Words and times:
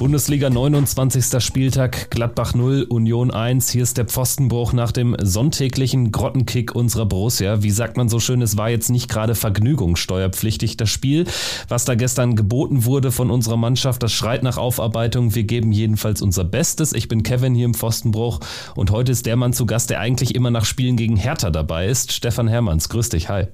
Bundesliga 0.00 0.48
29. 0.48 1.44
Spieltag, 1.44 2.10
Gladbach 2.10 2.54
0, 2.54 2.86
Union 2.88 3.30
1. 3.30 3.68
Hier 3.68 3.82
ist 3.82 3.98
der 3.98 4.06
Pfostenbruch 4.06 4.72
nach 4.72 4.92
dem 4.92 5.14
sonntäglichen 5.20 6.10
Grottenkick 6.10 6.74
unserer 6.74 7.04
Borussia. 7.04 7.62
Wie 7.62 7.70
sagt 7.70 7.98
man 7.98 8.08
so 8.08 8.18
schön, 8.18 8.40
es 8.40 8.56
war 8.56 8.70
jetzt 8.70 8.88
nicht 8.88 9.10
gerade 9.10 9.34
vergnügungssteuerpflichtig 9.34 10.78
das 10.78 10.88
Spiel. 10.88 11.26
Was 11.68 11.84
da 11.84 11.96
gestern 11.96 12.34
geboten 12.34 12.86
wurde 12.86 13.12
von 13.12 13.30
unserer 13.30 13.58
Mannschaft, 13.58 14.02
das 14.02 14.10
schreit 14.10 14.42
nach 14.42 14.56
Aufarbeitung. 14.56 15.34
Wir 15.34 15.44
geben 15.44 15.70
jedenfalls 15.70 16.22
unser 16.22 16.44
Bestes. 16.44 16.94
Ich 16.94 17.08
bin 17.08 17.22
Kevin 17.22 17.54
hier 17.54 17.66
im 17.66 17.74
Pfostenbruch 17.74 18.40
und 18.76 18.90
heute 18.90 19.12
ist 19.12 19.26
der 19.26 19.36
Mann 19.36 19.52
zu 19.52 19.66
Gast, 19.66 19.90
der 19.90 20.00
eigentlich 20.00 20.34
immer 20.34 20.50
nach 20.50 20.64
Spielen 20.64 20.96
gegen 20.96 21.16
Hertha 21.16 21.50
dabei 21.50 21.88
ist. 21.88 22.12
Stefan 22.12 22.48
Hermanns, 22.48 22.88
grüß 22.88 23.10
dich, 23.10 23.28
hi. 23.28 23.48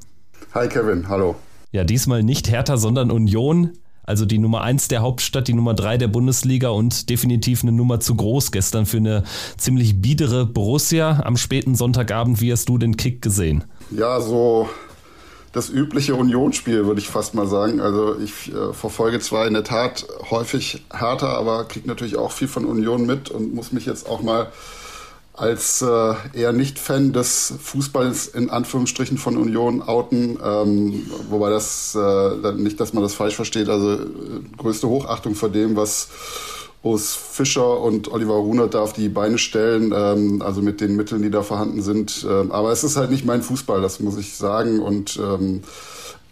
Hi 0.55 0.69
Kevin, 0.69 1.09
hallo. 1.09 1.35
Ja, 1.73 1.83
diesmal 1.83 2.23
nicht 2.23 2.49
Hertha, 2.49 2.77
sondern 2.77 3.11
Union. 3.11 3.73
Also 4.07 4.25
die 4.25 4.39
Nummer 4.39 4.63
1 4.63 4.89
der 4.89 5.03
Hauptstadt, 5.03 5.49
die 5.49 5.53
Nummer 5.53 5.75
3 5.75 5.99
der 5.99 6.09
Bundesliga 6.09 6.69
und 6.69 7.11
definitiv 7.11 7.63
eine 7.63 7.73
Nummer 7.73 8.01
zu 8.01 8.15
groß 8.15 8.53
gestern 8.53 8.87
für 8.87 8.99
eine 8.99 9.25
ziemlich 9.59 10.01
biedere 10.01 10.47
Borussia 10.47 11.21
am 11.25 11.37
späten 11.37 11.75
Sonntagabend. 11.75 12.41
Wie 12.41 12.53
hast 12.53 12.69
du 12.69 12.79
den 12.79 12.97
Kick 12.97 13.21
gesehen? 13.21 13.65
Ja, 13.91 14.21
so 14.21 14.69
das 15.57 15.71
übliche 15.71 16.15
Unionsspiel, 16.15 16.85
würde 16.85 17.01
ich 17.01 17.09
fast 17.09 17.35
mal 17.35 17.47
sagen. 17.47 17.81
Also 17.81 18.19
ich 18.21 18.53
äh, 18.53 18.75
verfolge 18.75 19.21
zwar 19.21 19.47
in 19.47 19.55
der 19.55 19.65
Tat 19.65 20.07
häufig 20.31 20.85
härter, 20.93 21.31
aber 21.31 21.65
kriege 21.65 21.89
natürlich 21.89 22.17
auch 22.17 22.31
viel 22.31 22.47
von 22.47 22.67
Union 22.67 23.07
mit 23.07 23.31
und 23.31 23.55
muss 23.55 23.73
mich 23.73 23.87
jetzt 23.87 24.07
auch 24.07 24.23
mal 24.23 24.53
als 25.37 25.83
äh, 25.83 26.15
eher 26.33 26.53
Nicht-Fan 26.53 27.13
des 27.13 27.53
Fußballs 27.63 28.29
in 28.29 28.51
Anführungsstrichen 28.51 29.19
von 29.19 29.37
Union 29.37 29.83
outen, 29.83 30.39
ähm, 30.43 31.11
wobei 31.29 31.51
das 31.51 31.95
äh, 31.95 32.53
nicht, 32.53 32.81
dass 32.81 32.95
man 32.95 33.03
das 33.03 33.15
falsch 33.15 33.37
versteht, 33.37 33.69
also 33.69 33.93
äh, 33.95 33.99
größte 34.57 34.89
Hochachtung 34.89 35.35
vor 35.35 35.51
dem, 35.51 35.77
was 35.77 36.09
Urs 36.83 37.15
Fischer 37.15 37.81
und 37.81 38.13
Oliver 38.13 38.35
Runert 38.35 38.75
da 38.75 38.81
auf 38.81 38.93
die 38.93 39.09
Beine 39.09 39.39
stellen, 39.39 39.93
ähm, 39.95 40.41
also 40.43 40.63
mit 40.63 40.81
den 40.81 40.97
Mitteln, 40.97 41.23
die 41.23 41.31
da 41.31 41.43
vorhanden 41.43 41.83
sind. 41.83 42.27
Ähm, 42.29 42.53
aber 42.53 42.71
es 42.71 42.85
ist 42.85 42.97
halt 42.97 43.11
nicht 43.11 43.25
mein 43.25 43.43
Fußball, 43.43 43.83
das 43.83 44.01
muss 44.01 44.17
ich 44.17 44.37
sagen 44.37 44.81
und 44.81 45.19
ähm, 45.23 45.63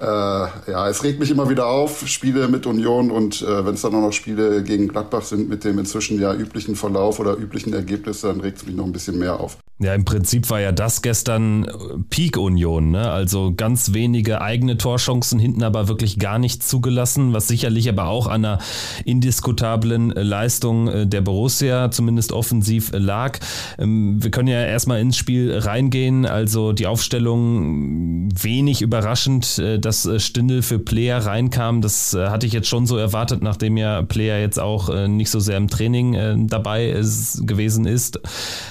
äh, 0.00 0.04
ja, 0.04 0.88
es 0.88 1.04
regt 1.04 1.20
mich 1.20 1.30
immer 1.30 1.48
wieder 1.48 1.66
auf, 1.66 2.06
Spiele 2.08 2.48
mit 2.48 2.66
Union 2.66 3.10
und 3.10 3.42
äh, 3.42 3.64
wenn 3.64 3.74
es 3.74 3.82
dann 3.82 3.94
auch 3.94 4.00
noch 4.00 4.12
Spiele 4.12 4.62
gegen 4.62 4.88
Gladbach 4.88 5.22
sind 5.22 5.48
mit 5.48 5.64
dem 5.64 5.78
inzwischen 5.78 6.20
ja 6.20 6.34
üblichen 6.34 6.74
Verlauf 6.74 7.20
oder 7.20 7.36
üblichen 7.36 7.72
Ergebnis, 7.72 8.22
dann 8.22 8.40
regt 8.40 8.58
es 8.58 8.66
mich 8.66 8.74
noch 8.74 8.84
ein 8.84 8.92
bisschen 8.92 9.18
mehr 9.18 9.38
auf. 9.38 9.58
Ja, 9.80 9.92
im 9.92 10.04
Prinzip 10.04 10.50
war 10.50 10.60
ja 10.60 10.70
das 10.70 11.02
gestern 11.02 11.66
Peak-Union, 12.08 12.92
ne? 12.92 13.10
Also 13.10 13.52
ganz 13.56 13.92
wenige 13.92 14.40
eigene 14.40 14.78
Torchancen, 14.78 15.40
hinten 15.40 15.64
aber 15.64 15.88
wirklich 15.88 16.20
gar 16.20 16.38
nichts 16.38 16.68
zugelassen, 16.68 17.32
was 17.32 17.48
sicherlich 17.48 17.88
aber 17.88 18.06
auch 18.06 18.28
an 18.28 18.44
einer 18.44 18.58
indiskutablen 19.04 20.10
Leistung 20.10 20.86
äh, 20.86 21.06
der 21.08 21.22
Borussia, 21.22 21.90
zumindest 21.90 22.30
offensiv, 22.30 22.92
lag. 22.92 23.40
Ähm, 23.76 24.22
wir 24.22 24.30
können 24.30 24.46
ja 24.46 24.64
erstmal 24.64 25.00
ins 25.00 25.16
Spiel 25.16 25.58
reingehen. 25.58 26.24
Also 26.24 26.72
die 26.72 26.86
Aufstellung 26.86 28.28
wenig 28.40 28.80
überraschend, 28.80 29.58
äh, 29.58 29.80
dass 29.80 30.06
äh, 30.06 30.20
Stindel 30.20 30.62
für 30.62 30.78
Player 30.78 31.18
reinkam. 31.18 31.80
Das 31.80 32.14
hatte 32.14 32.46
ich 32.46 32.52
jetzt 32.52 32.68
schon 32.68 32.86
so 32.86 32.96
erwartet, 32.96 33.42
nachdem 33.42 33.76
ja 33.76 34.02
Player 34.02 34.38
jetzt 34.38 34.60
auch 34.60 35.08
nicht 35.08 35.30
so 35.30 35.40
sehr 35.40 35.56
im 35.56 35.68
Training 35.68 36.46
dabei 36.48 37.02
gewesen 37.40 37.86
ist. 37.86 38.20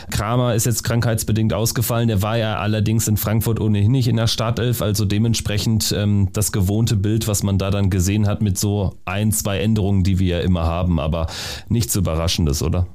Kramer 0.09 0.55
ist 0.55 0.65
jetzt 0.65 0.83
krankheitsbedingt 0.93 1.53
ausgefallen. 1.53 2.07
Der 2.07 2.21
war 2.21 2.37
ja 2.37 2.57
allerdings 2.59 3.07
in 3.07 3.17
Frankfurt 3.17 3.59
ohnehin 3.59 3.91
nicht 3.91 4.07
in 4.07 4.15
der 4.15 4.27
Startelf, 4.27 4.83
also 4.83 5.05
dementsprechend 5.05 5.91
ähm, 5.97 6.29
das 6.33 6.51
gewohnte 6.51 6.95
Bild, 6.95 7.27
was 7.27 7.41
man 7.41 7.57
da 7.57 7.71
dann 7.71 7.89
gesehen 7.89 8.27
hat 8.27 8.43
mit 8.43 8.59
so 8.59 8.95
ein, 9.05 9.31
zwei 9.31 9.57
Änderungen, 9.59 10.03
die 10.03 10.19
wir 10.19 10.37
ja 10.37 10.43
immer 10.43 10.65
haben, 10.65 10.99
aber 10.99 11.27
nichts 11.67 11.95
Überraschendes, 11.95 12.61
oder? 12.61 12.85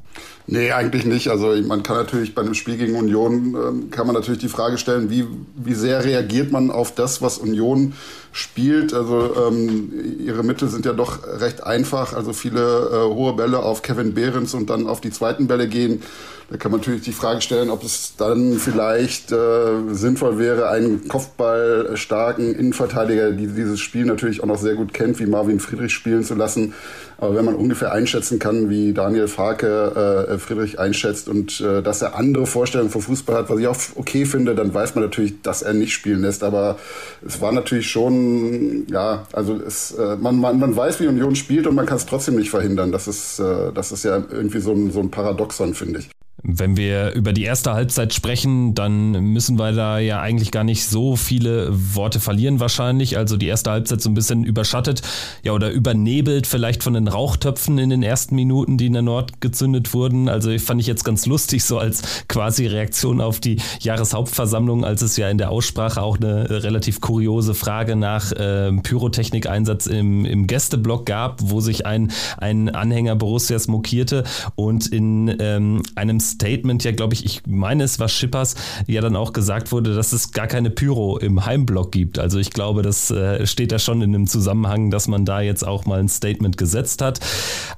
Nee, 0.50 0.72
eigentlich 0.72 1.04
nicht. 1.04 1.28
Also 1.28 1.54
man 1.66 1.82
kann 1.82 1.98
natürlich 1.98 2.34
bei 2.34 2.40
einem 2.40 2.54
Spiel 2.54 2.78
gegen 2.78 2.96
Union, 2.96 3.54
äh, 3.54 3.94
kann 3.94 4.06
man 4.06 4.16
natürlich 4.16 4.40
die 4.40 4.48
Frage 4.48 4.78
stellen, 4.78 5.10
wie, 5.10 5.26
wie 5.54 5.74
sehr 5.74 6.02
reagiert 6.04 6.50
man 6.50 6.70
auf 6.70 6.94
das, 6.94 7.20
was 7.20 7.36
Union 7.36 7.92
spielt. 8.32 8.94
Also 8.94 9.34
ähm, 9.46 9.92
ihre 10.18 10.42
Mittel 10.42 10.68
sind 10.68 10.86
ja 10.86 10.94
doch 10.94 11.18
recht 11.38 11.64
einfach. 11.64 12.14
Also 12.14 12.32
viele 12.32 12.60
äh, 12.60 13.14
hohe 13.14 13.34
Bälle 13.34 13.58
auf 13.58 13.82
Kevin 13.82 14.14
Behrens 14.14 14.54
und 14.54 14.70
dann 14.70 14.86
auf 14.86 15.02
die 15.02 15.10
zweiten 15.10 15.48
Bälle 15.48 15.68
gehen. 15.68 16.02
Da 16.50 16.56
kann 16.56 16.70
man 16.70 16.80
natürlich 16.80 17.02
die 17.02 17.12
Frage 17.12 17.42
stellen, 17.42 17.68
ob 17.68 17.84
es 17.84 18.14
dann 18.16 18.54
vielleicht 18.54 19.32
äh, 19.32 19.92
sinnvoll 19.92 20.38
wäre, 20.38 20.70
einen 20.70 21.06
kopfballstarken 21.06 22.54
Innenverteidiger, 22.54 23.32
die 23.32 23.48
dieses 23.48 23.80
Spiel 23.80 24.06
natürlich 24.06 24.42
auch 24.42 24.46
noch 24.46 24.56
sehr 24.56 24.74
gut 24.74 24.94
kennt, 24.94 25.18
wie 25.18 25.26
Marvin 25.26 25.60
Friedrich 25.60 25.92
spielen 25.92 26.24
zu 26.24 26.34
lassen. 26.34 26.72
Aber 27.18 27.34
wenn 27.34 27.44
man 27.44 27.54
ungefähr 27.54 27.92
einschätzen 27.92 28.38
kann, 28.38 28.70
wie 28.70 28.94
Daniel 28.94 29.28
Farke 29.28 30.26
äh, 30.26 30.37
Friedrich 30.38 30.78
einschätzt 30.78 31.28
und 31.28 31.60
äh, 31.60 31.82
dass 31.82 32.02
er 32.02 32.16
andere 32.16 32.46
Vorstellungen 32.46 32.90
vom 32.90 33.02
Fußball 33.02 33.36
hat, 33.36 33.50
was 33.50 33.58
ich 33.58 33.66
auch 33.66 33.76
okay 33.96 34.24
finde, 34.24 34.54
dann 34.54 34.72
weiß 34.72 34.94
man 34.94 35.04
natürlich, 35.04 35.42
dass 35.42 35.62
er 35.62 35.74
nicht 35.74 35.92
spielen 35.92 36.22
lässt. 36.22 36.42
Aber 36.42 36.78
es 37.26 37.40
war 37.40 37.52
natürlich 37.52 37.90
schon, 37.90 38.86
ja, 38.88 39.26
also 39.32 39.60
es, 39.66 39.92
äh, 39.92 40.16
man, 40.16 40.38
man, 40.38 40.58
man 40.58 40.76
weiß, 40.76 41.00
wie 41.00 41.06
Union 41.06 41.36
spielt 41.36 41.66
und 41.66 41.74
man 41.74 41.86
kann 41.86 41.96
es 41.96 42.06
trotzdem 42.06 42.36
nicht 42.36 42.50
verhindern. 42.50 42.92
Das 42.92 43.08
ist, 43.08 43.38
äh, 43.38 43.72
das 43.72 43.92
ist 43.92 44.04
ja 44.04 44.16
irgendwie 44.16 44.60
so 44.60 44.72
ein, 44.72 44.90
so 44.90 45.00
ein 45.00 45.10
Paradoxon, 45.10 45.74
finde 45.74 46.00
ich. 46.00 46.10
Wenn 46.44 46.76
wir 46.76 47.12
über 47.14 47.32
die 47.32 47.42
erste 47.42 47.72
Halbzeit 47.72 48.14
sprechen, 48.14 48.74
dann 48.74 49.10
müssen 49.32 49.58
wir 49.58 49.72
da 49.72 49.98
ja 49.98 50.20
eigentlich 50.20 50.52
gar 50.52 50.62
nicht 50.62 50.86
so 50.86 51.16
viele 51.16 51.68
Worte 51.70 52.20
verlieren 52.20 52.60
wahrscheinlich. 52.60 53.18
Also 53.18 53.36
die 53.36 53.48
erste 53.48 53.72
Halbzeit 53.72 54.00
so 54.00 54.08
ein 54.08 54.14
bisschen 54.14 54.44
überschattet, 54.44 55.02
ja 55.42 55.52
oder 55.52 55.70
übernebelt 55.70 56.46
vielleicht 56.46 56.84
von 56.84 56.94
den 56.94 57.08
Rauchtöpfen 57.08 57.78
in 57.78 57.90
den 57.90 58.04
ersten 58.04 58.36
Minuten, 58.36 58.78
die 58.78 58.86
in 58.86 58.92
der 58.92 59.02
Nord 59.02 59.40
gezündet 59.40 59.92
wurden. 59.94 60.28
Also 60.28 60.56
fand 60.58 60.80
ich 60.80 60.86
jetzt 60.86 61.04
ganz 61.04 61.26
lustig 61.26 61.64
so 61.64 61.78
als 61.78 62.24
quasi 62.28 62.66
Reaktion 62.66 63.20
auf 63.20 63.40
die 63.40 63.56
Jahreshauptversammlung, 63.80 64.84
als 64.84 65.02
es 65.02 65.16
ja 65.16 65.28
in 65.28 65.38
der 65.38 65.50
Aussprache 65.50 66.00
auch 66.00 66.18
eine 66.18 66.48
relativ 66.62 67.00
kuriose 67.00 67.54
Frage 67.54 67.96
nach 67.96 68.30
äh, 68.30 68.70
Pyrotechnikeinsatz 68.72 69.86
im, 69.86 70.24
im 70.24 70.46
Gästeblock 70.46 71.04
gab, 71.04 71.40
wo 71.42 71.60
sich 71.60 71.84
ein, 71.84 72.12
ein 72.36 72.68
Anhänger 72.68 73.16
Borussias 73.16 73.66
mokierte 73.66 74.22
und 74.54 74.86
in 74.86 75.34
ähm, 75.40 75.82
einem 75.96 76.20
Statement 76.32 76.84
ja, 76.84 76.92
glaube 76.92 77.14
ich, 77.14 77.24
ich 77.24 77.42
meine 77.46 77.84
es 77.84 77.98
war 77.98 78.08
Schippers, 78.08 78.54
ja 78.86 79.00
dann 79.00 79.16
auch 79.16 79.32
gesagt 79.32 79.72
wurde, 79.72 79.94
dass 79.94 80.12
es 80.12 80.32
gar 80.32 80.46
keine 80.46 80.70
Pyro 80.70 81.18
im 81.18 81.44
Heimblock 81.44 81.92
gibt. 81.92 82.18
Also 82.18 82.38
ich 82.38 82.50
glaube, 82.50 82.82
das 82.82 83.10
äh, 83.10 83.46
steht 83.46 83.72
da 83.72 83.78
schon 83.78 84.02
in 84.02 84.12
dem 84.12 84.26
Zusammenhang, 84.26 84.90
dass 84.90 85.08
man 85.08 85.24
da 85.24 85.40
jetzt 85.40 85.66
auch 85.66 85.86
mal 85.86 86.00
ein 86.00 86.08
Statement 86.08 86.56
gesetzt 86.56 87.02
hat. 87.02 87.20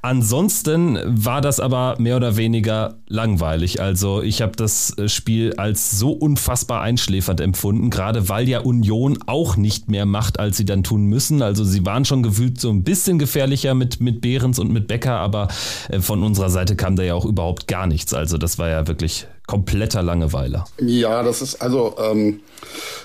Ansonsten 0.03 0.99
war 1.05 1.41
das 1.41 1.61
aber 1.61 1.97
mehr 1.99 2.17
oder 2.17 2.37
weniger 2.37 2.99
langweilig. 3.09 3.81
Also 3.81 4.23
ich 4.23 4.43
habe 4.43 4.53
das 4.57 4.97
äh, 4.99 5.09
Spiel 5.09 5.55
als 5.57 5.91
so 5.99 6.13
unfassbar 6.13 6.81
einschläfernd 6.83 7.41
empfunden, 7.41 7.91
gerade 7.91 8.29
weil 8.29 8.49
ja 8.49 8.61
Union 8.61 9.19
auch 9.27 9.57
nicht 9.57 9.91
mehr 9.91 10.07
macht, 10.07 10.39
als 10.39 10.57
sie 10.57 10.65
dann 10.65 10.83
tun 10.83 11.05
müssen. 11.05 11.43
Also 11.43 11.65
sie 11.65 11.85
waren 11.85 12.05
schon 12.05 12.23
gefühlt 12.23 12.61
so 12.61 12.71
ein 12.71 12.85
bisschen 12.85 13.19
gefährlicher 13.19 13.75
mit, 13.75 14.01
mit 14.01 14.21
Behrens 14.21 14.59
und 14.59 14.73
mit 14.73 14.89
Becker, 14.89 15.19
aber 15.19 15.49
äh, 15.89 16.01
von 16.01 16.23
unserer 16.23 16.51
Seite 16.51 16.77
kam 16.77 16.97
da 16.97 17.03
ja 17.03 17.15
auch 17.15 17.25
überhaupt 17.25 17.69
gar 17.69 17.87
nichts. 17.87 18.15
Also 18.15 18.39
das 18.43 18.59
war 18.59 18.69
ja 18.69 18.87
wirklich 18.87 19.27
kompletter 19.51 20.01
Langeweile. 20.05 20.65
Ja, 20.79 21.25
das 21.25 21.43
ist 21.43 21.61
also, 21.61 21.97
ähm, 22.01 22.39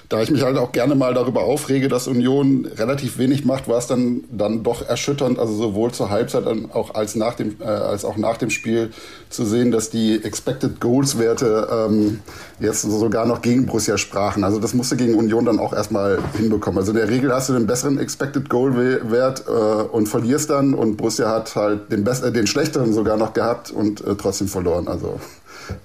da 0.09 0.21
ich 0.21 0.29
mich 0.29 0.43
halt 0.43 0.57
auch 0.57 0.71
gerne 0.71 0.93
mal 0.93 1.15
darüber 1.15 1.41
aufrege, 1.41 1.87
dass 1.87 2.07
Union 2.07 2.67
relativ 2.77 3.17
wenig 3.17 3.45
macht, 3.45 3.67
war 3.67 3.79
es 3.79 3.87
dann, 3.87 4.23
dann 4.29 4.61
doch 4.61 4.87
erschütternd, 4.87 5.39
also 5.39 5.55
sowohl 5.55 5.91
zur 5.91 6.11
Halbzeit 6.11 6.43
auch 6.71 6.93
als, 6.93 7.15
nach 7.15 7.33
dem, 7.33 7.55
äh, 7.59 7.63
als 7.63 8.05
auch 8.05 8.17
nach 8.17 8.37
dem 8.37 8.51
Spiel 8.51 8.91
zu 9.31 9.43
sehen, 9.43 9.71
dass 9.71 9.89
die 9.89 10.23
Expected 10.23 10.79
Goals 10.79 11.17
Werte 11.17 11.67
ähm, 11.71 12.19
jetzt 12.59 12.83
sogar 12.83 13.25
noch 13.25 13.41
gegen 13.41 13.65
Borussia 13.65 13.97
sprachen. 13.97 14.43
Also 14.43 14.59
das 14.59 14.75
musste 14.75 14.97
gegen 14.97 15.15
Union 15.15 15.45
dann 15.45 15.57
auch 15.57 15.73
erstmal 15.73 16.19
hinbekommen. 16.37 16.77
Also 16.77 16.91
in 16.91 16.97
der 16.97 17.09
Regel 17.09 17.33
hast 17.33 17.49
du 17.49 17.53
den 17.53 17.65
besseren 17.65 17.97
Expected 17.97 18.51
Goal 18.51 18.75
Wert 18.75 19.45
äh, 19.47 19.51
und 19.51 20.07
verlierst 20.07 20.51
dann 20.51 20.75
und 20.75 20.97
Borussia 20.97 21.27
hat 21.27 21.55
halt 21.55 21.91
den, 21.91 22.05
äh, 22.05 22.31
den 22.31 22.45
schlechteren 22.45 22.93
sogar 22.93 23.17
noch 23.17 23.33
gehabt 23.33 23.71
und 23.71 24.05
äh, 24.05 24.13
trotzdem 24.15 24.47
verloren. 24.47 24.87
Also 24.87 25.19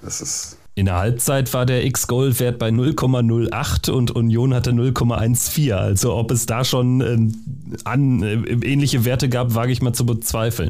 das 0.01 0.21
ist 0.21 0.57
in 0.73 0.85
der 0.85 0.95
Halbzeit 0.95 1.53
war 1.53 1.65
der 1.65 1.85
X-Gold-Wert 1.85 2.57
bei 2.57 2.69
0,08 2.69 3.91
und 3.91 4.11
Union 4.11 4.53
hatte 4.53 4.71
0,14. 4.71 5.73
Also 5.73 6.15
ob 6.15 6.31
es 6.31 6.45
da 6.45 6.63
schon 6.63 7.01
äh, 7.01 7.77
an, 7.83 8.23
äh, 8.23 8.35
ähnliche 8.65 9.03
Werte 9.03 9.27
gab, 9.27 9.53
wage 9.53 9.73
ich 9.73 9.81
mal 9.81 9.91
zu 9.91 10.05
bezweifeln. 10.05 10.69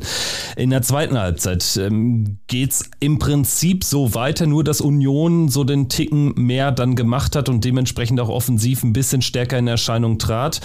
In 0.58 0.72
der 0.72 0.82
zweiten 0.82 1.20
Halbzeit 1.20 1.78
ähm, 1.80 2.40
geht 2.48 2.72
es 2.72 2.90
im 3.00 3.20
Prinzip 3.20 3.84
so 3.84 4.16
weiter, 4.16 4.48
nur 4.48 4.64
dass 4.64 4.82
Union 4.82 5.50
so 5.50 5.64
den 5.64 5.88
Ticken 5.88 6.34
mehr 6.36 6.72
dann 6.72 6.96
gemacht 6.96 7.36
hat 7.36 7.48
und 7.48 7.64
dementsprechend 7.64 8.20
auch 8.20 8.30
offensiv 8.30 8.82
ein 8.84 8.94
bisschen 8.94 9.22
stärker 9.22 9.60
in 9.60 9.68
Erscheinung 9.68 10.18
trat. 10.18 10.62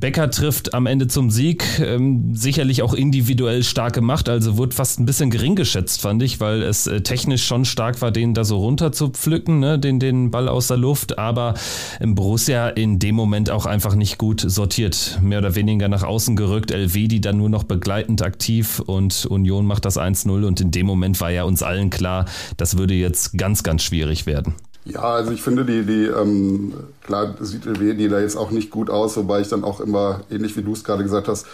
Becker 0.00 0.30
trifft 0.30 0.72
am 0.72 0.86
Ende 0.86 1.08
zum 1.08 1.30
Sieg, 1.30 1.78
ähm, 1.78 2.34
sicherlich 2.34 2.82
auch 2.82 2.94
individuell 2.94 3.62
stark 3.62 3.92
gemacht, 3.92 4.30
also 4.30 4.56
wurde 4.56 4.74
fast 4.74 4.98
ein 4.98 5.04
bisschen 5.04 5.30
gering 5.30 5.56
geschätzt, 5.56 6.00
fand 6.00 6.22
ich, 6.22 6.40
weil 6.40 6.62
es 6.62 6.86
äh, 6.86 7.02
technisch 7.02 7.44
schon 7.44 7.66
stark 7.66 8.00
war, 8.00 8.10
den 8.10 8.32
da 8.32 8.44
so 8.44 8.56
runter 8.56 8.92
zu 8.92 9.10
pflücken, 9.10 9.60
ne, 9.60 9.78
den, 9.78 10.00
den 10.00 10.30
Ball 10.30 10.48
aus 10.48 10.68
der 10.68 10.78
Luft, 10.78 11.18
aber 11.18 11.52
Borussia 12.00 12.68
in 12.68 12.98
dem 12.98 13.14
Moment 13.14 13.50
auch 13.50 13.66
einfach 13.66 13.94
nicht 13.94 14.16
gut 14.16 14.40
sortiert, 14.40 15.18
mehr 15.22 15.38
oder 15.38 15.54
weniger 15.54 15.88
nach 15.88 16.02
außen 16.02 16.34
gerückt, 16.34 16.70
Elvedi 16.70 17.20
dann 17.20 17.36
nur 17.36 17.50
noch 17.50 17.64
begleitend 17.64 18.22
aktiv 18.22 18.80
und 18.80 19.26
Union 19.26 19.66
macht 19.66 19.84
das 19.84 19.98
1-0 19.98 20.46
und 20.46 20.62
in 20.62 20.70
dem 20.70 20.86
Moment 20.86 21.20
war 21.20 21.30
ja 21.30 21.44
uns 21.44 21.62
allen 21.62 21.90
klar, 21.90 22.24
das 22.56 22.78
würde 22.78 22.94
jetzt 22.94 23.36
ganz, 23.36 23.62
ganz 23.62 23.82
schwierig 23.82 24.24
werden. 24.24 24.54
Ja, 24.84 25.02
also 25.02 25.30
ich 25.32 25.42
finde, 25.42 25.64
die, 25.64 25.84
die 25.84 26.06
ähm, 26.06 26.72
klar 27.02 27.34
sieht 27.40 27.66
Elvedi 27.66 28.08
da 28.08 28.20
jetzt 28.20 28.36
auch 28.36 28.50
nicht 28.50 28.70
gut 28.70 28.88
aus, 28.88 29.16
wobei 29.16 29.40
ich 29.40 29.48
dann 29.48 29.62
auch 29.62 29.80
immer, 29.80 30.22
ähnlich 30.30 30.56
wie 30.56 30.62
du 30.62 30.72
es 30.72 30.84
gerade 30.84 31.02
gesagt 31.02 31.28
hast, 31.28 31.46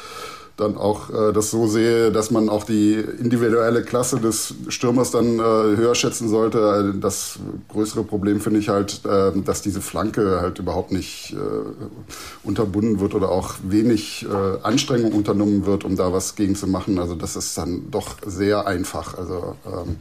dann 0.56 0.78
auch 0.78 1.10
äh, 1.10 1.32
das 1.32 1.50
so 1.50 1.66
sehe, 1.66 2.10
dass 2.10 2.30
man 2.30 2.48
auch 2.48 2.64
die 2.64 2.94
individuelle 2.94 3.82
Klasse 3.82 4.18
des 4.20 4.54
Stürmers 4.68 5.10
dann 5.10 5.38
äh, 5.38 5.42
höher 5.42 5.94
schätzen 5.94 6.28
sollte. 6.28 6.94
Das 6.98 7.38
größere 7.68 8.04
Problem 8.04 8.40
finde 8.40 8.60
ich 8.60 8.70
halt, 8.70 9.02
äh, 9.04 9.32
dass 9.42 9.60
diese 9.60 9.82
Flanke 9.82 10.40
halt 10.40 10.58
überhaupt 10.58 10.92
nicht 10.92 11.34
äh, 11.34 12.46
unterbunden 12.46 13.00
wird 13.00 13.14
oder 13.14 13.30
auch 13.30 13.54
wenig 13.64 14.24
äh, 14.30 14.62
Anstrengung 14.62 15.12
unternommen 15.12 15.66
wird, 15.66 15.84
um 15.84 15.96
da 15.96 16.12
was 16.12 16.36
gegen 16.36 16.56
zu 16.56 16.66
machen. 16.66 16.98
Also 16.98 17.14
das 17.14 17.36
ist 17.36 17.58
dann 17.58 17.90
doch 17.90 18.16
sehr 18.24 18.66
einfach. 18.66 19.18
Also 19.18 19.56
ähm, 19.66 19.96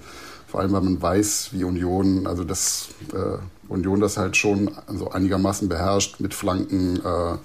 vor 0.55 0.61
allem, 0.61 0.71
weil 0.71 0.83
man 0.83 1.01
weiß, 1.01 1.49
wie 1.51 1.65
Union, 1.65 2.27
also 2.27 2.45
das 2.45 2.87
äh, 3.11 3.37
Union 3.67 3.99
das 3.99 4.15
halt 4.15 4.37
schon 4.37 4.71
so 4.87 5.11
einigermaßen 5.11 5.67
beherrscht 5.67 6.21
mit 6.21 6.33
Flanken 6.33 6.95
äh, 6.95 7.37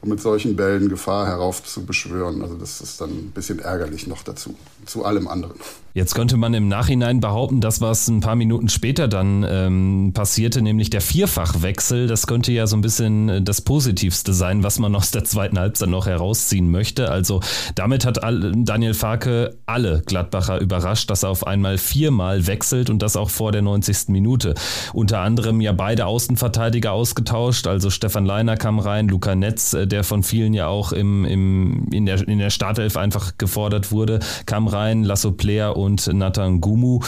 und 0.00 0.08
mit 0.10 0.20
solchen 0.20 0.56
Bällen 0.56 0.88
Gefahr 0.88 1.26
heraufzubeschwören. 1.26 2.42
Also 2.42 2.54
das 2.54 2.80
ist 2.80 3.00
dann 3.00 3.10
ein 3.10 3.32
bisschen 3.34 3.58
ärgerlich 3.58 4.06
noch 4.06 4.22
dazu, 4.22 4.54
zu 4.86 5.04
allem 5.04 5.26
anderen. 5.28 5.54
Jetzt 5.98 6.14
könnte 6.14 6.36
man 6.36 6.54
im 6.54 6.68
Nachhinein 6.68 7.18
behaupten, 7.18 7.60
dass 7.60 7.80
was 7.80 8.06
ein 8.06 8.20
paar 8.20 8.36
Minuten 8.36 8.68
später 8.68 9.08
dann 9.08 9.44
ähm, 9.48 10.12
passierte, 10.14 10.62
nämlich 10.62 10.90
der 10.90 11.00
Vierfachwechsel. 11.00 12.06
Das 12.06 12.28
könnte 12.28 12.52
ja 12.52 12.68
so 12.68 12.76
ein 12.76 12.82
bisschen 12.82 13.28
äh, 13.28 13.42
das 13.42 13.62
Positivste 13.62 14.32
sein, 14.32 14.62
was 14.62 14.78
man 14.78 14.94
aus 14.94 15.10
der 15.10 15.24
zweiten 15.24 15.58
Halbzeit 15.58 15.88
noch 15.88 16.06
herausziehen 16.06 16.70
möchte. 16.70 17.10
Also 17.10 17.40
damit 17.74 18.04
hat 18.04 18.18
Daniel 18.22 18.94
Farke 18.94 19.56
alle 19.66 20.02
Gladbacher 20.06 20.60
überrascht, 20.60 21.10
dass 21.10 21.24
er 21.24 21.30
auf 21.30 21.44
einmal 21.44 21.78
viermal 21.78 22.46
wechselt 22.46 22.90
und 22.90 23.02
das 23.02 23.16
auch 23.16 23.30
vor 23.30 23.50
der 23.50 23.62
90. 23.62 24.08
Minute. 24.10 24.54
Unter 24.92 25.18
anderem 25.18 25.60
ja 25.60 25.72
beide 25.72 26.06
Außenverteidiger 26.06 26.92
ausgetauscht. 26.92 27.66
Also 27.66 27.90
Stefan 27.90 28.24
Leiner 28.24 28.56
kam 28.56 28.78
rein, 28.78 29.08
Luca 29.08 29.34
Netz, 29.34 29.72
äh, 29.72 29.87
der 29.88 30.04
von 30.04 30.22
vielen 30.22 30.54
ja 30.54 30.68
auch 30.68 30.92
im, 30.92 31.24
im, 31.24 31.88
in, 31.92 32.06
der, 32.06 32.26
in 32.26 32.38
der 32.38 32.50
Startelf 32.50 32.96
einfach 32.96 33.38
gefordert 33.38 33.92
wurde, 33.92 34.20
kam 34.46 34.68
rein, 34.68 35.04
Lasso 35.04 35.32
Player 35.32 35.76
und 35.76 36.06
Nathan 36.12 36.60
Gumu. 36.60 37.00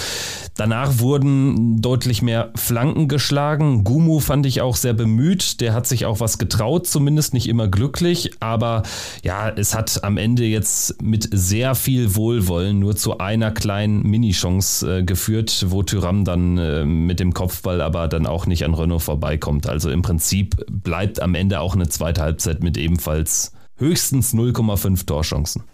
Danach 0.57 0.99
wurden 0.99 1.81
deutlich 1.81 2.23
mehr 2.23 2.51
Flanken 2.55 3.09
geschlagen. 3.09 3.85
Gumu 3.85 4.21
fand 4.21 4.45
ich 4.47 4.61
auch 4.61 4.77
sehr 4.77 4.93
bemüht. 4.93 5.61
Der 5.61 5.73
hat 5.73 5.87
sich 5.87 6.05
auch 6.07 6.21
was 6.21 6.39
getraut, 6.39 6.87
zumindest 6.87 7.35
nicht 7.35 7.49
immer 7.49 7.69
glücklich. 7.69 8.31
Aber 8.41 8.83
ja, 9.23 9.49
es 9.49 9.75
hat 9.75 10.05
am 10.05 10.19
Ende 10.19 10.45
jetzt 10.45 11.01
mit 11.03 11.29
sehr 11.33 11.75
viel 11.75 12.15
Wohlwollen 12.15 12.79
nur 12.79 12.97
zu 12.97 13.19
einer 13.19 13.51
kleinen 13.51 14.03
Mini-Chance 14.03 14.99
äh, 14.99 15.03
geführt, 15.03 15.67
wo 15.69 15.83
Tyram 15.83 16.25
dann 16.25 16.59
äh, 16.59 16.85
mit 16.85 17.21
dem 17.21 17.33
Kopfball 17.33 17.81
aber 17.81 18.09
dann 18.09 18.27
auch 18.27 18.47
nicht 18.47 18.65
an 18.65 18.75
Renault 18.75 19.03
vorbeikommt. 19.03 19.67
Also 19.69 19.91
im 19.91 20.03
Prinzip 20.03 20.65
bleibt 20.71 21.23
am 21.23 21.35
Ende 21.35 21.61
auch 21.61 21.75
eine 21.75 21.89
zweite 21.89 22.23
Halbzeit 22.23 22.63
mit 22.63 22.70
ebenfalls 22.77 23.53
höchstens 23.77 24.35
0,5 24.35 25.07
Torchancen. 25.07 25.65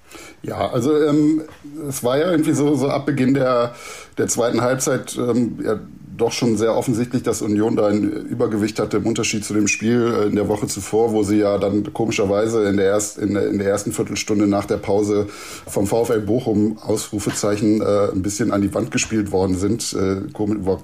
Ja, 0.42 0.70
also 0.70 0.96
ähm, 1.02 1.42
es 1.88 2.04
war 2.04 2.18
ja 2.18 2.30
irgendwie 2.30 2.52
so, 2.52 2.74
so 2.76 2.88
ab 2.88 3.06
Beginn 3.06 3.34
der, 3.34 3.74
der 4.16 4.28
zweiten 4.28 4.60
Halbzeit 4.60 5.16
ähm, 5.18 5.58
ja, 5.62 5.80
doch 6.16 6.32
schon 6.32 6.56
sehr 6.56 6.74
offensichtlich, 6.76 7.22
dass 7.22 7.42
Union 7.42 7.76
da 7.76 7.86
ein 7.86 8.02
Übergewicht 8.02 8.78
hatte 8.78 8.98
im 8.98 9.06
Unterschied 9.06 9.44
zu 9.44 9.54
dem 9.54 9.68
Spiel 9.68 10.12
äh, 10.12 10.26
in 10.26 10.36
der 10.36 10.48
Woche 10.48 10.66
zuvor, 10.66 11.12
wo 11.12 11.22
sie 11.22 11.38
ja 11.38 11.58
dann 11.58 11.92
komischerweise 11.92 12.64
in 12.64 12.76
der, 12.76 12.86
erst, 12.86 13.18
in 13.18 13.36
in 13.36 13.58
der 13.58 13.68
ersten 13.68 13.92
Viertelstunde 13.92 14.46
nach 14.46 14.64
der 14.64 14.78
Pause 14.78 15.26
vom 15.66 15.86
VfL 15.86 16.20
Bochum 16.20 16.78
Ausrufezeichen 16.78 17.80
äh, 17.80 18.12
ein 18.12 18.22
bisschen 18.22 18.52
an 18.52 18.62
die 18.62 18.72
Wand 18.74 18.90
gespielt 18.90 19.32
worden 19.32 19.56
sind. 19.56 19.92
Äh, 19.94 20.22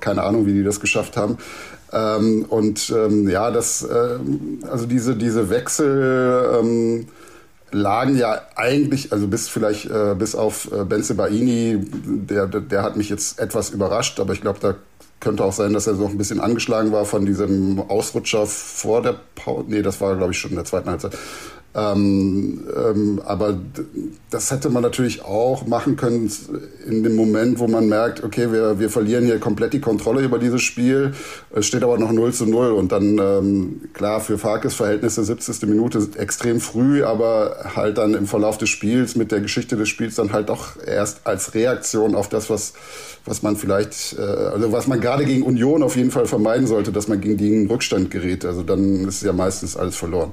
keine 0.00 0.22
Ahnung, 0.22 0.46
wie 0.46 0.52
die 0.52 0.64
das 0.64 0.80
geschafft 0.80 1.16
haben. 1.16 1.38
Ähm, 1.92 2.46
und 2.48 2.92
ähm, 2.96 3.28
ja, 3.28 3.50
das, 3.50 3.82
äh, 3.82 4.18
also 4.70 4.86
diese, 4.86 5.16
diese 5.16 5.50
Wechsel 5.50 6.58
ähm, 6.60 7.06
lagen 7.70 8.16
ja 8.16 8.40
eigentlich, 8.54 9.12
also 9.12 9.26
bis 9.26 9.48
vielleicht 9.48 9.86
äh, 9.90 10.14
bis 10.18 10.34
auf 10.34 10.70
äh, 10.72 10.84
Benze 10.84 11.14
Baini, 11.14 11.78
der, 11.80 12.46
der 12.46 12.82
hat 12.82 12.96
mich 12.96 13.08
jetzt 13.08 13.38
etwas 13.38 13.70
überrascht, 13.70 14.20
aber 14.20 14.32
ich 14.32 14.40
glaube, 14.40 14.58
da 14.60 14.74
könnte 15.22 15.44
auch 15.44 15.52
sein, 15.52 15.72
dass 15.72 15.86
er 15.86 15.94
so 15.94 16.06
ein 16.06 16.18
bisschen 16.18 16.40
angeschlagen 16.40 16.92
war 16.92 17.04
von 17.04 17.24
diesem 17.24 17.80
Ausrutscher 17.80 18.44
vor 18.46 19.02
der 19.02 19.14
Pause. 19.34 19.64
Nee, 19.68 19.82
das 19.82 20.00
war, 20.00 20.16
glaube 20.16 20.32
ich, 20.32 20.38
schon 20.38 20.50
in 20.50 20.56
der 20.56 20.64
zweiten 20.64 20.90
Halbzeit. 20.90 21.16
Ähm, 21.74 22.64
ähm, 22.76 23.22
aber 23.24 23.58
das 24.28 24.50
hätte 24.50 24.68
man 24.68 24.82
natürlich 24.82 25.24
auch 25.24 25.66
machen 25.66 25.96
können 25.96 26.30
in 26.86 27.02
dem 27.02 27.16
Moment, 27.16 27.58
wo 27.60 27.66
man 27.66 27.88
merkt, 27.88 28.22
okay, 28.22 28.52
wir, 28.52 28.78
wir 28.78 28.90
verlieren 28.90 29.24
hier 29.24 29.38
komplett 29.38 29.72
die 29.72 29.80
Kontrolle 29.80 30.22
über 30.22 30.38
dieses 30.38 30.60
Spiel. 30.60 31.14
Es 31.50 31.66
steht 31.66 31.82
aber 31.82 31.98
noch 31.98 32.12
0 32.12 32.34
zu 32.34 32.44
0 32.44 32.72
und 32.72 32.92
dann, 32.92 33.18
ähm, 33.18 33.80
klar, 33.94 34.20
für 34.20 34.36
Farkes 34.36 34.74
Verhältnisse 34.74 35.24
70. 35.24 35.62
Minute 35.62 36.06
extrem 36.18 36.60
früh, 36.60 37.04
aber 37.04 37.72
halt 37.74 37.96
dann 37.96 38.12
im 38.12 38.26
Verlauf 38.26 38.58
des 38.58 38.68
Spiels 38.68 39.16
mit 39.16 39.32
der 39.32 39.40
Geschichte 39.40 39.76
des 39.76 39.88
Spiels 39.88 40.16
dann 40.16 40.32
halt 40.32 40.50
auch 40.50 40.76
erst 40.86 41.26
als 41.26 41.54
Reaktion 41.54 42.14
auf 42.14 42.28
das, 42.28 42.50
was, 42.50 42.74
was 43.24 43.42
man 43.42 43.56
vielleicht, 43.56 44.18
äh, 44.18 44.20
also 44.20 44.72
was 44.72 44.88
man 44.88 45.00
gerade 45.00 45.24
gegen 45.24 45.42
Union 45.42 45.82
auf 45.82 45.96
jeden 45.96 46.10
Fall 46.10 46.26
vermeiden 46.26 46.66
sollte, 46.66 46.92
dass 46.92 47.08
man 47.08 47.22
gegen 47.22 47.38
den 47.38 47.66
Rückstand 47.66 48.10
gerät. 48.10 48.44
Also 48.44 48.62
dann 48.62 49.08
ist 49.08 49.22
ja 49.22 49.32
meistens 49.32 49.74
alles 49.74 49.96
verloren. 49.96 50.32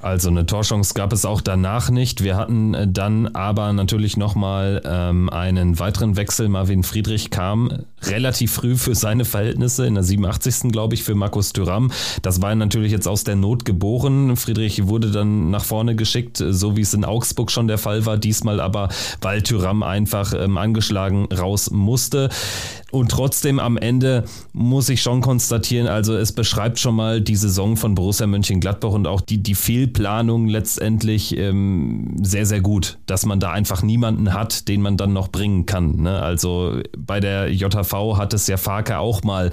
Also 0.00 0.28
eine 0.28 0.46
Torchance 0.46 0.94
gab 0.94 1.12
es 1.12 1.24
auch 1.24 1.40
danach 1.40 1.90
nicht. 1.90 2.22
Wir 2.22 2.36
hatten 2.36 2.72
äh, 2.74 2.86
dann 2.86 3.28
aber 3.28 3.72
natürlich 3.72 4.16
nochmal 4.16 4.80
ähm, 4.84 5.28
einen 5.28 5.80
weiteren 5.80 6.16
Wechsel. 6.16 6.48
Marvin 6.48 6.84
Friedrich 6.84 7.30
kam 7.30 7.84
relativ 8.02 8.52
früh 8.52 8.76
für 8.76 8.94
seine 8.94 9.24
Verhältnisse, 9.24 9.86
in 9.86 9.94
der 9.94 10.04
87. 10.04 10.70
glaube 10.70 10.94
ich, 10.94 11.02
für 11.02 11.16
Markus 11.16 11.52
Thüram. 11.52 11.90
Das 12.22 12.40
war 12.40 12.54
natürlich 12.54 12.92
jetzt 12.92 13.08
aus 13.08 13.24
der 13.24 13.34
Not 13.34 13.64
geboren. 13.64 14.36
Friedrich 14.36 14.86
wurde 14.86 15.10
dann 15.10 15.50
nach 15.50 15.64
vorne 15.64 15.96
geschickt, 15.96 16.42
so 16.48 16.76
wie 16.76 16.82
es 16.82 16.94
in 16.94 17.04
Augsburg 17.04 17.50
schon 17.50 17.66
der 17.66 17.78
Fall 17.78 18.06
war. 18.06 18.18
Diesmal 18.18 18.60
aber, 18.60 18.90
weil 19.20 19.42
Thüram 19.42 19.82
einfach 19.82 20.32
ähm, 20.32 20.58
angeschlagen 20.58 21.26
raus 21.32 21.70
musste. 21.72 22.28
Und 22.90 23.10
trotzdem 23.10 23.58
am 23.58 23.76
Ende 23.76 24.24
muss 24.52 24.88
ich 24.88 25.02
schon 25.02 25.20
konstatieren, 25.20 25.88
also 25.88 26.16
es 26.16 26.32
beschreibt 26.32 26.78
schon 26.78 26.94
mal 26.94 27.20
die 27.20 27.36
Saison 27.36 27.76
von 27.76 27.94
Borussia 27.94 28.26
Mönchengladbach 28.26 28.92
und 28.92 29.06
auch 29.06 29.20
die, 29.20 29.42
die 29.42 29.54
Fehlplanung 29.88 30.48
letztendlich 30.48 31.36
ähm, 31.36 32.16
sehr, 32.22 32.46
sehr 32.46 32.60
gut, 32.60 32.98
dass 33.06 33.24
man 33.24 33.40
da 33.40 33.52
einfach 33.52 33.82
niemanden 33.82 34.34
hat, 34.34 34.68
den 34.68 34.82
man 34.82 34.96
dann 34.96 35.12
noch 35.12 35.28
bringen 35.28 35.66
kann. 35.66 36.02
Ne? 36.02 36.20
Also 36.20 36.80
bei 36.96 37.20
der 37.20 37.50
JV 37.52 38.16
hat 38.18 38.34
es 38.34 38.46
ja 38.46 38.56
Farke 38.56 38.98
auch 38.98 39.22
mal 39.22 39.50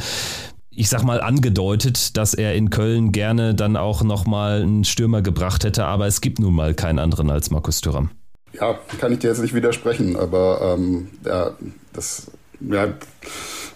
ich 0.77 0.89
sag 0.89 1.04
mal, 1.04 1.22
angedeutet, 1.22 2.18
dass 2.18 2.34
er 2.34 2.54
in 2.54 2.70
Köln 2.70 3.13
gerne 3.13 3.56
dann 3.56 3.77
auch 3.77 4.04
nochmal 4.04 4.62
einen 4.62 4.84
Stürmer 4.84 5.22
gebracht 5.22 5.63
hätte, 5.63 5.86
aber 5.86 6.06
es 6.06 6.20
gibt 6.20 6.38
nun 6.38 6.54
mal 6.54 6.74
keinen 6.74 7.00
anderen 7.00 7.30
als 7.30 7.50
Markus 7.50 7.80
Thüram. 7.80 8.10
Ja, 8.51 8.77
kann 9.00 9.13
ich 9.13 9.20
dir 9.20 9.30
jetzt 9.30 9.39
nicht 9.39 9.54
widersprechen, 9.54 10.18
aber 10.18 10.75
ähm, 10.77 11.12
ja, 11.24 11.51
das 11.94 12.30
ja, 12.60 12.89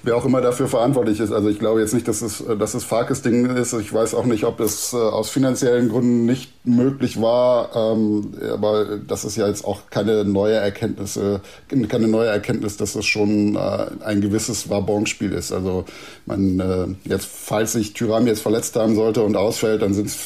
wer 0.03 0.15
auch 0.15 0.25
immer 0.25 0.41
dafür 0.41 0.67
verantwortlich 0.67 1.19
ist. 1.19 1.31
Also 1.31 1.49
ich 1.49 1.59
glaube 1.59 1.81
jetzt 1.81 1.93
nicht, 1.93 2.07
dass 2.07 2.21
es, 2.21 2.43
dass 2.57 2.73
es 2.73 2.83
Farkes 2.83 3.21
Ding 3.21 3.45
ist. 3.55 3.73
Ich 3.73 3.93
weiß 3.93 4.13
auch 4.13 4.25
nicht, 4.25 4.43
ob 4.45 4.59
es 4.59 4.93
äh, 4.93 4.97
aus 4.97 5.29
finanziellen 5.29 5.89
Gründen 5.89 6.25
nicht 6.25 6.53
möglich 6.65 7.21
war. 7.21 7.75
Ähm, 7.75 8.33
aber 8.51 8.97
das 8.97 9.25
ist 9.25 9.35
ja 9.35 9.47
jetzt 9.47 9.65
auch 9.65 9.89
keine 9.89 10.25
neue 10.25 10.55
Erkenntnis, 10.55 11.17
äh, 11.17 11.39
keine 11.87 12.07
neue 12.07 12.29
Erkenntnis, 12.29 12.77
dass 12.77 12.95
es 12.95 13.05
schon 13.05 13.55
äh, 13.55 13.87
ein 14.03 14.21
gewisses 14.21 14.69
Wabonspiel 14.69 15.33
ist. 15.33 15.51
Also 15.51 15.85
man 16.25 16.97
jetzt, 17.05 17.27
falls 17.31 17.73
sich 17.73 17.93
Tyram 17.93 18.27
jetzt 18.27 18.41
verletzt 18.41 18.75
haben 18.75 18.95
sollte 18.95 19.23
und 19.23 19.35
ausfällt, 19.35 19.81
dann 19.81 19.93
sind 19.93 20.07
es 20.07 20.17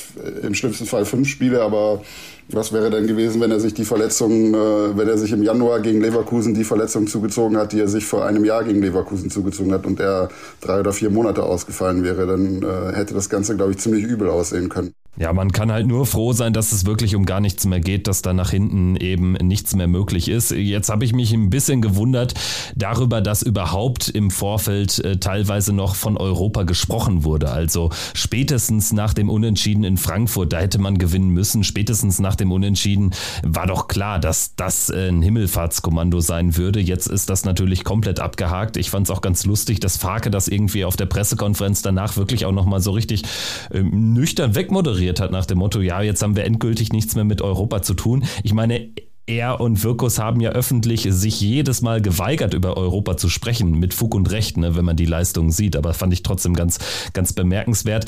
im 0.41 0.53
schlimmsten 0.53 0.85
Fall 0.85 1.05
fünf 1.05 1.27
Spiele, 1.27 1.61
aber 1.61 2.01
was 2.49 2.73
wäre 2.73 2.89
denn 2.89 3.07
gewesen, 3.07 3.41
wenn 3.41 3.51
er 3.51 3.59
sich 3.59 3.73
die 3.73 3.85
Verletzung, 3.85 4.53
äh, 4.53 4.97
wenn 4.97 5.07
er 5.07 5.17
sich 5.17 5.31
im 5.31 5.43
Januar 5.43 5.79
gegen 5.79 6.01
Leverkusen 6.01 6.53
die 6.53 6.63
Verletzung 6.63 7.07
zugezogen 7.07 7.57
hat, 7.57 7.71
die 7.71 7.79
er 7.79 7.87
sich 7.87 8.05
vor 8.05 8.25
einem 8.25 8.45
Jahr 8.45 8.63
gegen 8.63 8.81
Leverkusen 8.81 9.29
zugezogen 9.29 9.73
hat 9.73 9.85
und 9.85 9.99
er 9.99 10.29
drei 10.61 10.79
oder 10.79 10.93
vier 10.93 11.09
Monate 11.09 11.43
ausgefallen 11.43 12.03
wäre, 12.03 12.27
dann 12.27 12.61
äh, 12.63 12.95
hätte 12.95 13.13
das 13.13 13.29
Ganze, 13.29 13.55
glaube 13.55 13.71
ich, 13.71 13.79
ziemlich 13.79 14.03
übel 14.03 14.29
aussehen 14.29 14.69
können. 14.69 14.93
Ja, 15.15 15.31
man 15.31 15.51
kann 15.51 15.71
halt 15.71 15.85
nur 15.85 16.07
froh 16.07 16.33
sein, 16.33 16.53
dass 16.53 16.71
es 16.71 16.87
wirklich 16.87 17.15
um 17.15 17.27
gar 17.27 17.39
nichts 17.39 17.67
mehr 17.67 17.79
geht, 17.79 18.07
dass 18.07 18.23
da 18.23 18.33
nach 18.33 18.49
hinten 18.49 18.95
eben 18.95 19.33
nichts 19.33 19.75
mehr 19.75 19.87
möglich 19.87 20.27
ist. 20.27 20.49
Jetzt 20.49 20.89
habe 20.89 21.05
ich 21.05 21.13
mich 21.13 21.31
ein 21.33 21.51
bisschen 21.51 21.83
gewundert 21.83 22.33
darüber, 22.75 23.21
dass 23.21 23.43
überhaupt 23.43 24.09
im 24.09 24.31
Vorfeld 24.31 24.97
äh, 25.05 25.17
teilweise 25.17 25.71
noch 25.71 25.93
von 25.93 26.17
Europa 26.17 26.63
gesprochen 26.63 27.23
wurde. 27.23 27.51
Also 27.51 27.91
spätestens 28.15 28.91
nach 28.91 29.13
dem 29.13 29.29
Unentschieden 29.29 29.83
in 29.83 29.97
Frankfurt, 29.97 30.51
da 30.51 30.57
hätte 30.57 30.79
man 30.79 30.97
gewinnen 30.97 31.29
müssen. 31.29 31.63
Spätestens 31.63 32.17
nach 32.17 32.35
dem 32.35 32.51
Unentschieden 32.51 33.11
war 33.43 33.67
doch 33.67 33.87
klar, 33.87 34.17
dass 34.17 34.55
das 34.55 34.89
äh, 34.89 35.09
ein 35.09 35.21
Himmelfahrtskommando 35.21 36.21
sein 36.21 36.57
würde. 36.57 36.79
Jetzt 36.79 37.05
ist 37.05 37.29
das 37.29 37.45
natürlich 37.45 37.83
komplett 37.83 38.19
abgehakt. 38.19 38.77
Ich 38.77 38.89
fand 38.89 39.05
es 39.05 39.11
auch 39.11 39.21
ganz 39.21 39.45
lustig, 39.45 39.79
dass 39.79 39.95
Farke 39.95 40.31
das 40.31 40.47
irgendwie 40.47 40.85
auf 40.85 40.95
der 40.95 41.05
Pressekonferenz 41.05 41.83
danach 41.83 42.17
wirklich 42.17 42.47
auch 42.47 42.51
nochmal 42.51 42.79
so 42.79 42.89
richtig 42.89 43.21
äh, 43.69 43.83
nüchtern 43.83 44.55
wegmoderiert 44.55 45.02
moderiert 45.03 45.19
hat 45.19 45.31
nach 45.31 45.45
dem 45.45 45.57
Motto, 45.57 45.81
ja, 45.81 46.01
jetzt 46.01 46.23
haben 46.23 46.35
wir 46.35 46.45
endgültig 46.45 46.93
nichts 46.93 47.15
mehr 47.15 47.25
mit 47.25 47.41
Europa 47.41 47.81
zu 47.81 47.93
tun. 47.93 48.23
Ich 48.43 48.53
meine, 48.53 48.89
er 49.25 49.59
und 49.59 49.83
Wirkus 49.83 50.19
haben 50.19 50.39
ja 50.39 50.51
öffentlich 50.51 51.07
sich 51.09 51.41
jedes 51.41 51.81
Mal 51.81 52.01
geweigert, 52.01 52.53
über 52.53 52.77
Europa 52.77 53.17
zu 53.17 53.29
sprechen, 53.29 53.79
mit 53.79 53.93
Fug 53.93 54.15
und 54.15 54.31
Recht, 54.31 54.57
ne, 54.57 54.75
wenn 54.75 54.85
man 54.85 54.95
die 54.95 55.05
Leistungen 55.05 55.51
sieht. 55.51 55.75
Aber 55.75 55.93
fand 55.93 56.13
ich 56.13 56.23
trotzdem 56.23 56.53
ganz, 56.53 56.79
ganz 57.13 57.33
bemerkenswert. 57.33 58.05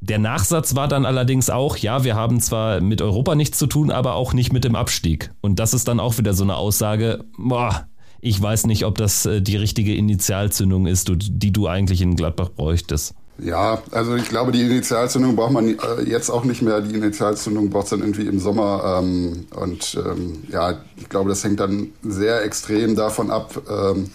Der 0.00 0.18
Nachsatz 0.18 0.74
war 0.74 0.88
dann 0.88 1.06
allerdings 1.06 1.48
auch, 1.48 1.76
ja, 1.76 2.02
wir 2.02 2.16
haben 2.16 2.40
zwar 2.40 2.80
mit 2.80 3.02
Europa 3.02 3.34
nichts 3.34 3.58
zu 3.58 3.66
tun, 3.66 3.90
aber 3.90 4.14
auch 4.14 4.32
nicht 4.32 4.52
mit 4.52 4.64
dem 4.64 4.74
Abstieg. 4.74 5.30
Und 5.42 5.58
das 5.58 5.74
ist 5.74 5.86
dann 5.86 6.00
auch 6.00 6.18
wieder 6.18 6.34
so 6.34 6.44
eine 6.44 6.56
Aussage, 6.56 7.24
boah, 7.38 7.86
ich 8.20 8.40
weiß 8.40 8.66
nicht, 8.66 8.84
ob 8.84 8.98
das 8.98 9.26
äh, 9.26 9.42
die 9.42 9.56
richtige 9.56 9.94
Initialzündung 9.94 10.86
ist, 10.86 11.10
die 11.14 11.52
du 11.52 11.66
eigentlich 11.66 12.00
in 12.00 12.16
Gladbach 12.16 12.50
bräuchtest. 12.50 13.14
Ja, 13.38 13.82
also 13.90 14.14
ich 14.14 14.28
glaube, 14.28 14.52
die 14.52 14.60
Initialzündung 14.62 15.34
braucht 15.36 15.52
man 15.52 15.68
äh, 15.68 16.02
jetzt 16.04 16.30
auch 16.30 16.44
nicht 16.44 16.62
mehr. 16.62 16.80
Die 16.80 16.94
Initialzündung 16.94 17.70
braucht 17.70 17.84
es 17.84 17.90
dann 17.90 18.00
irgendwie 18.00 18.26
im 18.26 18.38
Sommer. 18.38 19.00
Ähm, 19.02 19.46
und 19.56 19.98
ähm, 20.06 20.44
ja, 20.48 20.78
ich 20.96 21.08
glaube, 21.08 21.30
das 21.30 21.42
hängt 21.42 21.58
dann 21.60 21.92
sehr 22.02 22.44
extrem 22.44 22.94
davon 22.94 23.30
ab, 23.30 23.60
ähm, 23.68 24.10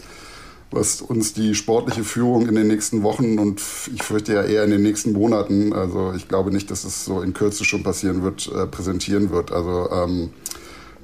was 0.72 1.02
uns 1.02 1.34
die 1.34 1.56
sportliche 1.56 2.04
Führung 2.04 2.48
in 2.48 2.56
den 2.56 2.68
nächsten 2.68 3.02
Wochen 3.04 3.40
und 3.40 3.62
ich 3.94 4.04
fürchte 4.04 4.34
ja 4.34 4.44
eher 4.44 4.66
in 4.66 4.72
den 4.72 4.84
nächsten 4.84 5.14
Monaten, 5.14 5.72
also 5.72 6.12
ich 6.14 6.28
glaube 6.28 6.52
nicht, 6.52 6.70
dass 6.70 6.84
es 6.84 7.06
so 7.06 7.22
in 7.22 7.34
Kürze 7.34 7.64
schon 7.64 7.84
passieren 7.84 8.22
wird, 8.22 8.52
äh, 8.54 8.68
präsentieren 8.68 9.32
wird. 9.32 9.52
Also 9.52 9.90
ähm, 9.92 10.30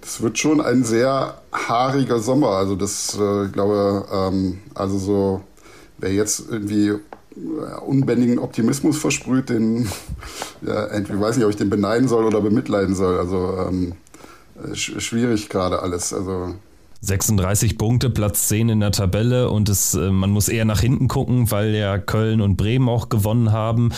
das 0.01 0.21
wird 0.21 0.37
schon 0.37 0.59
ein 0.59 0.83
sehr 0.83 1.41
haariger 1.53 2.19
Sommer. 2.19 2.49
Also 2.49 2.75
das, 2.75 3.17
äh, 3.17 3.45
ich 3.45 3.53
glaube, 3.53 4.05
ähm, 4.11 4.59
also 4.75 4.97
so, 4.97 5.41
wer 5.97 6.11
jetzt 6.11 6.43
irgendwie 6.51 6.95
unbändigen 7.85 8.39
Optimismus 8.39 8.97
versprüht, 8.97 9.49
den, 9.49 9.89
ja, 10.61 10.85
entweder 10.87 11.19
weiß 11.19 11.37
nicht, 11.37 11.45
ob 11.45 11.51
ich 11.51 11.57
den 11.57 11.69
beneiden 11.69 12.07
soll 12.07 12.25
oder 12.25 12.41
bemitleiden 12.41 12.95
soll. 12.95 13.17
Also 13.17 13.57
ähm, 13.67 13.93
schwierig 14.73 15.49
gerade 15.49 15.81
alles. 15.81 16.13
Also 16.13 16.55
36 17.01 17.77
Punkte, 17.77 18.09
Platz 18.09 18.47
10 18.47 18.69
in 18.69 18.79
der 18.79 18.91
Tabelle 18.91 19.49
und 19.49 19.67
es, 19.67 19.93
äh, 19.93 20.09
man 20.09 20.31
muss 20.31 20.47
eher 20.47 20.63
nach 20.63 20.79
hinten 20.79 21.09
gucken, 21.09 21.51
weil 21.51 21.75
ja 21.75 21.97
Köln 21.97 22.39
und 22.39 22.55
Bremen 22.55 22.87
auch 22.87 23.09
gewonnen 23.09 23.51
haben. 23.51 23.91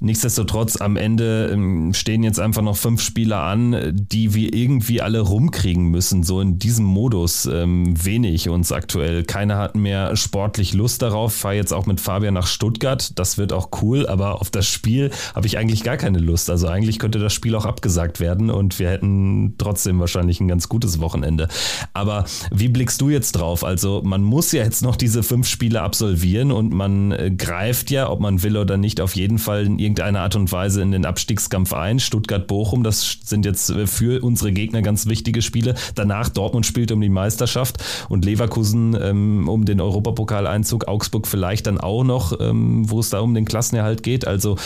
Nichtsdestotrotz, 0.00 0.80
am 0.80 0.96
Ende 0.96 1.50
ähm, 1.52 1.92
stehen 1.92 2.22
jetzt 2.22 2.38
einfach 2.38 2.62
noch 2.62 2.76
fünf 2.76 3.02
Spieler 3.02 3.42
an, 3.42 3.92
die 3.92 4.32
wir 4.32 4.54
irgendwie 4.54 5.02
alle 5.02 5.20
rumkriegen 5.20 5.86
müssen, 5.86 6.22
so 6.22 6.40
in 6.40 6.60
diesem 6.60 6.84
Modus. 6.84 7.46
Ähm, 7.46 7.94
wenig 8.04 8.48
uns 8.48 8.70
aktuell. 8.70 9.24
Keiner 9.24 9.58
hat 9.58 9.74
mehr 9.74 10.14
sportlich 10.14 10.72
Lust 10.72 11.02
darauf. 11.02 11.34
Fahre 11.34 11.56
jetzt 11.56 11.72
auch 11.72 11.86
mit 11.86 12.00
Fabian 12.00 12.34
nach 12.34 12.46
Stuttgart. 12.46 13.18
Das 13.18 13.38
wird 13.38 13.52
auch 13.52 13.70
cool, 13.82 14.06
aber 14.06 14.40
auf 14.40 14.50
das 14.50 14.68
Spiel 14.68 15.10
habe 15.34 15.48
ich 15.48 15.58
eigentlich 15.58 15.82
gar 15.82 15.96
keine 15.96 16.18
Lust. 16.18 16.48
Also 16.48 16.68
eigentlich 16.68 17.00
könnte 17.00 17.18
das 17.18 17.32
Spiel 17.32 17.56
auch 17.56 17.66
abgesagt 17.66 18.20
werden 18.20 18.50
und 18.50 18.78
wir 18.78 18.90
hätten 18.90 19.56
trotzdem 19.58 19.98
wahrscheinlich 19.98 20.40
ein 20.40 20.46
ganz 20.46 20.68
gutes 20.68 21.00
Wochenende. 21.00 21.48
Aber 21.92 22.24
wie 22.52 22.68
blickst 22.68 23.00
du 23.00 23.10
jetzt 23.10 23.32
drauf? 23.32 23.64
Also 23.64 24.02
man 24.04 24.22
muss 24.22 24.52
ja 24.52 24.62
jetzt 24.62 24.82
noch 24.82 24.94
diese 24.94 25.24
fünf 25.24 25.48
Spiele 25.48 25.82
absolvieren 25.82 26.52
und 26.52 26.72
man 26.72 27.10
äh, 27.10 27.32
greift 27.36 27.90
ja, 27.90 28.08
ob 28.08 28.20
man 28.20 28.44
will 28.44 28.56
oder 28.56 28.76
nicht, 28.76 29.00
auf 29.00 29.16
jeden 29.16 29.38
Fall 29.38 29.66
in 29.66 29.87
irgendeiner 29.88 30.20
Art 30.20 30.36
und 30.36 30.52
Weise 30.52 30.82
in 30.82 30.92
den 30.92 31.06
Abstiegskampf 31.06 31.72
ein. 31.72 31.98
Stuttgart-Bochum, 31.98 32.82
das 32.82 33.18
sind 33.24 33.46
jetzt 33.46 33.72
für 33.86 34.22
unsere 34.22 34.52
Gegner 34.52 34.82
ganz 34.82 35.06
wichtige 35.06 35.40
Spiele. 35.40 35.74
Danach 35.94 36.28
Dortmund 36.28 36.66
spielt 36.66 36.92
um 36.92 37.00
die 37.00 37.08
Meisterschaft 37.08 37.78
und 38.10 38.24
Leverkusen 38.26 38.96
ähm, 39.00 39.48
um 39.48 39.64
den 39.64 39.80
Europapokaleinzug. 39.80 40.88
Augsburg 40.88 41.26
vielleicht 41.26 41.66
dann 41.66 41.78
auch 41.78 42.04
noch, 42.04 42.38
ähm, 42.38 42.90
wo 42.90 43.00
es 43.00 43.08
da 43.08 43.20
um 43.20 43.32
den 43.32 43.46
Klassenerhalt 43.46 44.02
geht. 44.02 44.26
Also 44.26 44.56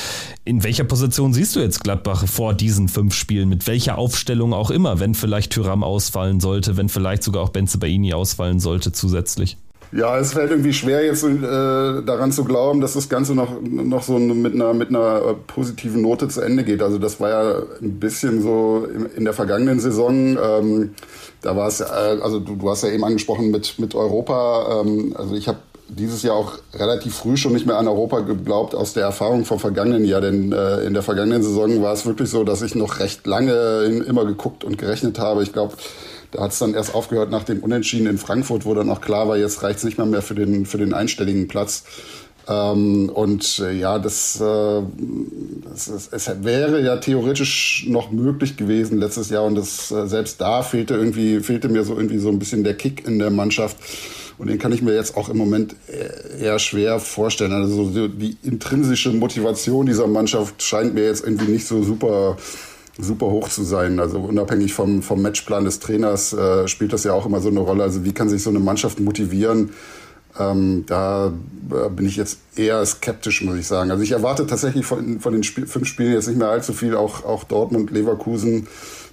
in 0.45 0.65
welcher 0.65 0.85
Position 0.85 1.33
siehst 1.33 1.55
du 1.55 1.61
jetzt 1.61 1.85
Gladbach 1.85 2.27
vor 2.27 2.53
diesen 2.53 2.89
fünf 2.89 3.15
Spielen? 3.15 3.49
Mit 3.49 3.69
welcher 3.69 3.99
Aufstellung 3.99 4.53
auch 4.53 4.73
immer, 4.73 4.99
wenn 4.99 5.15
vielleicht 5.15 5.53
Tyram 5.53 5.85
ausfallen 5.85 6.41
sollte, 6.41 6.77
wenn 6.77 6.89
vielleicht 6.89 7.23
sogar 7.23 7.45
auch 7.45 7.51
Benze 7.51 7.79
Baini 7.79 8.13
ausfallen 8.13 8.59
sollte 8.59 8.91
zusätzlich? 8.91 9.57
Ja, 9.95 10.19
es 10.19 10.33
fällt 10.33 10.51
irgendwie 10.51 10.73
schwer, 10.73 11.05
jetzt 11.05 11.23
äh, 11.23 11.29
daran 12.03 12.33
zu 12.33 12.45
glauben, 12.45 12.81
dass 12.81 12.95
das 12.95 13.11
Ganze 13.11 13.35
noch, 13.35 13.61
noch 13.61 14.03
so 14.03 14.19
mit 14.19 14.55
einer, 14.55 14.73
mit 14.73 14.89
einer 14.89 15.17
äh, 15.17 15.35
positiven 15.47 16.01
Note 16.01 16.29
zu 16.29 16.41
Ende 16.41 16.65
geht. 16.65 16.83
Also 16.83 16.99
das 16.99 17.21
war 17.21 17.29
ja 17.29 17.63
ein 17.83 18.01
bisschen 18.01 18.41
so 18.41 18.87
in, 18.87 19.05
in 19.17 19.25
der 19.25 19.35
vergangenen 19.35 19.81
Saison. 19.81 20.39
Ähm, 20.43 20.95
da 21.43 21.55
war 21.57 21.69
es, 21.69 21.81
äh, 21.81 21.85
also 21.85 22.41
du, 22.41 22.57
du 22.57 22.71
hast 22.71 22.85
ja 22.85 22.89
eben 22.89 23.05
angesprochen 23.05 23.51
mit, 23.51 23.79
mit 23.79 23.95
Europa. 23.95 24.81
Ähm, 24.81 25.15
also 25.15 25.35
ich 25.35 25.47
habe 25.47 25.59
dieses 25.89 26.23
Jahr 26.23 26.37
auch 26.37 26.55
relativ 26.73 27.15
früh 27.15 27.37
schon 27.37 27.53
nicht 27.53 27.67
mehr 27.67 27.77
an 27.77 27.87
Europa 27.87 28.21
geglaubt 28.21 28.75
aus 28.75 28.95
der 28.95 29.03
Erfahrung 29.03 29.45
vom 29.45 29.59
vergangenen 29.59 30.07
Jahr. 30.07 30.23
Denn 30.23 30.53
äh, 30.53 30.85
in 30.85 30.95
der 30.95 31.03
vergangenen 31.03 31.43
Saison 31.43 31.83
war 31.83 31.93
es 31.93 32.07
wirklich 32.07 32.31
so, 32.31 32.45
dass 32.45 32.63
ich 32.63 32.75
noch 32.75 32.99
recht 32.99 33.27
lange 33.27 34.05
immer 34.09 34.25
geguckt 34.25 34.65
und 34.65 34.79
gerechnet 34.79 35.19
habe. 35.19 35.43
Ich 35.43 35.53
glaube, 35.53 35.75
da 36.33 36.43
hat 36.43 36.53
es 36.53 36.59
dann 36.59 36.75
erst 36.75 36.95
aufgehört 36.95 37.31
nach 37.31 37.45
dem 37.45 37.61
Unentschieden 37.61 38.07
in 38.07 38.19
Frankfurt, 38.19 38.65
wo 38.65 38.75
dann 38.75 38.91
auch 38.91 39.01
klar 39.01 39.29
war, 39.29 39.37
jetzt 39.37 39.63
reicht 39.63 39.79
es 39.79 39.85
nicht 39.85 39.99
mehr, 39.99 40.07
mehr 40.07 40.23
für 40.23 40.35
den, 40.35 40.67
für 40.67 40.79
den 40.79 40.95
einstelligen 40.95 41.47
Platz. 41.47 41.85
Ähm, 42.49 43.09
und 43.11 43.61
äh, 43.61 43.73
ja, 43.73 43.99
das, 43.99 44.41
äh, 44.41 44.83
das, 45.71 45.85
das, 45.85 46.09
es 46.11 46.45
wäre 46.45 46.83
ja 46.83 46.97
theoretisch 46.97 47.87
noch 47.89 48.11
möglich 48.11 48.57
gewesen 48.57 48.99
letztes 48.99 49.31
Jahr 49.31 49.45
und 49.45 49.55
das, 49.55 49.93
äh, 49.93 50.09
selbst 50.09 50.41
da 50.41 50.63
fehlte 50.63 50.95
irgendwie, 50.95 51.41
fehlte 51.41 51.69
mir 51.69 51.85
so 51.85 51.95
irgendwie 51.95 52.19
so 52.19 52.31
ein 52.31 52.41
bisschen 52.41 52.65
der 52.65 52.75
Kick 52.75 53.07
in 53.07 53.19
der 53.19 53.31
Mannschaft. 53.31 53.77
Und 54.39 54.49
den 54.49 54.59
kann 54.59 54.73
ich 54.73 54.83
mir 54.83 54.95
jetzt 54.95 55.17
auch 55.17 55.29
im 55.29 55.37
Moment 55.37 55.77
äh, 55.87 56.43
eher 56.43 56.59
schwer 56.59 56.99
vorstellen. 56.99 57.53
Also 57.53 57.91
so 57.91 58.09
die 58.09 58.37
intrinsische 58.43 59.11
Motivation 59.11 59.87
dieser 59.87 60.09
Mannschaft 60.09 60.61
scheint 60.63 60.95
mir 60.95 61.05
jetzt 61.05 61.23
irgendwie 61.23 61.53
nicht 61.53 61.67
so 61.67 61.83
super 61.85 62.39
super 62.99 63.27
hoch 63.27 63.49
zu 63.49 63.65
sein. 63.65 64.01
Also 64.01 64.19
unabhängig 64.19 64.75
vom, 64.75 65.03
vom 65.03 65.23
Matchplan 65.23 65.65
des 65.65 65.81
Trainers 65.81 66.33
äh, 66.33 66.69
spielt 66.69 66.93
das 66.93 67.05
ja 67.05 67.13
auch 67.13 67.27
immer 67.27 67.41
so 67.41 67.49
eine 67.49 67.61
Rolle. 67.61 67.83
Also 67.83 68.05
wie 68.05 68.13
kann 68.13 68.29
sich 68.29 68.43
so 68.43 68.51
eine 68.51 68.61
Mannschaft 68.61 69.01
motivieren? 69.01 69.71
Ähm, 70.39 70.85
da 70.87 71.33
äh, 71.71 71.89
bin 71.91 72.07
ich 72.07 72.17
jetzt 72.17 72.39
eher 72.57 72.85
skeptisch, 72.87 73.43
muss 73.43 73.57
ich 73.57 73.67
sagen. 73.67 73.91
Also 73.91 74.03
ich 74.03 74.13
erwarte 74.13 74.47
tatsächlich 74.47 74.87
von, 74.87 75.21
von 75.21 75.33
den 75.33 75.43
Spiel, 75.43 75.67
fünf 75.67 75.87
Spielen 75.87 76.13
jetzt 76.13 76.29
nicht 76.29 76.39
mehr 76.39 76.49
allzu 76.49 76.73
viel. 76.73 76.97
Auch, 76.97 77.25
auch 77.25 77.45
Dortmund, 77.45 77.91
Leverkusen, 77.91 78.67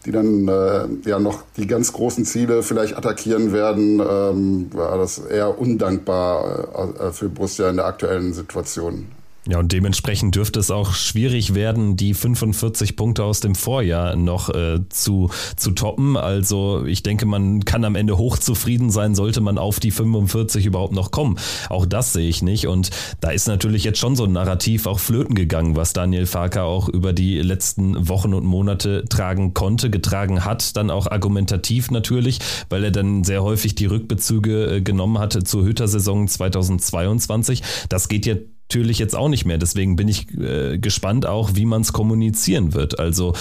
die 0.06 0.12
dann 0.12 0.48
äh, 0.48 1.10
ja 1.10 1.20
noch 1.20 1.44
die 1.58 1.68
ganz 1.68 1.92
großen 1.92 2.24
Ziele 2.24 2.64
vielleicht 2.64 2.98
attackieren 2.98 3.52
werden, 3.52 4.00
ähm, 4.00 4.70
war 4.74 4.98
das 4.98 5.20
eher 5.20 5.60
undankbar 5.60 6.94
äh, 7.00 7.12
für 7.12 7.28
Borussia 7.28 7.70
in 7.70 7.78
der 7.78 7.86
aktuellen 7.86 8.34
Situation. 8.34 9.08
Ja, 9.50 9.58
und 9.58 9.72
dementsprechend 9.72 10.36
dürfte 10.36 10.60
es 10.60 10.70
auch 10.70 10.94
schwierig 10.94 11.56
werden, 11.56 11.98
die 11.98 12.13
45 12.13 12.96
Punkte 12.96 13.24
aus 13.24 13.39
dem 13.39 13.56
Vorjahr 13.56 14.15
noch 14.15 14.50
äh, 14.50 14.82
zu, 14.89 15.32
zu 15.58 15.72
toppen. 15.72 16.18
Also 16.18 16.86
ich 16.86 17.01
denke, 17.01 17.25
man 17.25 17.65
kann 17.65 17.84
am 17.84 17.96
Ende 17.96 18.20
hochzufrieden 18.20 18.91
sein, 18.91 19.15
sollte 19.15 19.41
man 19.41 19.58
auf 19.58 19.79
die 19.79 19.89
45 19.89 20.68
überhaupt 20.68 20.94
noch 20.94 21.10
kommen. 21.10 21.39
Auch 21.68 21.88
das 21.88 22.13
sehe 22.13 22.29
ich 22.29 22.44
nicht. 22.44 22.68
Und 22.68 22.91
da 23.22 23.32
ist 23.32 23.48
natürlich 23.48 23.84
jetzt 23.84 23.98
schon 23.98 24.15
so 24.15 24.25
ein 24.25 24.34
Narrativ 24.34 24.86
auch 24.86 25.00
flöten 25.00 25.34
gegangen, 25.34 25.75
was 25.75 25.94
Daniel 25.94 26.27
Farker 26.27 26.65
auch 26.65 26.88
über 26.88 27.12
die 27.12 27.41
letzten 27.41 28.08
Wochen 28.08 28.36
und 28.36 28.46
Monate 28.46 29.06
tragen 29.10 29.56
konnte, 29.56 29.89
getragen 29.89 30.46
hat, 30.46 30.77
dann 30.77 30.91
auch 30.91 31.08
argumentativ 31.08 31.89
natürlich, 31.89 32.38
weil 32.70 32.84
er 32.84 32.91
dann 32.91 33.24
sehr 33.24 33.41
häufig 33.41 33.74
die 33.74 33.88
Rückbezüge 33.88 34.75
äh, 34.75 34.82
genommen 34.82 35.18
hatte 35.18 35.44
zur 35.44 35.63
Hütter-Saison 35.65 36.27
2022. 36.27 37.63
Das 37.89 38.10
geht 38.10 38.27
ja 38.27 38.36
natürlich 38.70 39.00
jetzt 39.00 39.16
auch 39.16 39.30
nicht 39.30 39.46
mehr. 39.46 39.58
Deswegen 39.58 39.96
bin 39.96 40.08
ich 40.08 40.32
äh, 40.38 40.78
gespannt 40.78 41.26
auch, 41.26 41.56
wie 41.56 41.66
man 41.66 41.82
es 41.82 41.92
kommunizieren 41.92 42.74
wird. 42.76 43.00
Also 43.00 43.34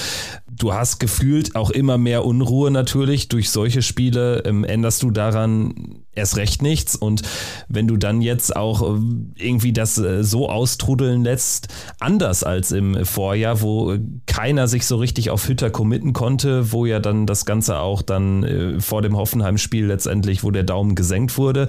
du 0.59 0.75
hast 0.75 0.99
gefühlt 0.99 1.55
auch 1.57 1.71
immer 1.71 1.99
mehr 1.99 2.25
Unruhe 2.25 2.71
natürlich 2.71 3.29
durch 3.29 3.51
solche 3.51 3.83
Spiele. 3.83 4.43
Ähm, 4.45 4.65
änderst 4.65 5.03
du 5.03 5.11
daran 5.11 6.03
erst 6.15 6.37
recht 6.37 6.63
nichts. 6.63 6.97
Und 6.97 7.23
wenn 7.69 7.87
du 7.89 7.97
dann 7.97 8.21
jetzt 8.21 8.55
auch 8.55 8.97
äh, 8.97 9.01
irgendwie 9.37 9.73
das 9.73 9.97
äh, 9.99 10.23
so 10.25 10.51
austrudeln 10.51 11.25
lässt, 11.25 11.69
anders 12.01 12.45
als 12.45 12.73
im 12.73 13.05
Vorjahr, 13.05 13.63
wo 13.63 13.97
keiner 14.27 14.69
sich 14.69 14.87
so 14.87 14.97
richtig 14.97 15.31
auf 15.31 15.49
Hütter 15.49 15.71
committen 15.71 16.13
konnte, 16.13 16.73
wo 16.73 16.85
ja 16.85 16.99
dann 17.01 17.27
das 17.27 17.47
Ganze 17.47 17.79
auch 17.79 18.03
dann 18.03 18.43
äh, 18.43 18.81
vor 18.81 19.03
dem 19.03 19.17
Hoffenheim-Spiel 19.17 19.87
letztendlich, 19.87 20.45
wo 20.45 20.51
der 20.51 20.65
Daumen 20.65 20.95
gesenkt 20.95 21.39
wurde, 21.39 21.69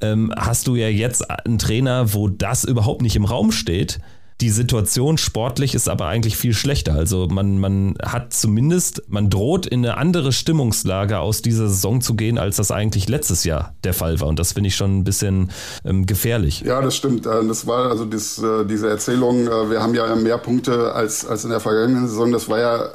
ähm, 0.00 0.32
hast 0.36 0.66
du 0.66 0.76
ja 0.76 0.88
jetzt 0.88 1.28
einen 1.30 1.58
Trainer, 1.58 2.12
wo 2.14 2.28
das 2.28 2.64
überhaupt 2.64 3.02
nicht 3.02 3.16
im 3.16 3.24
Raum 3.24 3.50
steht 3.50 3.98
Die 4.42 4.50
Situation 4.50 5.16
sportlich 5.16 5.74
ist 5.74 5.88
aber 5.88 6.06
eigentlich 6.08 6.36
viel 6.36 6.52
schlechter. 6.52 6.92
Also 6.94 7.26
man, 7.26 7.58
man 7.58 7.94
hat 8.02 8.34
zumindest, 8.34 9.02
man 9.08 9.30
droht 9.30 9.64
in 9.64 9.84
eine 9.84 9.96
andere 9.96 10.30
Stimmungslage 10.30 11.18
aus 11.18 11.40
dieser 11.40 11.68
Saison 11.68 12.02
zu 12.02 12.14
gehen, 12.16 12.36
als 12.36 12.56
das 12.56 12.70
eigentlich 12.70 13.08
letztes 13.08 13.44
Jahr 13.44 13.74
der 13.82 13.94
Fall 13.94 14.20
war. 14.20 14.28
Und 14.28 14.38
das 14.38 14.52
finde 14.52 14.68
ich 14.68 14.76
schon 14.76 14.98
ein 14.98 15.04
bisschen 15.04 15.50
ähm, 15.86 16.04
gefährlich. 16.04 16.60
Ja, 16.60 16.82
das 16.82 16.96
stimmt. 16.96 17.24
Äh, 17.24 17.46
das 17.46 17.66
war 17.66 17.90
also 17.90 18.04
das, 18.04 18.38
äh, 18.38 18.66
diese 18.66 18.90
Erzählung, 18.90 19.46
äh, 19.46 19.70
wir 19.70 19.82
haben 19.82 19.94
ja 19.94 20.14
mehr 20.14 20.36
Punkte 20.36 20.92
als, 20.92 21.26
als 21.26 21.44
in 21.44 21.50
der 21.50 21.60
vergangenen 21.60 22.06
Saison. 22.06 22.30
Das 22.30 22.46
war 22.48 22.58
ja 22.58 22.90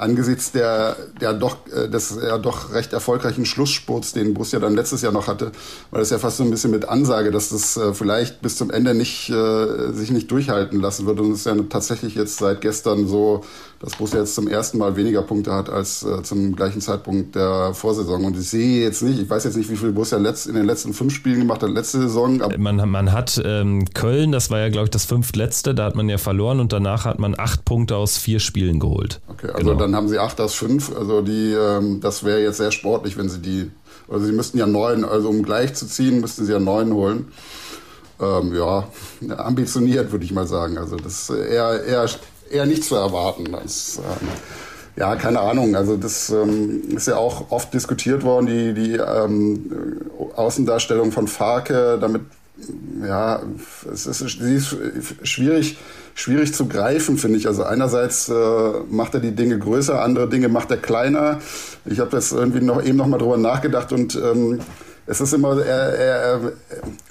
angesichts 0.00 0.52
der, 0.52 0.96
der 1.20 1.34
doch, 1.34 1.58
äh, 1.72 1.88
des 1.88 2.18
ja 2.20 2.38
doch 2.38 2.72
recht 2.72 2.92
erfolgreichen 2.92 3.44
Schlussspurts, 3.44 4.12
den 4.12 4.34
Borussia 4.34 4.58
dann 4.58 4.74
letztes 4.74 5.02
Jahr 5.02 5.12
noch 5.12 5.28
hatte, 5.28 5.52
war 5.90 6.00
das 6.00 6.10
ja 6.10 6.18
fast 6.18 6.38
so 6.38 6.44
ein 6.44 6.50
bisschen 6.50 6.70
mit 6.70 6.88
Ansage, 6.88 7.30
dass 7.30 7.50
das 7.50 7.76
äh, 7.76 7.92
vielleicht 7.92 8.40
bis 8.40 8.56
zum 8.56 8.70
Ende 8.70 8.94
nicht, 8.94 9.28
äh, 9.30 9.92
sich 9.92 10.10
nicht 10.10 10.30
durchhalten 10.30 10.80
lassen 10.80 11.06
wird. 11.06 11.20
Und 11.20 11.32
es 11.32 11.40
ist 11.40 11.46
ja 11.46 11.54
tatsächlich 11.68 12.14
jetzt 12.14 12.38
seit 12.38 12.60
gestern 12.62 13.06
so, 13.06 13.44
dass 13.80 13.96
Borussia 13.96 14.20
jetzt 14.20 14.34
zum 14.34 14.48
ersten 14.48 14.78
Mal 14.78 14.96
weniger 14.96 15.22
Punkte 15.22 15.54
hat 15.54 15.70
als 15.70 16.06
zum 16.22 16.54
gleichen 16.54 16.82
Zeitpunkt 16.82 17.34
der 17.34 17.72
Vorsaison. 17.72 18.24
Und 18.26 18.36
ich 18.36 18.48
sehe 18.48 18.82
jetzt 18.82 19.02
nicht, 19.02 19.18
ich 19.18 19.30
weiß 19.30 19.44
jetzt 19.44 19.56
nicht, 19.56 19.70
wie 19.70 19.76
viel 19.76 19.92
Borussia 19.92 20.18
letzt, 20.18 20.46
in 20.46 20.54
den 20.54 20.66
letzten 20.66 20.92
fünf 20.92 21.14
Spielen 21.14 21.40
gemacht 21.40 21.62
hat, 21.62 21.70
letzte 21.70 22.00
Saison. 22.00 22.42
man, 22.58 22.76
man 22.90 23.12
hat 23.12 23.40
ähm, 23.42 23.86
Köln, 23.94 24.32
das 24.32 24.50
war 24.50 24.60
ja, 24.60 24.68
glaube 24.68 24.84
ich, 24.84 24.90
das 24.90 25.06
fünftletzte, 25.06 25.74
da 25.74 25.84
hat 25.84 25.96
man 25.96 26.08
ja 26.08 26.18
verloren 26.18 26.60
und 26.60 26.74
danach 26.74 27.06
hat 27.06 27.18
man 27.18 27.34
acht 27.38 27.64
Punkte 27.64 27.96
aus 27.96 28.18
vier 28.18 28.38
Spielen 28.38 28.80
geholt. 28.80 29.20
Okay, 29.28 29.48
also 29.48 29.70
genau. 29.70 29.78
dann 29.78 29.89
haben 29.94 30.08
sie 30.08 30.18
acht 30.18 30.40
aus 30.40 30.54
fünf. 30.54 30.94
Also 30.96 31.22
die, 31.22 31.52
ähm, 31.52 32.00
das 32.00 32.24
wäre 32.24 32.40
jetzt 32.40 32.58
sehr 32.58 32.72
sportlich, 32.72 33.16
wenn 33.16 33.28
sie 33.28 33.40
die, 33.40 33.70
also 34.08 34.26
sie 34.26 34.32
müssten 34.32 34.58
ja 34.58 34.66
neun, 34.66 35.04
also 35.04 35.28
um 35.28 35.42
gleich 35.42 35.74
zu 35.74 35.86
ziehen, 35.86 36.20
müssten 36.20 36.44
sie 36.44 36.52
ja 36.52 36.58
neun 36.58 36.92
holen. 36.92 37.32
Ähm, 38.20 38.54
ja, 38.54 38.88
ambitioniert, 39.36 40.12
würde 40.12 40.24
ich 40.24 40.32
mal 40.32 40.46
sagen. 40.46 40.76
Also 40.76 40.96
das 40.96 41.30
ist 41.30 41.30
eher, 41.30 41.84
eher 41.84 42.06
eher 42.50 42.66
nicht 42.66 42.84
zu 42.84 42.96
erwarten. 42.96 43.52
Das, 43.52 43.98
ähm, 43.98 44.28
ja, 44.96 45.16
keine 45.16 45.40
Ahnung. 45.40 45.74
Also 45.76 45.96
das 45.96 46.30
ähm, 46.30 46.82
ist 46.94 47.06
ja 47.06 47.16
auch 47.16 47.50
oft 47.50 47.72
diskutiert 47.72 48.22
worden, 48.22 48.46
die, 48.46 48.74
die 48.74 48.92
ähm, 48.94 50.10
Außendarstellung 50.34 51.12
von 51.12 51.28
Farke, 51.28 51.98
damit 52.00 52.22
ja, 53.06 53.42
es 53.92 54.06
ist, 54.06 54.18
sie 54.18 54.54
ist 54.54 54.76
schwierig, 55.22 55.78
schwierig 56.14 56.54
zu 56.54 56.66
greifen, 56.66 57.18
finde 57.18 57.38
ich. 57.38 57.46
Also 57.46 57.64
einerseits 57.64 58.28
äh, 58.28 58.32
macht 58.90 59.14
er 59.14 59.20
die 59.20 59.34
Dinge 59.34 59.58
größer, 59.58 60.02
andere 60.02 60.28
Dinge 60.28 60.48
macht 60.48 60.70
er 60.70 60.76
kleiner. 60.76 61.40
Ich 61.86 62.00
habe 62.00 62.16
jetzt 62.16 62.32
irgendwie 62.32 62.60
noch 62.60 62.82
eben 62.84 62.96
noch 62.96 63.06
mal 63.06 63.18
drüber 63.18 63.36
nachgedacht 63.38 63.92
und 63.92 64.16
ähm, 64.16 64.60
es 65.10 65.20
ist 65.20 65.34
immer, 65.34 65.60
er, 65.60 65.94
er, 65.94 66.40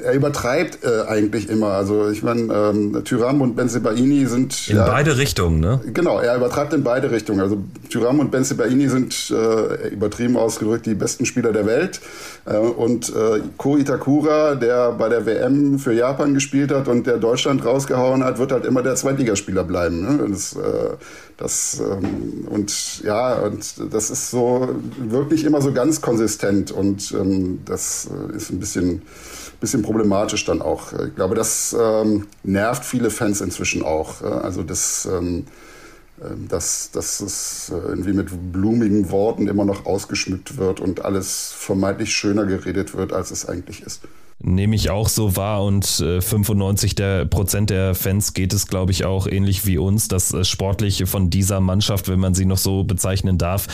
er 0.02 0.14
übertreibt 0.14 0.86
äh, 0.86 1.02
eigentlich 1.10 1.50
immer. 1.50 1.74
Also 1.74 2.10
ich 2.10 2.24
meine, 2.24 2.54
ähm, 2.54 3.02
Tyram 3.04 3.42
und 3.42 3.58
Benzebaini 3.58 4.26
sind... 4.26 4.70
In 4.70 4.78
ja, 4.78 4.86
beide 4.86 5.18
Richtungen, 5.18 5.60
ne? 5.60 5.82
Genau, 5.94 6.20
er 6.20 6.38
übertreibt 6.38 6.72
in 6.74 6.82
beide 6.82 7.12
Richtungen. 7.12 7.42
Also 7.42 7.58
Tyram 7.90 8.22
und 8.22 8.32
Benzebaini 8.32 8.88
sind 8.88 9.32
äh, 9.32 9.90
übertrieben 9.90 10.38
ausgedrückt 10.38 10.86
die 10.86 10.96
besten 10.96 11.26
Spieler 11.26 11.52
der 11.52 11.66
Welt. 11.66 12.00
Äh, 12.46 12.56
und 12.56 13.10
äh, 13.10 13.42
Ko 13.58 13.76
Itakura, 13.76 14.56
der 14.56 14.94
bei 14.94 15.10
der 15.10 15.26
WM 15.26 15.78
für 15.78 15.92
Japan 15.92 16.34
gespielt 16.34 16.72
hat 16.72 16.88
und 16.88 17.06
der 17.06 17.18
Deutschland 17.18 17.66
rausgehauen 17.66 18.24
hat, 18.24 18.40
wird 18.40 18.54
halt 18.54 18.64
immer 18.64 18.82
der 18.82 18.96
Zweitligaspieler 18.96 19.66
bleiben. 19.66 20.02
Ne? 20.02 20.26
Das, 20.30 20.56
äh, 20.56 20.96
das, 21.40 21.80
ähm, 21.80 22.48
und 22.50 23.02
ja, 23.02 23.40
und 23.40 23.76
das 23.92 24.10
ist 24.10 24.30
so 24.30 24.76
wirklich 24.98 25.46
immer 25.46 25.62
so 25.62 25.72
ganz 25.72 26.02
konsistent 26.02 26.72
und 26.72 27.14
ähm, 27.14 27.62
das 27.64 28.10
äh, 28.12 28.36
ist 28.36 28.50
ein 28.50 28.60
bisschen, 28.60 29.04
bisschen 29.62 29.82
problematisch 29.82 30.44
dann 30.44 30.62
auch. 30.62 30.92
Ich 30.92 31.16
glaube, 31.16 31.36
das 31.36 31.74
ähm, 31.80 32.28
nervt 32.44 32.84
viele 32.84 33.10
Fans 33.10 33.40
inzwischen 33.40 33.84
auch. 33.84 34.22
Also 34.22 34.64
das, 34.64 35.08
ähm, 35.10 35.46
ähm, 36.22 36.50
dass, 36.50 36.92
dass 36.92 37.22
es 37.22 37.70
äh, 37.70 37.88
irgendwie 37.88 38.12
mit 38.14 38.28
blumigen 38.52 39.10
Worten 39.10 39.48
immer 39.48 39.64
noch 39.64 39.86
ausgeschmückt 39.86 40.58
wird 40.58 40.82
und 40.82 41.06
alles 41.06 41.54
vermeintlich 41.56 42.14
schöner 42.14 42.46
geredet 42.46 42.96
wird, 42.96 43.14
als 43.14 43.32
es 43.32 43.48
eigentlich 43.48 43.84
ist 43.84 44.02
nehme 44.42 44.76
ich 44.76 44.90
auch 44.90 45.10
so 45.10 45.36
wahr 45.36 45.64
und 45.64 45.86
95 45.86 46.92
äh, 46.92 46.96
der 46.96 47.26
Prozent 47.26 47.70
der 47.70 47.96
Fans 47.96 48.34
geht 48.34 48.54
es, 48.54 48.68
glaube 48.68 48.92
ich, 48.92 49.06
auch 49.06 49.28
ähnlich 49.28 49.66
wie 49.66 49.78
uns, 49.78 50.08
dass 50.08 50.34
äh, 50.34 50.44
sportlich 50.44 51.04
von 51.06 51.30
dieser 51.30 51.60
Mannschaft, 51.60 52.08
wenn 52.08 52.20
man 52.20 52.34
sie 52.34 52.46
noch 52.46 52.58
so 52.58 52.84
bezeichnen 52.84 53.38
darf, 53.38 53.68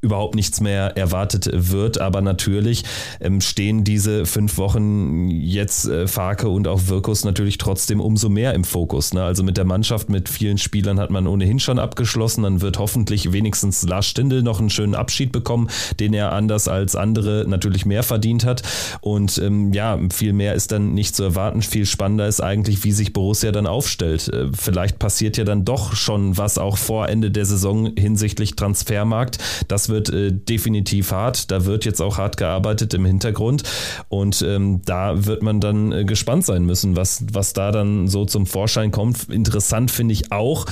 überhaupt 0.00 0.34
nichts 0.34 0.60
mehr 0.60 0.96
erwartet 0.96 1.50
wird. 1.52 2.00
Aber 2.00 2.22
natürlich 2.22 2.84
ähm, 3.20 3.40
stehen 3.40 3.84
diese 3.84 4.26
fünf 4.26 4.56
Wochen 4.56 5.28
jetzt 5.28 5.86
äh, 5.86 6.06
Farke 6.06 6.48
und 6.48 6.66
auch 6.68 6.86
Wirkus 6.86 7.24
natürlich 7.24 7.58
trotzdem 7.58 8.00
umso 8.00 8.28
mehr 8.28 8.54
im 8.54 8.64
Fokus. 8.64 9.12
Ne? 9.12 9.22
Also 9.22 9.42
mit 9.42 9.56
der 9.56 9.64
Mannschaft, 9.64 10.08
mit 10.08 10.28
vielen 10.28 10.58
Spielern 10.58 10.98
hat 10.98 11.10
man 11.10 11.26
ohnehin 11.26 11.60
schon 11.60 11.78
abgeschlossen. 11.78 12.44
Dann 12.44 12.60
wird 12.60 12.78
hoffentlich 12.78 13.32
wenigstens 13.32 13.82
Lars 13.82 14.06
Stindl 14.06 14.42
noch 14.42 14.60
einen 14.60 14.70
schönen 14.70 14.94
Abschied 14.94 15.32
bekommen, 15.32 15.68
den 15.98 16.14
er 16.14 16.32
anders 16.32 16.68
als 16.68 16.96
andere 16.96 17.44
natürlich 17.46 17.84
mehr 17.84 18.02
verdient 18.02 18.44
hat. 18.44 18.62
Und 19.00 19.38
ähm, 19.38 19.72
ja, 19.72 19.98
viel 20.12 20.32
mehr 20.32 20.54
ist 20.54 20.72
dann 20.72 20.94
nicht 20.94 21.14
zu 21.14 21.24
erwarten. 21.24 21.60
Viel 21.60 21.84
spannender 21.84 22.26
ist 22.26 22.40
eigentlich, 22.40 22.84
wie 22.84 22.92
sich 22.92 23.12
Borussia 23.12 23.52
dann 23.52 23.66
aufstellt. 23.66 24.28
Äh, 24.28 24.46
vielleicht 24.52 24.98
passiert 24.98 25.36
ja 25.36 25.44
dann 25.44 25.66
doch 25.66 25.94
schon 25.94 26.38
was 26.38 26.56
auch 26.56 26.78
vor 26.78 27.08
Ende 27.08 27.30
der 27.30 27.44
Saison 27.44 27.92
hinsichtlich 27.96 28.56
Transfermarkt. 28.56 29.38
Das 29.68 29.89
wird 29.90 30.10
äh, 30.10 30.32
definitiv 30.32 31.12
hart. 31.12 31.50
Da 31.50 31.64
wird 31.64 31.84
jetzt 31.84 32.00
auch 32.00 32.18
hart 32.18 32.36
gearbeitet 32.36 32.94
im 32.94 33.04
Hintergrund. 33.04 33.62
Und 34.08 34.42
ähm, 34.42 34.82
da 34.84 35.26
wird 35.26 35.42
man 35.42 35.60
dann 35.60 35.92
äh, 35.92 36.04
gespannt 36.04 36.44
sein 36.44 36.64
müssen, 36.64 36.96
was, 36.96 37.24
was 37.32 37.52
da 37.52 37.72
dann 37.72 38.08
so 38.08 38.24
zum 38.24 38.46
Vorschein 38.46 38.90
kommt. 38.90 39.28
Interessant 39.28 39.90
finde 39.90 40.14
ich 40.14 40.32
auch, 40.32 40.66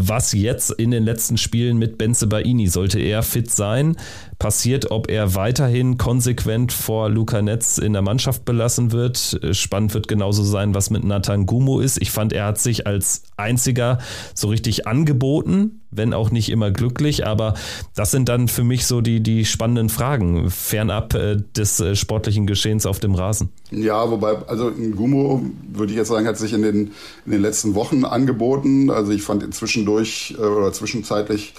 was 0.00 0.32
jetzt 0.32 0.70
in 0.70 0.92
den 0.92 1.02
letzten 1.02 1.36
Spielen 1.36 1.76
mit 1.76 1.98
Benze 1.98 2.28
Baini, 2.28 2.68
sollte 2.68 3.00
er 3.00 3.24
fit 3.24 3.50
sein, 3.50 3.96
passiert, 4.38 4.90
ob 4.90 5.10
er 5.10 5.34
weiterhin 5.34 5.98
konsequent 5.98 6.72
vor 6.72 7.08
Luca 7.08 7.42
Netz 7.42 7.78
in 7.78 7.92
der 7.92 8.02
Mannschaft 8.02 8.44
belassen 8.44 8.92
wird. 8.92 9.40
Spannend 9.52 9.94
wird 9.94 10.06
genauso 10.06 10.44
sein, 10.44 10.74
was 10.74 10.90
mit 10.90 11.02
Nathan 11.04 11.46
Gumo 11.46 11.80
ist. 11.80 12.00
Ich 12.00 12.10
fand, 12.10 12.32
er 12.32 12.46
hat 12.46 12.58
sich 12.58 12.86
als 12.86 13.22
einziger 13.36 13.98
so 14.34 14.48
richtig 14.48 14.86
angeboten, 14.86 15.80
wenn 15.90 16.12
auch 16.12 16.30
nicht 16.30 16.50
immer 16.50 16.70
glücklich, 16.70 17.26
aber 17.26 17.54
das 17.94 18.10
sind 18.10 18.28
dann 18.28 18.46
für 18.46 18.62
mich 18.62 18.86
so 18.86 19.00
die, 19.00 19.22
die 19.22 19.44
spannenden 19.44 19.88
Fragen, 19.88 20.50
fernab 20.50 21.14
äh, 21.14 21.36
des 21.56 21.80
äh, 21.80 21.96
sportlichen 21.96 22.46
Geschehens 22.46 22.86
auf 22.86 23.00
dem 23.00 23.14
Rasen. 23.14 23.48
Ja, 23.70 24.08
wobei, 24.10 24.36
also 24.46 24.70
Gumo, 24.70 25.42
würde 25.72 25.92
ich 25.92 25.98
jetzt 25.98 26.08
sagen, 26.08 26.26
hat 26.26 26.38
sich 26.38 26.52
in 26.52 26.62
den, 26.62 26.92
in 27.26 27.32
den 27.32 27.42
letzten 27.42 27.74
Wochen 27.74 28.04
angeboten. 28.04 28.90
Also 28.90 29.12
ich 29.12 29.22
fand 29.22 29.42
inzwischen 29.42 29.84
durch 29.84 30.36
äh, 30.38 30.42
oder 30.42 30.72
zwischenzeitlich 30.72 31.54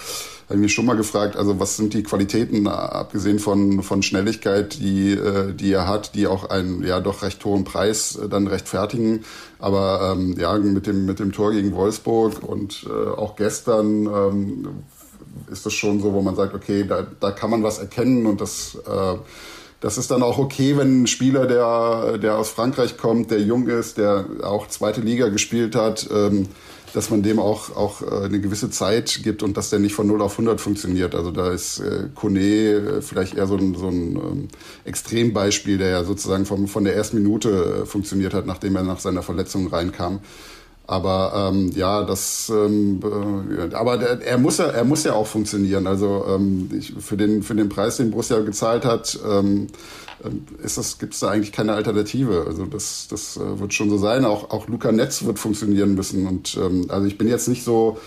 habe 0.49 0.55
ich 0.55 0.63
mich 0.63 0.73
schon 0.73 0.87
mal 0.87 0.97
gefragt, 0.97 1.35
also 1.35 1.59
was 1.59 1.77
sind 1.77 1.93
die 1.93 2.01
Qualitäten, 2.01 2.67
abgesehen 2.67 3.37
von, 3.37 3.83
von 3.83 4.01
Schnelligkeit, 4.01 4.79
die, 4.79 5.11
äh, 5.11 5.53
die 5.53 5.71
er 5.71 5.87
hat, 5.87 6.15
die 6.15 6.25
auch 6.25 6.49
einen 6.49 6.83
ja 6.83 6.99
doch 6.99 7.21
recht 7.21 7.45
hohen 7.45 7.65
Preis 7.65 8.15
äh, 8.15 8.27
dann 8.27 8.47
rechtfertigen. 8.47 9.23
Aber 9.59 10.15
ähm, 10.17 10.35
ja, 10.39 10.57
mit 10.57 10.87
dem, 10.87 11.05
mit 11.05 11.19
dem 11.19 11.33
Tor 11.33 11.51
gegen 11.51 11.75
Wolfsburg 11.75 12.41
und 12.41 12.87
äh, 12.89 13.09
auch 13.09 13.35
gestern 13.35 14.07
ähm, 14.07 14.67
ist 15.51 15.67
das 15.67 15.73
schon 15.73 16.01
so, 16.01 16.13
wo 16.13 16.21
man 16.23 16.35
sagt, 16.35 16.55
okay, 16.55 16.83
da, 16.83 17.05
da 17.19 17.29
kann 17.29 17.51
man 17.51 17.61
was 17.61 17.77
erkennen 17.77 18.25
und 18.25 18.41
das 18.41 18.75
äh, 18.87 19.17
das 19.81 19.97
ist 19.97 20.11
dann 20.11 20.23
auch 20.23 20.37
okay, 20.37 20.75
wenn 20.75 21.03
ein 21.03 21.07
Spieler, 21.07 21.45
der, 21.45 22.17
der 22.17 22.37
aus 22.37 22.49
Frankreich 22.49 22.97
kommt, 22.97 23.31
der 23.31 23.39
jung 23.39 23.67
ist, 23.67 23.97
der 23.97 24.25
auch 24.43 24.67
zweite 24.67 24.99
Liga 24.99 25.29
gespielt 25.29 25.73
hat, 25.73 26.09
ähm, 26.13 26.49
dass 26.93 27.09
man 27.09 27.23
dem 27.23 27.39
auch, 27.39 27.75
auch 27.75 28.01
äh, 28.01 28.25
eine 28.25 28.39
gewisse 28.39 28.69
Zeit 28.69 29.21
gibt 29.23 29.43
und 29.43 29.57
dass 29.57 29.69
der 29.69 29.79
nicht 29.79 29.93
von 29.93 30.07
0 30.07 30.21
auf 30.21 30.33
100 30.33 30.59
funktioniert. 30.59 31.15
Also 31.15 31.31
da 31.31 31.51
ist 31.51 31.79
äh, 31.79 32.09
Kone 32.15 32.39
äh, 32.39 33.01
vielleicht 33.01 33.35
eher 33.35 33.47
so 33.47 33.55
ein, 33.55 33.75
so 33.75 33.87
ein 33.87 34.15
ähm, 34.15 34.47
Extrembeispiel, 34.85 35.77
der 35.77 35.89
ja 35.89 36.03
sozusagen 36.03 36.45
vom, 36.45 36.67
von 36.67 36.83
der 36.83 36.95
ersten 36.95 37.17
Minute 37.17 37.81
äh, 37.81 37.85
funktioniert 37.85 38.33
hat, 38.33 38.45
nachdem 38.45 38.75
er 38.75 38.83
nach 38.83 38.99
seiner 38.99 39.23
Verletzung 39.23 39.67
reinkam. 39.67 40.19
Aber 40.89 41.51
ähm, 41.53 41.71
ja, 41.75 42.03
das, 42.03 42.49
ähm, 42.49 42.99
äh, 43.03 43.75
aber 43.75 43.99
der, 43.99 44.25
er 44.25 44.39
muss 44.39 44.57
ja, 44.57 44.65
er 44.65 44.83
muss 44.83 45.03
ja 45.03 45.13
auch 45.13 45.27
funktionieren. 45.27 45.85
Also 45.85 46.25
ähm, 46.27 46.67
ich, 46.75 46.95
für 46.99 47.15
den 47.15 47.43
für 47.43 47.53
den 47.53 47.69
Preis, 47.69 47.97
den 47.97 48.09
Borussia 48.09 48.39
gezahlt 48.39 48.85
hat, 48.85 49.19
ähm, 49.23 49.67
ähm, 50.25 50.47
ist 50.63 50.79
das 50.79 50.97
gibt 50.97 51.13
es 51.13 51.19
da 51.19 51.29
eigentlich 51.29 51.51
keine 51.51 51.73
Alternative. 51.73 52.45
Also 52.47 52.65
das 52.65 53.07
das 53.07 53.37
äh, 53.37 53.59
wird 53.59 53.71
schon 53.75 53.91
so 53.91 53.99
sein. 53.99 54.25
Auch 54.25 54.49
auch 54.49 54.67
Luca 54.67 54.91
Netz 54.91 55.23
wird 55.25 55.37
funktionieren 55.37 55.93
müssen. 55.93 56.25
Und 56.25 56.57
ähm, 56.57 56.87
also 56.89 57.05
ich 57.05 57.19
bin 57.19 57.27
jetzt 57.27 57.47
nicht 57.47 57.63
so 57.63 57.99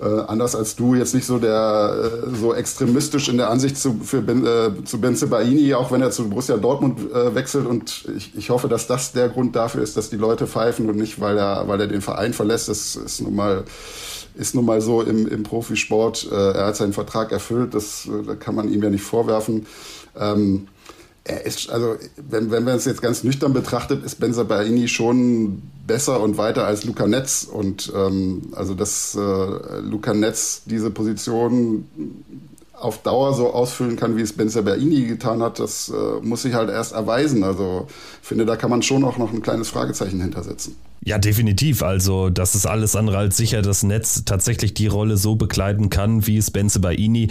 äh, 0.00 0.04
anders 0.04 0.54
als 0.54 0.76
du 0.76 0.94
jetzt 0.94 1.14
nicht 1.14 1.26
so 1.26 1.38
der 1.38 2.26
äh, 2.26 2.36
so 2.36 2.54
extremistisch 2.54 3.28
in 3.28 3.38
der 3.38 3.50
Ansicht 3.50 3.78
zu, 3.78 4.00
für 4.02 4.20
ben, 4.20 4.46
äh, 4.46 4.84
zu 4.84 5.00
Benze 5.00 5.26
Baini, 5.26 5.74
auch 5.74 5.90
wenn 5.90 6.02
er 6.02 6.10
zu 6.10 6.28
Borussia 6.28 6.56
Dortmund 6.56 7.00
äh, 7.12 7.34
wechselt. 7.34 7.66
Und 7.66 8.06
ich, 8.16 8.36
ich 8.36 8.50
hoffe, 8.50 8.68
dass 8.68 8.86
das 8.86 9.12
der 9.12 9.28
Grund 9.28 9.56
dafür 9.56 9.82
ist, 9.82 9.96
dass 9.96 10.10
die 10.10 10.16
Leute 10.16 10.46
pfeifen 10.46 10.88
und 10.90 10.96
nicht, 10.96 11.20
weil 11.20 11.38
er, 11.38 11.66
weil 11.68 11.80
er 11.80 11.86
den 11.86 12.02
Verein 12.02 12.32
verlässt. 12.32 12.68
Das 12.68 12.96
ist 12.96 13.20
nun 13.22 13.34
mal 13.34 13.64
ist 14.38 14.54
nun 14.54 14.66
mal 14.66 14.82
so 14.82 15.00
im, 15.00 15.26
im 15.26 15.42
Profisport. 15.42 16.28
Äh, 16.30 16.34
er 16.34 16.66
hat 16.66 16.76
seinen 16.76 16.92
Vertrag 16.92 17.32
erfüllt, 17.32 17.74
das, 17.74 18.06
äh, 18.06 18.22
das 18.26 18.38
kann 18.38 18.54
man 18.54 18.70
ihm 18.70 18.82
ja 18.82 18.90
nicht 18.90 19.02
vorwerfen. 19.02 19.66
Ähm, 20.14 20.68
er 21.24 21.44
ist, 21.44 21.70
also, 21.70 21.96
wenn, 22.28 22.50
wenn 22.50 22.64
man 22.64 22.76
es 22.76 22.84
jetzt 22.84 23.02
ganz 23.02 23.24
nüchtern 23.24 23.52
betrachtet, 23.52 24.04
ist 24.04 24.20
Benza 24.20 24.44
Baini 24.44 24.88
schon 24.88 25.62
besser 25.86 26.20
und 26.20 26.38
weiter 26.38 26.66
als 26.66 26.84
Luca 26.84 27.06
Netz. 27.06 27.44
Und 27.50 27.92
ähm, 27.94 28.52
also 28.52 28.74
dass 28.74 29.14
äh, 29.14 29.78
Luca 29.80 30.14
Netz 30.14 30.62
diese 30.66 30.90
Position 30.90 31.86
auf 32.72 33.02
Dauer 33.02 33.34
so 33.34 33.52
ausfüllen 33.52 33.96
kann, 33.96 34.16
wie 34.16 34.22
es 34.22 34.34
Benzer 34.34 34.62
Berini 34.62 35.06
getan 35.06 35.42
hat, 35.42 35.58
das 35.58 35.88
äh, 35.88 36.20
muss 36.20 36.42
sich 36.42 36.54
halt 36.54 36.68
erst 36.68 36.92
erweisen. 36.92 37.42
Also 37.42 37.86
ich 38.22 38.28
finde, 38.28 38.44
da 38.44 38.56
kann 38.56 38.70
man 38.70 38.82
schon 38.82 39.04
auch 39.04 39.16
noch 39.16 39.32
ein 39.32 39.42
kleines 39.42 39.68
Fragezeichen 39.68 40.20
hintersetzen. 40.20 40.76
Ja, 41.02 41.18
definitiv. 41.18 41.82
Also, 41.82 42.30
das 42.30 42.56
ist 42.56 42.66
alles 42.66 42.96
andere 42.96 43.18
als 43.18 43.36
sicher, 43.36 43.62
dass 43.62 43.84
Netz 43.84 44.24
tatsächlich 44.24 44.74
die 44.74 44.88
Rolle 44.88 45.16
so 45.16 45.36
bekleiden 45.36 45.88
kann, 45.88 46.26
wie 46.26 46.36
es 46.36 46.50
Benze 46.50 46.80
Baini 46.80 47.28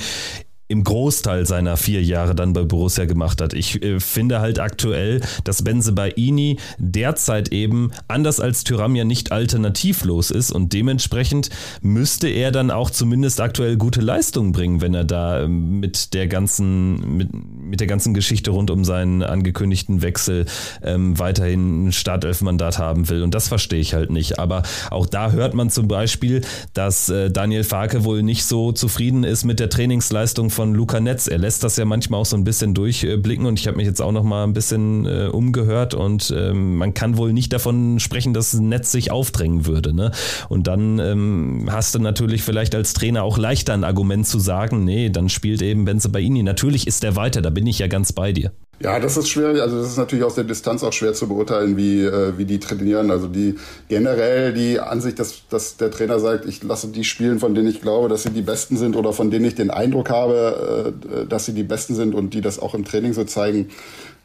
im 0.68 0.84
Großteil 0.84 1.46
seiner 1.46 1.78
vier 1.78 2.02
Jahre 2.04 2.34
dann 2.34 2.54
bei 2.54 2.64
Borussia 2.64 3.06
gemacht 3.06 3.40
hat. 3.40 3.54
Ich 3.54 3.84
äh, 3.84 4.00
finde 4.00 4.40
halt 4.40 4.60
aktuell, 4.60 5.22
dass 5.44 5.64
Benze 5.64 5.92
Baini 5.92 6.58
derzeit 6.80 7.50
eben 7.50 7.92
anders 8.08 8.40
als 8.40 8.64
Tyram 8.64 8.96
ja 8.96 9.04
nicht 9.04 9.32
alternativlos 9.32 10.32
ist 10.32 10.52
und 10.52 10.74
dementsprechend 10.74 11.50
müsste 11.82 12.28
er 12.30 12.52
dann 12.52 12.72
auch 12.72 12.90
zumindest 12.90 13.42
aktuell 13.42 13.78
gute 13.78 14.02
Leistungen 14.02 14.54
bringen, 14.54 14.82
wenn 14.82 14.96
er 14.96 15.04
da 15.04 15.44
ähm, 15.44 15.80
mit 15.80 16.14
der 16.16 16.28
ganzen 16.28 17.18
mit, 17.18 17.30
mit 17.34 17.80
der 17.80 17.88
ganzen 17.88 18.16
Geschichte 18.16 18.50
rund 18.50 18.72
um 18.72 18.86
seinen 18.86 19.22
angekündigten 19.22 20.02
Wechsel 20.02 20.46
ähm, 20.82 21.20
weiterhin 21.20 21.88
ein 21.88 21.92
Startelfmandat 21.92 22.80
haben 22.80 23.10
will 23.10 23.22
und 23.22 23.36
das 23.36 23.48
verstehe 23.48 23.80
ich 23.80 23.94
halt 23.94 24.10
nicht. 24.10 24.40
Aber 24.40 24.64
auch 24.90 25.06
da 25.06 25.32
hört 25.32 25.54
man 25.54 25.70
zum 25.70 25.88
Beispiel, 25.88 26.42
dass 26.74 27.10
äh, 27.10 27.30
Daniel 27.30 27.64
Farke 27.64 28.04
wohl 28.04 28.24
nicht 28.24 28.46
so 28.46 28.72
zufrieden 28.72 29.24
ist 29.24 29.46
mit 29.46 29.60
der 29.60 29.70
Trainingsleistung 29.70 30.50
von 30.56 30.74
Luca 30.74 31.02
Netz. 31.02 31.28
Er 31.28 31.38
lässt 31.38 31.64
das 31.64 31.76
ja 31.76 31.84
manchmal 31.84 32.22
auch 32.22 32.26
so 32.26 32.38
ein 32.38 32.46
bisschen 32.46 32.74
durchblicken 32.74 33.46
und 33.46 33.60
ich 33.60 33.68
habe 33.68 33.78
mich 33.78 33.86
jetzt 33.86 34.02
auch 34.02 34.14
noch 34.14 34.24
mal 34.24 34.46
ein 34.46 34.54
bisschen 34.54 35.06
äh, 35.06 35.28
umgehört 35.28 35.94
und 35.94 36.34
ähm, 36.36 36.78
man 36.78 36.94
kann 36.94 37.18
wohl 37.18 37.34
nicht 37.34 37.52
davon 37.52 38.00
sprechen, 38.00 38.34
dass 38.34 38.54
Netz 38.54 38.92
sich 38.92 39.12
aufdrängen 39.12 39.66
würde. 39.66 39.94
Ne? 39.94 40.12
Und 40.48 40.68
dann 40.68 41.00
ähm, 41.00 41.68
hast 41.70 41.94
du 41.94 42.00
natürlich 42.00 42.42
vielleicht 42.42 42.74
als 42.74 42.94
Trainer 42.94 43.24
auch 43.24 43.38
leichter 43.38 43.74
ein 43.74 43.84
Argument 43.84 44.26
zu 44.26 44.40
sagen, 44.40 44.86
nee, 44.86 45.10
dann 45.10 45.28
spielt 45.28 45.62
eben 45.62 45.84
Benze 45.84 46.08
Baini. 46.08 46.42
Natürlich 46.42 46.88
ist 46.88 47.04
er 47.04 47.18
weiter, 47.18 47.42
da 47.42 47.50
bin 47.50 47.68
ich 47.68 47.80
ja 47.80 47.88
ganz 47.88 48.14
bei 48.14 48.32
dir. 48.32 48.52
Ja, 48.80 49.00
das 49.00 49.16
ist 49.16 49.30
schwer. 49.30 49.62
Also 49.62 49.80
das 49.80 49.88
ist 49.88 49.98
natürlich 49.98 50.26
aus 50.26 50.36
der 50.36 50.44
Distanz 50.44 50.84
auch 50.84 50.92
schwer 50.92 51.14
zu 51.14 51.28
beurteilen, 51.28 51.78
wie, 51.78 52.04
äh, 52.04 52.38
wie 52.38 52.46
die 52.46 52.60
trainieren. 52.60 53.10
Also 53.10 53.28
die 53.28 53.56
generell 53.88 54.54
die 54.54 54.80
Ansicht, 54.80 55.18
dass, 55.20 55.48
dass 55.50 55.78
der 55.78 55.92
Trainer 55.92 56.20
sagt, 56.20 56.46
ich 56.46 56.62
lasse 56.62 56.90
die 56.90 57.06
spielen, 57.06 57.40
von 57.40 57.56
denen 57.56 57.70
ich 57.70 57.82
glaube, 57.82 58.10
dass 58.10 58.24
sie 58.24 58.32
die 58.32 58.42
Besten 58.42 58.76
sind 58.78 58.96
oder 58.96 59.14
von 59.14 59.32
denen 59.32 59.46
ich 59.46 59.56
den 59.56 59.70
Eindruck 59.70 60.10
habe, 60.10 60.94
äh, 61.10 61.26
dass 61.26 61.46
sie 61.46 61.54
die 61.54 61.64
Besten 61.64 61.96
sind 61.96 62.14
und 62.14 62.34
die 62.34 62.42
das 62.42 62.60
auch 62.60 62.76
im 62.76 62.84
Training 62.84 63.14
so 63.14 63.24
zeigen. 63.24 63.70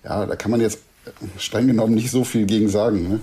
Ja, 0.04 0.26
da 0.26 0.34
kann 0.34 0.50
man 0.50 0.60
jetzt 0.60 0.80
streng 1.38 1.66
genommen 1.66 1.94
nicht 1.94 2.10
so 2.10 2.24
viel 2.24 2.46
gegen 2.46 2.68
sagen. 2.68 3.08
Ne? 3.08 3.20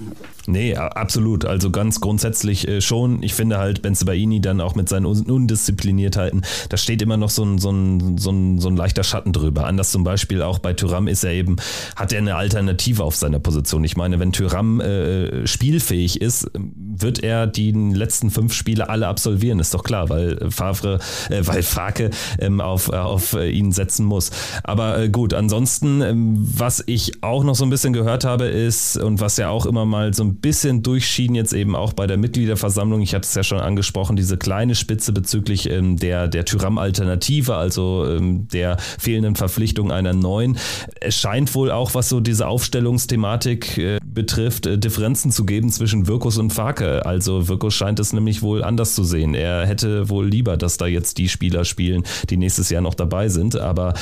Nee, 0.49 0.77
absolut. 0.77 1.43
Also 1.43 1.71
ganz 1.71 1.99
grundsätzlich 1.99 2.69
äh, 2.69 2.79
schon. 2.79 3.21
Ich 3.21 3.33
finde 3.33 3.57
halt 3.57 3.81
Benzebaini 3.81 4.39
dann 4.39 4.61
auch 4.61 4.75
mit 4.75 4.87
seinen 4.87 5.05
Undiszipliniertheiten, 5.05 6.45
da 6.69 6.77
steht 6.77 7.01
immer 7.01 7.17
noch 7.17 7.29
so 7.29 7.43
ein, 7.43 7.57
so, 7.57 7.69
ein, 7.69 8.17
so, 8.17 8.31
ein, 8.31 8.57
so 8.57 8.69
ein 8.69 8.77
leichter 8.77 9.03
Schatten 9.03 9.33
drüber. 9.33 9.65
Anders 9.65 9.91
zum 9.91 10.05
Beispiel 10.05 10.41
auch 10.41 10.59
bei 10.59 10.71
Tyram 10.71 11.09
ist 11.09 11.25
er 11.25 11.33
eben, 11.33 11.57
hat 11.97 12.13
er 12.13 12.19
eine 12.19 12.37
Alternative 12.37 13.03
auf 13.03 13.17
seiner 13.17 13.39
Position. 13.39 13.83
Ich 13.83 13.97
meine, 13.97 14.19
wenn 14.19 14.31
Tyram 14.31 14.79
äh, 14.79 15.45
spielfähig 15.45 16.21
ist, 16.21 16.49
wird 16.53 17.21
er 17.21 17.45
die 17.45 17.73
letzten 17.73 18.29
fünf 18.29 18.53
Spiele 18.53 18.87
alle 18.87 19.07
absolvieren, 19.09 19.59
ist 19.59 19.73
doch 19.73 19.83
klar, 19.83 20.07
weil 20.07 20.49
Favre, 20.49 20.99
äh, 21.29 21.41
weil 21.43 21.61
Frake 21.61 22.11
ähm, 22.39 22.61
auf, 22.61 22.87
auf 22.87 23.33
ihn 23.33 23.73
setzen 23.73 24.05
muss. 24.05 24.31
Aber 24.63 24.97
äh, 24.97 25.09
gut, 25.09 25.33
ansonsten, 25.33 26.01
ähm, 26.01 26.35
was 26.37 26.81
ich 26.87 27.21
auch 27.21 27.43
noch 27.43 27.55
so 27.55 27.65
ein 27.65 27.69
bisschen 27.69 27.91
gehört 27.91 28.23
habe, 28.23 28.45
ist, 28.45 28.95
und 28.95 29.19
was 29.19 29.35
ja 29.35 29.49
auch 29.49 29.65
immer 29.65 29.85
mal 29.85 30.13
so 30.13 30.23
ein 30.23 30.36
bisschen 30.41 30.83
durchschien, 30.83 31.35
jetzt 31.35 31.53
eben 31.53 31.75
auch 31.75 31.93
bei 31.93 32.07
der 32.07 32.17
Mitgliederversammlung, 32.17 33.01
ich 33.01 33.13
hatte 33.13 33.25
es 33.25 33.35
ja 33.35 33.43
schon 33.43 33.59
angesprochen, 33.59 34.15
diese 34.15 34.37
kleine 34.37 34.75
Spitze 34.75 35.11
bezüglich 35.11 35.69
ähm, 35.69 35.97
der, 35.97 36.27
der 36.27 36.45
Tyram-Alternative, 36.45 37.55
also 37.55 38.05
ähm, 38.07 38.47
der 38.49 38.77
fehlenden 38.99 39.35
Verpflichtung 39.35 39.91
einer 39.91 40.13
neuen. 40.13 40.57
Es 41.01 41.15
scheint 41.15 41.53
wohl 41.55 41.71
auch, 41.71 41.93
was 41.93 42.09
so 42.09 42.19
diese 42.19 42.47
Aufstellungsthematik 42.47 43.77
äh, 43.77 43.99
betrifft, 44.03 44.65
äh, 44.65 44.77
Differenzen 44.77 45.31
zu 45.31 45.45
geben 45.45 45.69
zwischen 45.69 46.07
Wirkus 46.07 46.37
und 46.37 46.51
Farke. 46.51 47.05
Also 47.05 47.47
Wirkus 47.47 47.73
scheint 47.73 47.99
es 47.99 48.13
nämlich 48.13 48.41
wohl 48.41 48.63
anders 48.63 48.95
zu 48.95 49.03
sehen. 49.03 49.33
Er 49.33 49.65
hätte 49.65 50.09
wohl 50.09 50.27
lieber, 50.27 50.57
dass 50.57 50.77
da 50.77 50.87
jetzt 50.87 51.17
die 51.17 51.29
Spieler 51.29 51.65
spielen, 51.65 52.03
die 52.29 52.37
nächstes 52.37 52.69
Jahr 52.69 52.81
noch 52.81 52.95
dabei 52.95 53.29
sind. 53.29 53.55
Aber 53.55 53.93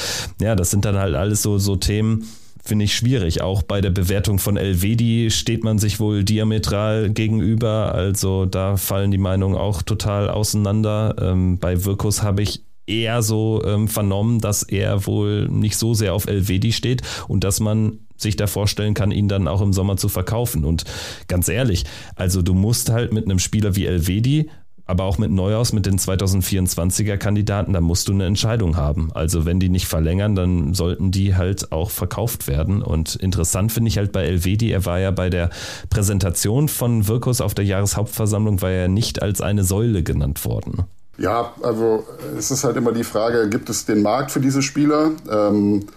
ja, 0.41 0.55
das 0.55 0.71
sind 0.71 0.85
dann 0.85 0.97
halt 0.97 1.15
alles 1.15 1.41
so, 1.41 1.57
so 1.57 1.75
Themen, 1.75 2.25
finde 2.65 2.85
ich 2.85 2.95
schwierig. 2.95 3.41
Auch 3.41 3.63
bei 3.63 3.81
der 3.81 3.91
Bewertung 3.91 4.39
von 4.39 4.57
Elvedi 4.57 5.29
steht 5.29 5.63
man 5.63 5.77
sich 5.77 5.99
wohl 5.99 6.23
diametral 6.23 7.11
gegenüber. 7.11 7.93
Also 7.93 8.45
da 8.45 8.77
fallen 8.77 9.11
die 9.11 9.17
Meinungen 9.17 9.55
auch 9.55 9.81
total 9.81 10.29
auseinander. 10.29 11.15
Ähm, 11.21 11.59
bei 11.59 11.85
Wirkus 11.85 12.23
habe 12.23 12.41
ich 12.41 12.63
eher 12.87 13.21
so 13.21 13.63
ähm, 13.65 13.87
vernommen, 13.87 14.39
dass 14.39 14.63
er 14.63 15.05
wohl 15.05 15.47
nicht 15.47 15.77
so 15.77 15.93
sehr 15.93 16.13
auf 16.13 16.27
Elvedi 16.27 16.71
steht 16.71 17.01
und 17.27 17.43
dass 17.43 17.59
man 17.59 17.99
sich 18.17 18.35
da 18.35 18.47
vorstellen 18.47 18.93
kann, 18.93 19.11
ihn 19.11 19.27
dann 19.27 19.47
auch 19.47 19.61
im 19.61 19.73
Sommer 19.73 19.97
zu 19.97 20.07
verkaufen. 20.07 20.63
Und 20.65 20.85
ganz 21.27 21.49
ehrlich, 21.49 21.83
also 22.15 22.41
du 22.41 22.53
musst 22.53 22.89
halt 22.89 23.11
mit 23.11 23.25
einem 23.25 23.39
Spieler 23.39 23.75
wie 23.75 23.85
Elvedi 23.85 24.49
aber 24.85 25.03
auch 25.03 25.17
mit 25.17 25.31
Neuhaus, 25.31 25.73
mit 25.73 25.85
den 25.85 25.97
2024er 25.97 27.17
Kandidaten, 27.17 27.73
da 27.73 27.81
musst 27.81 28.07
du 28.07 28.13
eine 28.13 28.25
Entscheidung 28.25 28.77
haben. 28.77 29.09
Also 29.13 29.45
wenn 29.45 29.59
die 29.59 29.69
nicht 29.69 29.87
verlängern, 29.87 30.35
dann 30.35 30.73
sollten 30.73 31.11
die 31.11 31.35
halt 31.35 31.71
auch 31.71 31.89
verkauft 31.89 32.47
werden. 32.47 32.81
Und 32.81 33.15
interessant 33.15 33.71
finde 33.71 33.89
ich 33.89 33.97
halt 33.97 34.11
bei 34.11 34.23
Elvedi, 34.23 34.71
er 34.71 34.85
war 34.85 34.99
ja 34.99 35.11
bei 35.11 35.29
der 35.29 35.49
Präsentation 35.89 36.67
von 36.67 37.07
Wirkus 37.07 37.41
auf 37.41 37.53
der 37.53 37.65
Jahreshauptversammlung, 37.65 38.61
war 38.61 38.71
er 38.71 38.87
nicht 38.87 39.21
als 39.21 39.41
eine 39.41 39.63
Säule 39.63 40.03
genannt 40.03 40.45
worden. 40.45 40.83
Ja, 41.17 41.53
also 41.61 42.03
es 42.37 42.51
ist 42.51 42.63
halt 42.63 42.75
immer 42.75 42.91
die 42.91 43.05
Frage, 43.05 43.49
gibt 43.49 43.69
es 43.69 43.85
den 43.85 44.01
Markt 44.01 44.31
für 44.31 44.41
diese 44.41 44.61
Spieler? 44.61 45.11
Ähm, 45.31 45.87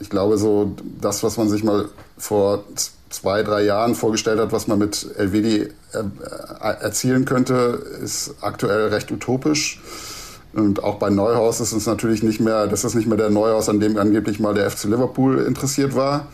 ich 0.00 0.10
glaube 0.10 0.38
so, 0.38 0.76
das, 1.00 1.22
was 1.22 1.38
man 1.38 1.48
sich 1.48 1.64
mal 1.64 1.88
vor 2.18 2.64
zwei, 3.12 3.42
drei 3.42 3.62
Jahren 3.62 3.94
vorgestellt 3.94 4.40
hat, 4.40 4.52
was 4.52 4.66
man 4.66 4.78
mit 4.78 5.06
LVD 5.18 5.46
äh, 5.56 5.68
erzielen 6.60 7.24
könnte, 7.24 7.82
ist 8.02 8.34
aktuell 8.40 8.88
recht 8.88 9.10
utopisch. 9.10 9.80
Und 10.52 10.84
auch 10.84 10.96
bei 10.96 11.08
Neuhaus 11.08 11.60
ist 11.60 11.72
es 11.72 11.86
natürlich 11.86 12.22
nicht 12.22 12.40
mehr, 12.40 12.66
das 12.66 12.84
ist 12.84 12.94
nicht 12.94 13.08
mehr 13.08 13.16
der 13.16 13.30
Neuhaus, 13.30 13.68
an 13.68 13.80
dem 13.80 13.96
angeblich 13.96 14.38
mal 14.38 14.54
der 14.54 14.70
FC 14.70 14.84
Liverpool 14.84 15.38
interessiert 15.40 15.94
war. 15.94 16.26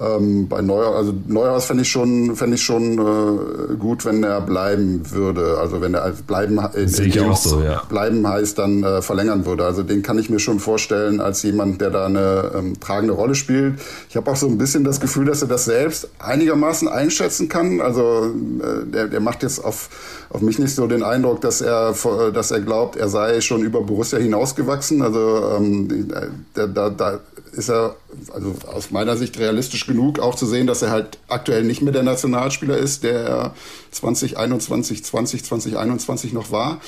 Ähm, 0.00 0.48
bei 0.48 0.60
Neuhaus, 0.60 0.96
also 0.96 1.14
Neuhaus 1.28 1.66
fände 1.66 1.82
ich 1.82 1.88
schon, 1.88 2.34
fände 2.34 2.56
ich 2.56 2.62
schon 2.62 2.98
äh, 2.98 3.76
gut, 3.76 4.04
wenn 4.04 4.24
er 4.24 4.40
bleiben 4.40 5.02
würde. 5.12 5.58
Also 5.58 5.80
wenn 5.80 5.94
er 5.94 6.02
als 6.02 6.22
bleiben, 6.22 6.58
äh, 6.58 6.88
Sehe 6.88 7.06
ich 7.06 7.20
auch 7.20 7.36
so, 7.36 7.62
ja. 7.62 7.80
bleiben 7.88 8.26
heißt, 8.26 8.58
dann 8.58 8.82
äh, 8.82 9.02
verlängern 9.02 9.46
würde. 9.46 9.64
Also 9.64 9.84
den 9.84 10.02
kann 10.02 10.18
ich 10.18 10.28
mir 10.30 10.40
schon 10.40 10.58
vorstellen 10.58 11.20
als 11.20 11.44
jemand, 11.44 11.80
der 11.80 11.90
da 11.90 12.06
eine 12.06 12.50
ähm, 12.56 12.80
tragende 12.80 13.14
Rolle 13.14 13.36
spielt. 13.36 13.78
Ich 14.08 14.16
habe 14.16 14.28
auch 14.28 14.36
so 14.36 14.48
ein 14.48 14.58
bisschen 14.58 14.82
das 14.82 14.98
Gefühl, 14.98 15.26
dass 15.26 15.42
er 15.42 15.48
das 15.48 15.64
selbst 15.64 16.08
einigermaßen 16.18 16.88
einschätzen 16.88 17.48
kann. 17.48 17.80
Also 17.80 18.32
äh, 18.32 18.90
der, 18.90 19.06
der 19.06 19.20
macht 19.20 19.44
jetzt 19.44 19.64
auf, 19.64 19.90
auf 20.30 20.40
mich 20.40 20.58
nicht 20.58 20.74
so 20.74 20.88
den 20.88 21.04
Eindruck, 21.04 21.40
dass 21.40 21.60
er, 21.60 21.94
dass 22.34 22.50
er 22.50 22.60
glaubt, 22.60 22.96
er 22.96 23.08
sei 23.08 23.40
schon 23.40 23.62
über 23.62 23.80
Borussia 23.82 24.18
hinausgewachsen. 24.18 25.02
Also 25.02 25.56
ähm, 25.56 26.08
da, 26.54 26.66
da, 26.66 26.90
da 26.90 27.20
ist 27.54 27.68
er 27.68 27.96
also 28.32 28.54
aus 28.66 28.90
meiner 28.90 29.16
Sicht 29.16 29.38
realistisch 29.38 29.86
genug, 29.86 30.18
auch 30.18 30.34
zu 30.34 30.46
sehen, 30.46 30.66
dass 30.66 30.82
er 30.82 30.90
halt 30.90 31.18
aktuell 31.28 31.64
nicht 31.64 31.82
mehr 31.82 31.92
der 31.92 32.02
Nationalspieler 32.02 32.76
ist, 32.76 33.02
der 33.04 33.20
er 33.20 33.54
2021, 33.90 35.04
20, 35.04 35.44
2021 35.44 36.32
noch 36.32 36.50
war, 36.50 36.80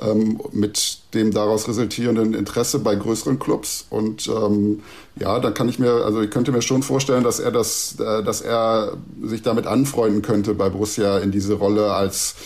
ähm, 0.00 0.40
mit 0.52 0.98
dem 1.14 1.32
daraus 1.32 1.68
resultierenden 1.68 2.34
Interesse 2.34 2.78
bei 2.78 2.94
größeren 2.94 3.38
Clubs. 3.38 3.86
Und 3.90 4.28
ähm, 4.28 4.82
ja, 5.16 5.38
da 5.40 5.50
kann 5.50 5.68
ich 5.68 5.78
mir, 5.78 6.04
also 6.04 6.20
ich 6.20 6.30
könnte 6.30 6.52
mir 6.52 6.62
schon 6.62 6.82
vorstellen, 6.82 7.24
dass 7.24 7.40
er 7.40 7.50
das, 7.50 7.96
äh, 7.98 8.22
dass 8.22 8.40
er 8.40 8.96
sich 9.22 9.42
damit 9.42 9.66
anfreunden 9.66 10.22
könnte, 10.22 10.54
bei 10.54 10.68
Borussia 10.68 11.18
in 11.18 11.30
diese 11.30 11.54
Rolle 11.54 11.92
als 11.92 12.36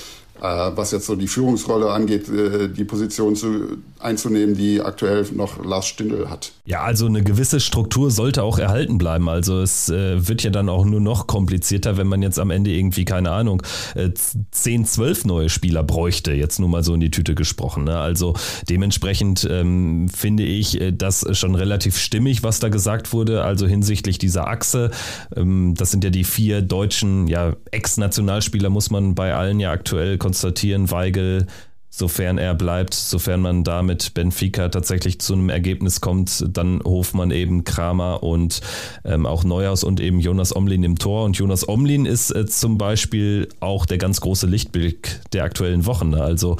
was 0.44 0.90
jetzt 0.90 1.06
so 1.06 1.16
die 1.16 1.28
Führungsrolle 1.28 1.90
angeht, 1.90 2.28
äh, 2.28 2.68
die 2.68 2.84
Position 2.84 3.34
zu, 3.34 3.78
einzunehmen, 4.04 4.54
die 4.54 4.80
aktuell 4.82 5.24
noch 5.32 5.64
Lars 5.64 5.86
Stindl 5.86 6.28
hat. 6.28 6.52
Ja, 6.66 6.82
also 6.82 7.06
eine 7.06 7.22
gewisse 7.22 7.58
Struktur 7.58 8.10
sollte 8.10 8.42
auch 8.42 8.58
erhalten 8.58 8.98
bleiben. 8.98 9.28
Also 9.28 9.60
es 9.60 9.88
äh, 9.88 10.28
wird 10.28 10.42
ja 10.42 10.50
dann 10.50 10.68
auch 10.68 10.84
nur 10.84 11.00
noch 11.00 11.26
komplizierter, 11.26 11.96
wenn 11.96 12.06
man 12.06 12.22
jetzt 12.22 12.38
am 12.38 12.50
Ende 12.50 12.70
irgendwie, 12.70 13.04
keine 13.04 13.30
Ahnung, 13.30 13.62
äh, 13.94 14.10
10, 14.50 14.84
12 14.84 15.24
neue 15.24 15.48
Spieler 15.48 15.82
bräuchte, 15.82 16.32
jetzt 16.32 16.60
nur 16.60 16.68
mal 16.68 16.84
so 16.84 16.94
in 16.94 17.00
die 17.00 17.10
Tüte 17.10 17.34
gesprochen. 17.34 17.84
Ne? 17.84 17.98
Also 17.98 18.34
dementsprechend 18.68 19.46
ähm, 19.50 20.08
finde 20.08 20.44
ich 20.44 20.80
äh, 20.80 20.92
das 20.92 21.26
schon 21.32 21.54
relativ 21.54 21.96
stimmig, 21.98 22.42
was 22.42 22.60
da 22.60 22.68
gesagt 22.68 23.12
wurde. 23.12 23.42
Also 23.42 23.66
hinsichtlich 23.66 24.18
dieser 24.18 24.48
Achse, 24.48 24.90
ähm, 25.34 25.74
das 25.76 25.90
sind 25.90 26.04
ja 26.04 26.10
die 26.10 26.24
vier 26.24 26.60
deutschen 26.60 27.26
ja, 27.26 27.56
Ex-Nationalspieler, 27.70 28.68
muss 28.68 28.90
man 28.90 29.14
bei 29.14 29.34
allen 29.34 29.60
ja 29.60 29.70
aktuell 29.70 30.18
konstatieren, 30.34 30.90
Weigel, 30.90 31.46
sofern 31.90 32.38
er 32.38 32.56
bleibt, 32.56 32.92
sofern 32.92 33.40
man 33.40 33.62
da 33.62 33.84
mit 33.84 34.14
Benfica 34.14 34.68
tatsächlich 34.68 35.20
zu 35.20 35.34
einem 35.34 35.48
Ergebnis 35.48 36.00
kommt, 36.00 36.44
dann 36.48 36.80
Hofmann 36.82 37.30
eben 37.30 37.62
Kramer 37.62 38.24
und 38.24 38.60
ähm, 39.04 39.26
auch 39.26 39.44
Neuhaus 39.44 39.84
und 39.84 40.00
eben 40.00 40.18
Jonas 40.18 40.56
Omlin 40.56 40.82
im 40.82 40.98
Tor. 40.98 41.24
Und 41.24 41.38
Jonas 41.38 41.68
Omlin 41.68 42.04
ist 42.04 42.32
äh, 42.32 42.46
zum 42.46 42.78
Beispiel 42.78 43.48
auch 43.60 43.86
der 43.86 43.98
ganz 43.98 44.20
große 44.20 44.48
Lichtblick 44.48 45.20
der 45.32 45.44
aktuellen 45.44 45.86
Wochen. 45.86 46.14
Also 46.14 46.56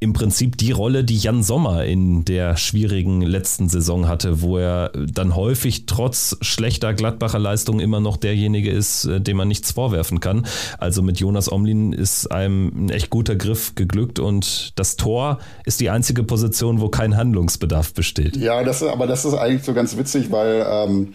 im 0.00 0.12
Prinzip 0.12 0.56
die 0.56 0.70
Rolle, 0.70 1.02
die 1.02 1.16
Jan 1.16 1.42
Sommer 1.42 1.84
in 1.84 2.24
der 2.24 2.56
schwierigen 2.56 3.20
letzten 3.20 3.68
Saison 3.68 4.06
hatte, 4.06 4.42
wo 4.42 4.56
er 4.56 4.92
dann 4.94 5.34
häufig 5.34 5.86
trotz 5.86 6.36
schlechter 6.40 6.94
Gladbacher 6.94 7.40
Leistung 7.40 7.80
immer 7.80 7.98
noch 7.98 8.16
derjenige 8.16 8.70
ist, 8.70 9.06
äh, 9.06 9.20
dem 9.20 9.38
man 9.38 9.48
nichts 9.48 9.72
vorwerfen 9.72 10.20
kann. 10.20 10.46
Also 10.78 11.02
mit 11.02 11.18
Jonas 11.18 11.50
Omlin 11.50 11.92
ist 11.92 12.30
einem 12.30 12.86
ein 12.86 12.90
echt 12.90 13.10
guter 13.10 13.34
Griff 13.34 13.74
geglückt 13.74 14.20
und 14.20 14.78
das 14.78 14.96
Tor 14.96 15.40
ist 15.64 15.80
die 15.80 15.90
einzige 15.90 16.22
Position, 16.22 16.80
wo 16.80 16.88
kein 16.88 17.16
Handlungsbedarf 17.16 17.92
besteht. 17.92 18.36
Ja, 18.36 18.62
das, 18.62 18.84
aber 18.84 19.08
das 19.08 19.24
ist 19.24 19.34
eigentlich 19.34 19.64
so 19.64 19.74
ganz 19.74 19.96
witzig, 19.96 20.30
weil 20.30 20.64
ähm, 20.70 21.14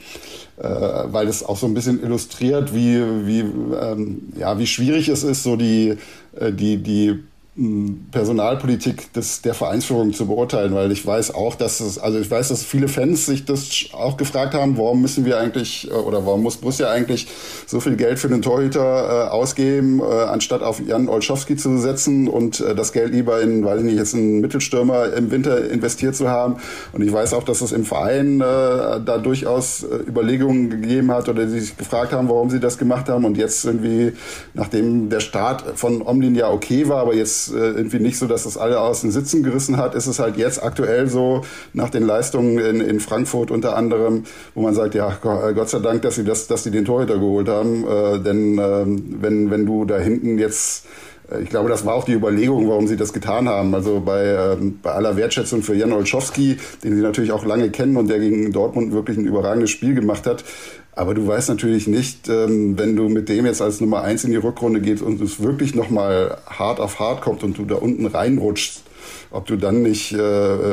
äh, 0.58 0.68
weil 0.68 1.28
es 1.28 1.44
auch 1.44 1.58
so 1.58 1.68
ein 1.68 1.74
bisschen 1.74 2.04
illustriert, 2.04 2.76
wie 2.76 3.02
wie 3.26 3.40
ähm, 3.40 4.34
ja 4.38 4.60
wie 4.60 4.68
schwierig 4.68 5.08
es 5.08 5.24
ist, 5.24 5.44
so 5.44 5.56
die 5.56 5.96
äh, 6.38 6.52
die 6.52 6.78
die 6.78 7.24
Personalpolitik 7.56 9.14
des, 9.14 9.44
der 9.44 9.54
Vereinsführung 9.54 10.12
zu 10.12 10.26
beurteilen, 10.26 10.74
weil 10.74 10.92
ich 10.92 11.06
weiß 11.06 11.36
auch, 11.36 11.54
dass 11.54 11.82
es, 11.82 12.00
also 12.00 12.18
ich 12.18 12.32
weiß, 12.32 12.48
dass 12.48 12.64
viele 12.64 12.88
Fans 12.88 13.28
sich 13.28 13.46
das 13.46 13.70
auch 13.92 14.18
gefragt 14.18 14.56
haben, 14.56 14.76
warum 14.76 15.04
müssen 15.04 15.24
wir 15.24 15.38
eigentlich 15.38 15.88
äh, 15.92 15.94
oder 15.94 16.26
warum 16.26 16.42
muss 16.42 16.58
Borussia 16.58 16.90
eigentlich 16.90 17.28
so 17.68 17.80
viel 17.80 17.96
Geld 17.96 18.18
für 18.18 18.28
den 18.28 18.42
Torhüter 18.42 19.28
äh, 19.28 19.30
ausgeben, 19.30 20.00
äh, 20.00 20.04
anstatt 20.04 20.64
auf 20.64 20.80
Jan 20.80 21.08
Olschowski 21.08 21.56
zu 21.56 21.78
setzen 21.78 22.28
und 22.28 22.60
äh, 22.60 22.74
das 22.74 22.92
Geld 22.92 23.14
lieber 23.14 23.40
in, 23.40 23.64
weiß 23.64 23.82
ich 23.82 23.86
nicht, 23.86 23.98
jetzt 23.98 24.16
einen 24.16 24.42
Mittelstürmer 24.42 25.14
im 25.14 25.30
Winter 25.30 25.70
investiert 25.70 26.16
zu 26.16 26.30
haben. 26.30 26.56
Und 26.92 27.04
ich 27.04 27.14
weiß 27.14 27.36
auch, 27.36 27.44
dass 27.44 27.62
es 27.62 27.72
im 27.72 27.86
Verein 27.86 28.42
äh, 28.42 28.44
da 28.44 29.20
durchaus 29.22 29.84
äh, 29.84 29.98
Überlegungen 30.08 30.72
gegeben 30.72 31.12
hat 31.12 31.30
oder 31.30 31.46
die 31.46 31.60
sich 31.60 31.78
gefragt 31.78 32.14
haben, 32.14 32.30
warum 32.30 32.50
sie 32.50 32.60
das 32.60 32.80
gemacht 32.80 33.10
haben. 33.10 33.26
Und 33.26 33.38
jetzt 33.38 33.64
irgendwie, 33.64 34.14
nachdem 34.56 35.10
der 35.12 35.20
Start 35.20 35.78
von 35.78 36.02
Omlin 36.02 36.34
ja 36.34 36.50
okay 36.50 36.88
war, 36.88 36.98
aber 36.98 37.14
jetzt 37.14 37.43
äh, 37.50 37.58
irgendwie 37.58 38.00
nicht 38.00 38.18
so, 38.18 38.28
dass 38.28 38.44
das 38.44 38.58
alle 38.58 38.80
aus 38.80 39.02
den 39.02 39.12
Sitzen 39.12 39.44
gerissen 39.44 39.78
hat. 39.78 39.96
Ist 39.96 40.08
es 40.08 40.20
halt 40.20 40.38
jetzt 40.38 40.64
aktuell 40.64 41.08
so, 41.08 41.42
nach 41.74 41.90
den 41.90 42.04
Leistungen 42.04 42.60
in, 42.60 42.82
in 42.82 43.00
Frankfurt 43.00 43.52
unter 43.52 43.76
anderem, 43.76 44.24
wo 44.54 44.62
man 44.62 44.74
sagt, 44.74 44.96
ja, 44.96 45.10
äh, 45.10 45.54
Gott 45.54 45.70
sei 45.70 45.80
Dank, 45.80 46.02
dass 46.02 46.16
sie, 46.16 46.24
das, 46.24 46.48
dass 46.48 46.64
sie 46.64 46.72
den 46.72 46.86
Torhüter 46.86 47.18
geholt 47.18 47.50
haben. 47.50 47.86
Äh, 47.88 48.20
denn 48.20 48.58
äh, 48.58 48.86
wenn, 48.86 49.52
wenn 49.52 49.66
du 49.66 49.86
da 49.86 49.98
hinten 49.98 50.38
jetzt 50.38 50.86
äh, 51.32 51.42
ich 51.42 51.50
glaube, 51.50 51.70
das 51.70 51.86
war 51.86 51.96
auch 51.96 52.06
die 52.06 52.14
Überlegung, 52.14 52.70
warum 52.70 52.88
sie 52.88 52.98
das 52.98 53.14
getan 53.14 53.48
haben. 53.48 53.74
Also 53.74 54.02
bei, 54.02 54.24
ähm, 54.26 54.80
bei 54.82 54.92
aller 54.92 55.16
Wertschätzung 55.16 55.62
für 55.62 55.76
Jan 55.76 55.94
Olszowski, 55.94 56.58
den 56.84 56.96
sie 56.96 57.02
natürlich 57.02 57.32
auch 57.32 57.46
lange 57.46 57.70
kennen 57.70 57.98
und 57.98 58.10
der 58.10 58.20
gegen 58.20 58.52
Dortmund 58.52 58.94
wirklich 58.94 59.18
ein 59.18 59.26
überragendes 59.26 59.72
Spiel 59.72 59.96
gemacht 59.96 60.26
hat, 60.28 60.44
aber 60.96 61.14
du 61.14 61.26
weißt 61.26 61.50
natürlich 61.50 61.88
nicht, 61.88 62.30
ähm, 62.30 62.78
wenn 62.78 62.96
du 62.96 63.10
mit 63.10 63.30
dem 63.30 63.46
jetzt 63.46 63.62
als 63.62 63.82
Nummer 63.82 64.04
eins 64.04 64.24
in 64.24 64.32
die 64.32 64.38
Rückrunde 64.38 64.80
gehst 64.80 65.02
und 65.02 65.20
es 65.22 65.42
wirklich 65.42 65.74
nochmal 65.76 66.38
hart 66.46 66.80
auf 66.80 67.00
hart 67.00 67.22
kommt 67.22 67.44
und 67.44 67.58
du 67.58 67.66
da 67.66 67.76
unten 67.76 68.06
reinrutschst, 68.06 68.84
ob 69.32 69.48
du 69.48 69.56
dann 69.56 69.82
nicht 69.82 70.14
äh, 70.14 70.18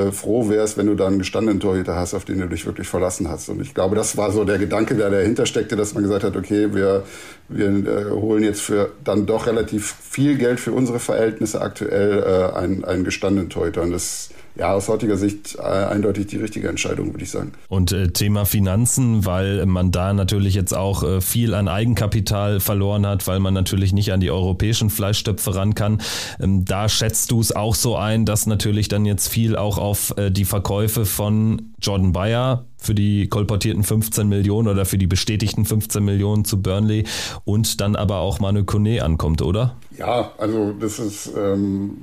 äh, 0.09 0.12
froh 0.12 0.50
wärst, 0.50 0.76
wenn 0.76 0.87
du 0.87 0.94
dann 0.94 1.09
einen 1.09 1.18
gestandenen 1.18 1.61
Torhüter 1.61 1.96
hast, 1.96 2.12
auf 2.12 2.26
den 2.26 2.38
du 2.38 2.46
dich 2.46 2.66
wirklich 2.66 2.87
verlassen 2.87 3.28
hast. 3.28 3.48
Und 3.48 3.62
ich 3.62 3.72
glaube, 3.72 3.96
das 3.96 4.18
war 4.18 4.30
so 4.30 4.44
der 4.44 4.59
Gedanke, 4.59 4.94
der 4.94 5.09
dahinter 5.09 5.46
steckte, 5.46 5.76
dass 5.76 5.94
man 5.94 6.02
gesagt 6.02 6.24
hat, 6.24 6.37
okay, 6.37 6.74
wir, 6.74 7.04
wir 7.48 7.68
äh, 7.68 8.11
holen 8.11 8.44
jetzt 8.44 8.61
für 8.61 8.92
dann 9.02 9.24
doch 9.24 9.46
relativ 9.46 9.96
viel 10.02 10.37
Geld 10.37 10.61
für 10.61 10.72
unsere 10.72 10.98
Verhältnisse 10.98 11.61
aktuell 11.62 12.50
einen, 12.52 12.85
einen 12.85 13.04
gestandenen 13.04 13.48
Torhüter. 13.48 13.83
Und 13.83 13.92
das 13.92 14.30
ja, 14.57 14.73
aus 14.75 14.89
heutiger 14.89 15.17
Sicht 15.17 15.57
äh, 15.59 15.63
eindeutig 15.63 16.27
die 16.27 16.37
richtige 16.37 16.69
Entscheidung, 16.69 17.13
würde 17.13 17.25
ich 17.25 17.31
sagen. 17.31 17.53
Und 17.69 17.93
äh, 17.93 18.09
Thema 18.09 18.45
Finanzen, 18.45 19.25
weil 19.25 19.65
man 19.67 19.93
da 19.93 20.13
natürlich 20.13 20.55
jetzt 20.55 20.75
auch 20.75 21.03
äh, 21.03 21.21
viel 21.21 21.55
an 21.55 21.69
Eigenkapital 21.69 22.61
verloren 22.61 23.07
hat, 23.07 23.27
weil 23.27 23.41
man 23.41 23.55
natürlich 23.55 23.93
nicht 23.93 24.13
an 24.13 24.21
die 24.21 24.31
europäischen 24.31 24.91
Fleischstöpfe 24.91 25.55
ran 25.55 25.75
kann. 25.75 26.03
Ähm, 26.41 26.65
da 26.65 26.89
schätzt 26.89 27.31
du 27.31 27.41
es 27.41 27.55
auch 27.55 27.75
so 27.75 27.97
ein, 27.97 28.27
dass 28.27 28.47
natürlich 28.47 28.89
dann 28.89 29.05
jetzt 29.05 29.29
viel 29.29 29.57
auch 29.57 29.79
auf 29.79 30.17
äh, 30.17 30.31
die 30.31 30.45
Verkäufe 30.45 31.07
von 31.07 31.73
Jordan 31.81 32.13
Bayer 32.13 32.67
für 32.77 32.95
die 32.95 33.29
kolportierten 33.29 33.85
15 33.85 34.29
Millionen 34.29 34.69
oder 34.69 34.85
für 34.85 34.99
die 34.99 35.07
bestätigten 35.07 35.65
15 35.65 36.03
Millionen 36.03 36.45
zu 36.45 36.61
Burnley 36.61 37.05
und 37.45 37.81
dann 37.81 37.95
aber 37.95 38.19
auch 38.19 38.41
Manu 38.41 38.65
Kone 38.65 39.03
ankommt, 39.05 39.43
oder? 39.43 39.77
Ja, 39.97 40.33
also 40.39 40.73
das 40.73 40.99
ist, 40.99 41.31
ähm, 41.37 41.97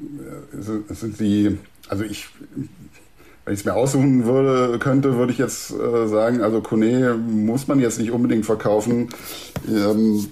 sind 0.90 1.20
die 1.20 1.58
also 1.90 2.04
ich, 2.04 2.28
wenn 3.46 3.54
ich 3.54 3.62
es 3.62 3.66
mir 3.66 3.76
aussuchen 3.76 4.26
würde, 4.26 4.78
könnte, 4.80 5.16
würde 5.16 5.32
ich 5.32 5.38
jetzt 5.38 5.72
äh, 5.72 6.08
sagen, 6.08 6.42
also 6.42 6.62
Kone 6.62 7.16
muss 7.16 7.68
man 7.68 7.80
jetzt 7.80 8.00
nicht 8.00 8.12
unbedingt 8.12 8.46
verkaufen. 8.46 9.10
Ähm, 9.68 10.28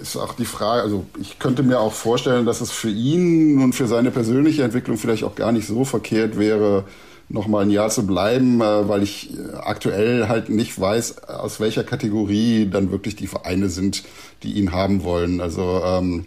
ist 0.00 0.16
auch 0.16 0.34
die 0.34 0.46
Frage, 0.46 0.82
also 0.82 1.04
ich 1.20 1.38
könnte 1.38 1.62
mir 1.62 1.80
auch 1.80 1.92
vorstellen, 1.92 2.46
dass 2.46 2.60
es 2.60 2.70
für 2.70 2.90
ihn 2.90 3.62
und 3.62 3.74
für 3.74 3.86
seine 3.86 4.10
persönliche 4.10 4.62
Entwicklung 4.62 4.96
vielleicht 4.96 5.24
auch 5.24 5.34
gar 5.34 5.52
nicht 5.52 5.66
so 5.66 5.84
verkehrt 5.84 6.38
wäre, 6.38 6.84
noch 7.28 7.48
mal 7.48 7.62
ein 7.62 7.70
Jahr 7.70 7.90
zu 7.90 8.06
bleiben, 8.06 8.60
äh, 8.60 8.88
weil 8.88 9.02
ich 9.02 9.30
aktuell 9.60 10.28
halt 10.28 10.48
nicht 10.48 10.80
weiß, 10.80 11.24
aus 11.28 11.60
welcher 11.60 11.84
Kategorie 11.84 12.68
dann 12.70 12.90
wirklich 12.90 13.16
die 13.16 13.26
Vereine 13.26 13.68
sind, 13.68 14.04
die 14.42 14.54
ihn 14.54 14.72
haben 14.72 15.04
wollen. 15.04 15.40
Also 15.40 15.82
ähm, 15.84 16.26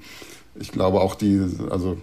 ich 0.60 0.72
glaube 0.72 1.02
auch 1.02 1.16
die, 1.16 1.42
also 1.70 1.98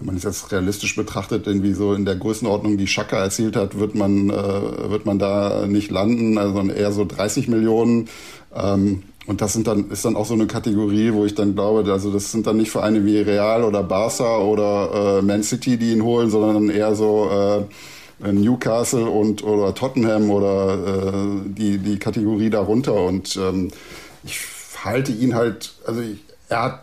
wenn 0.00 0.06
man 0.06 0.16
es 0.16 0.22
jetzt 0.22 0.50
realistisch 0.50 0.96
betrachtet, 0.96 1.46
irgendwie 1.46 1.74
so 1.74 1.92
in 1.92 2.06
der 2.06 2.16
Größenordnung, 2.16 2.78
die 2.78 2.86
Schaka 2.86 3.18
erzielt 3.18 3.54
hat, 3.54 3.78
wird 3.78 3.94
man, 3.94 4.30
äh, 4.30 4.90
wird 4.90 5.04
man 5.04 5.18
da 5.18 5.66
nicht 5.66 5.90
landen, 5.90 6.38
also 6.38 6.62
eher 6.62 6.90
so 6.90 7.04
30 7.04 7.48
Millionen. 7.48 8.08
Ähm, 8.54 9.02
und 9.26 9.42
das 9.42 9.52
sind 9.52 9.66
dann, 9.66 9.90
ist 9.90 10.06
dann 10.06 10.16
auch 10.16 10.24
so 10.24 10.32
eine 10.32 10.46
Kategorie, 10.46 11.12
wo 11.12 11.26
ich 11.26 11.34
dann 11.34 11.54
glaube, 11.54 11.92
also 11.92 12.10
das 12.10 12.32
sind 12.32 12.46
dann 12.46 12.56
nicht 12.56 12.70
Vereine 12.70 13.04
wie 13.04 13.18
Real 13.18 13.62
oder 13.62 13.82
Barca 13.82 14.38
oder 14.38 15.18
äh, 15.18 15.22
Man 15.22 15.42
City, 15.42 15.76
die 15.76 15.92
ihn 15.92 16.02
holen, 16.02 16.30
sondern 16.30 16.70
eher 16.70 16.94
so 16.94 17.28
äh, 18.22 18.32
Newcastle 18.32 19.04
und 19.04 19.44
oder 19.44 19.74
Tottenham 19.74 20.30
oder 20.30 21.12
äh, 21.12 21.12
die, 21.44 21.78
die 21.78 21.98
Kategorie 21.98 22.48
darunter. 22.48 22.94
Und 22.94 23.36
ähm, 23.36 23.70
ich 24.24 24.40
halte 24.82 25.12
ihn 25.12 25.34
halt, 25.34 25.74
also 25.86 26.00
ich, 26.00 26.18
er 26.48 26.62
hat 26.62 26.80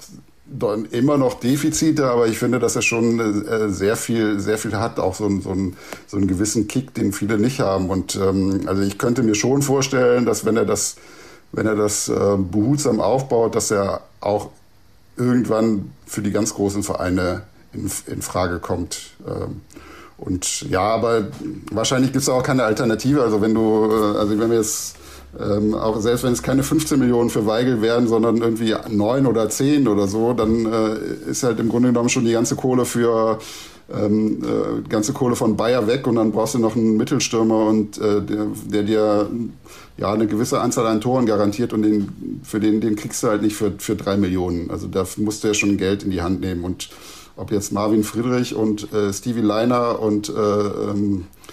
immer 0.91 1.17
noch 1.17 1.39
Defizite, 1.39 2.10
aber 2.10 2.27
ich 2.27 2.38
finde, 2.38 2.60
dass 2.60 2.75
er 2.75 2.81
schon 2.81 3.19
äh, 3.19 3.69
sehr 3.69 3.97
viel, 3.97 4.39
sehr 4.39 4.57
viel 4.57 4.75
hat, 4.77 4.99
auch 4.99 5.15
so, 5.15 5.25
ein, 5.25 5.41
so, 5.41 5.51
ein, 5.51 5.75
so 6.07 6.17
einen 6.17 6.27
gewissen 6.27 6.67
Kick, 6.67 6.93
den 6.93 7.12
viele 7.12 7.38
nicht 7.38 7.60
haben. 7.60 7.89
Und 7.89 8.15
ähm, 8.15 8.62
also 8.65 8.81
ich 8.81 8.97
könnte 8.97 9.23
mir 9.23 9.36
schon 9.36 9.62
vorstellen, 9.62 10.25
dass 10.25 10.45
wenn 10.45 10.55
er 10.55 10.65
das, 10.65 10.95
wenn 11.51 11.65
er 11.65 11.75
das 11.75 12.07
äh, 12.07 12.38
behutsam 12.38 13.01
aufbaut, 13.01 13.55
dass 13.55 13.71
er 13.71 14.01
auch 14.21 14.49
irgendwann 15.17 15.91
für 16.05 16.21
die 16.21 16.31
ganz 16.31 16.53
großen 16.53 16.83
Vereine 16.83 17.43
in, 17.73 17.91
in 18.07 18.21
Frage 18.21 18.60
kommt. 18.60 19.12
Ähm, 19.27 19.62
und 20.17 20.62
ja, 20.62 20.81
aber 20.81 21.27
wahrscheinlich 21.71 22.12
gibt 22.12 22.23
es 22.23 22.29
auch 22.29 22.41
keine 22.41 22.63
Alternative. 22.63 23.21
Also 23.21 23.41
wenn 23.41 23.53
du, 23.53 23.89
äh, 23.91 24.17
also 24.17 24.39
wenn 24.39 24.49
wir 24.49 24.57
jetzt 24.57 24.95
ähm, 25.39 25.73
auch 25.73 25.99
selbst 25.99 26.23
wenn 26.23 26.33
es 26.33 26.41
keine 26.41 26.63
15 26.63 26.97
Millionen 26.99 27.29
für 27.29 27.45
Weigel 27.45 27.81
wären, 27.81 28.07
sondern 28.07 28.37
irgendwie 28.37 28.75
neun 28.89 29.25
oder 29.25 29.49
zehn 29.49 29.87
oder 29.87 30.07
so, 30.07 30.33
dann 30.33 30.65
äh, 30.65 31.29
ist 31.29 31.43
halt 31.43 31.59
im 31.59 31.69
Grunde 31.69 31.89
genommen 31.89 32.09
schon 32.09 32.25
die 32.25 32.31
ganze 32.31 32.55
Kohle 32.55 32.85
für 32.85 33.39
ähm, 33.93 34.43
äh, 34.43 34.89
ganze 34.89 35.13
Kohle 35.13 35.35
von 35.35 35.55
Bayer 35.55 35.87
weg 35.87 36.07
und 36.07 36.15
dann 36.15 36.31
brauchst 36.31 36.55
du 36.55 36.59
noch 36.59 36.75
einen 36.75 36.97
Mittelstürmer 36.97 37.67
und 37.67 37.97
äh, 37.97 38.21
der, 38.21 38.47
der 38.65 38.83
dir 38.83 39.29
ja 39.97 40.11
eine 40.11 40.27
gewisse 40.27 40.59
Anzahl 40.59 40.87
an 40.87 41.01
Toren 41.01 41.25
garantiert 41.25 41.73
und 41.73 41.83
den, 41.83 42.41
für 42.43 42.59
den, 42.59 42.81
den 42.81 42.95
kriegst 42.95 43.23
du 43.23 43.27
halt 43.27 43.41
nicht 43.41 43.55
für, 43.55 43.73
für 43.77 43.95
drei 43.95 44.17
Millionen. 44.17 44.69
Also 44.71 44.87
da 44.87 45.05
musst 45.17 45.43
du 45.43 45.47
ja 45.47 45.53
schon 45.53 45.77
Geld 45.77 46.03
in 46.03 46.11
die 46.11 46.21
Hand 46.21 46.41
nehmen 46.41 46.63
und 46.63 46.89
ob 47.35 47.51
jetzt 47.51 47.71
Marvin 47.71 48.03
Friedrich 48.03 48.55
und 48.55 48.91
äh, 48.93 49.13
Stevie 49.13 49.41
Leiner 49.41 49.99
und 49.99 50.29
äh, 50.29 50.33
ähm, 50.33 51.23
äh, 51.23 51.51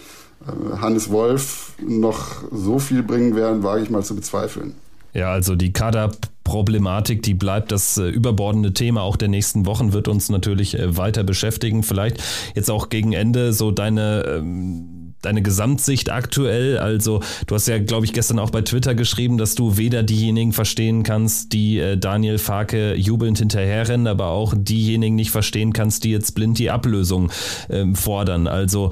Hannes 0.81 1.11
Wolf 1.11 1.73
noch 1.87 2.43
so 2.53 2.79
viel 2.79 3.03
bringen 3.03 3.35
werden, 3.37 3.63
wage 3.63 3.83
ich 3.83 3.91
mal 3.91 4.03
zu 4.03 4.15
bezweifeln. 4.15 4.75
Ja, 5.15 5.31
also 5.31 5.55
die 5.55 5.73
Kaderproblematik, 5.73 7.23
die 7.23 7.35
bleibt 7.35 7.71
das 7.71 7.97
äh, 7.99 8.09
überbordende 8.09 8.75
Thema 8.75 9.03
auch 9.03 9.17
der 9.17 9.29
nächsten 9.29 9.65
Wochen, 9.65 9.93
wird 9.93 10.09
uns 10.09 10.29
natürlich 10.29 10.77
äh, 10.77 10.97
weiter 10.97 11.23
beschäftigen. 11.23 11.85
Vielleicht 11.85 12.23
jetzt 12.57 12.71
auch 12.71 12.89
gegen 12.89 13.13
Ende 13.13 13.53
so 13.53 13.71
deine. 13.71 14.25
Ähm 14.27 15.01
deine 15.25 15.43
Gesamtsicht 15.43 16.11
aktuell? 16.11 16.79
Also, 16.79 17.21
du 17.47 17.55
hast 17.55 17.67
ja, 17.67 17.79
glaube 17.79 18.05
ich, 18.05 18.13
gestern 18.13 18.39
auch 18.39 18.51
bei 18.51 18.63
Twitter 18.63 18.95
geschrieben, 18.95 19.39
dass 19.39 19.55
du 19.55 19.77
weder 19.77 20.03
diejenigen 20.03 20.53
verstehen 20.53 21.03
kannst, 21.03 21.53
die 21.53 21.79
äh, 21.79 21.97
Daniel 21.97 22.39
Farke 22.39 22.95
jubelnd 22.95 23.39
hinterherrennen, 23.39 24.07
aber 24.07 24.29
auch 24.29 24.55
diejenigen 24.57 25.15
nicht 25.15 25.31
verstehen 25.31 25.73
kannst, 25.73 26.05
die 26.05 26.11
jetzt 26.11 26.35
blind 26.35 26.59
die 26.59 26.71
Ablösung 26.71 27.31
ähm, 27.71 27.95
fordern. 27.95 28.47
Also, 28.47 28.91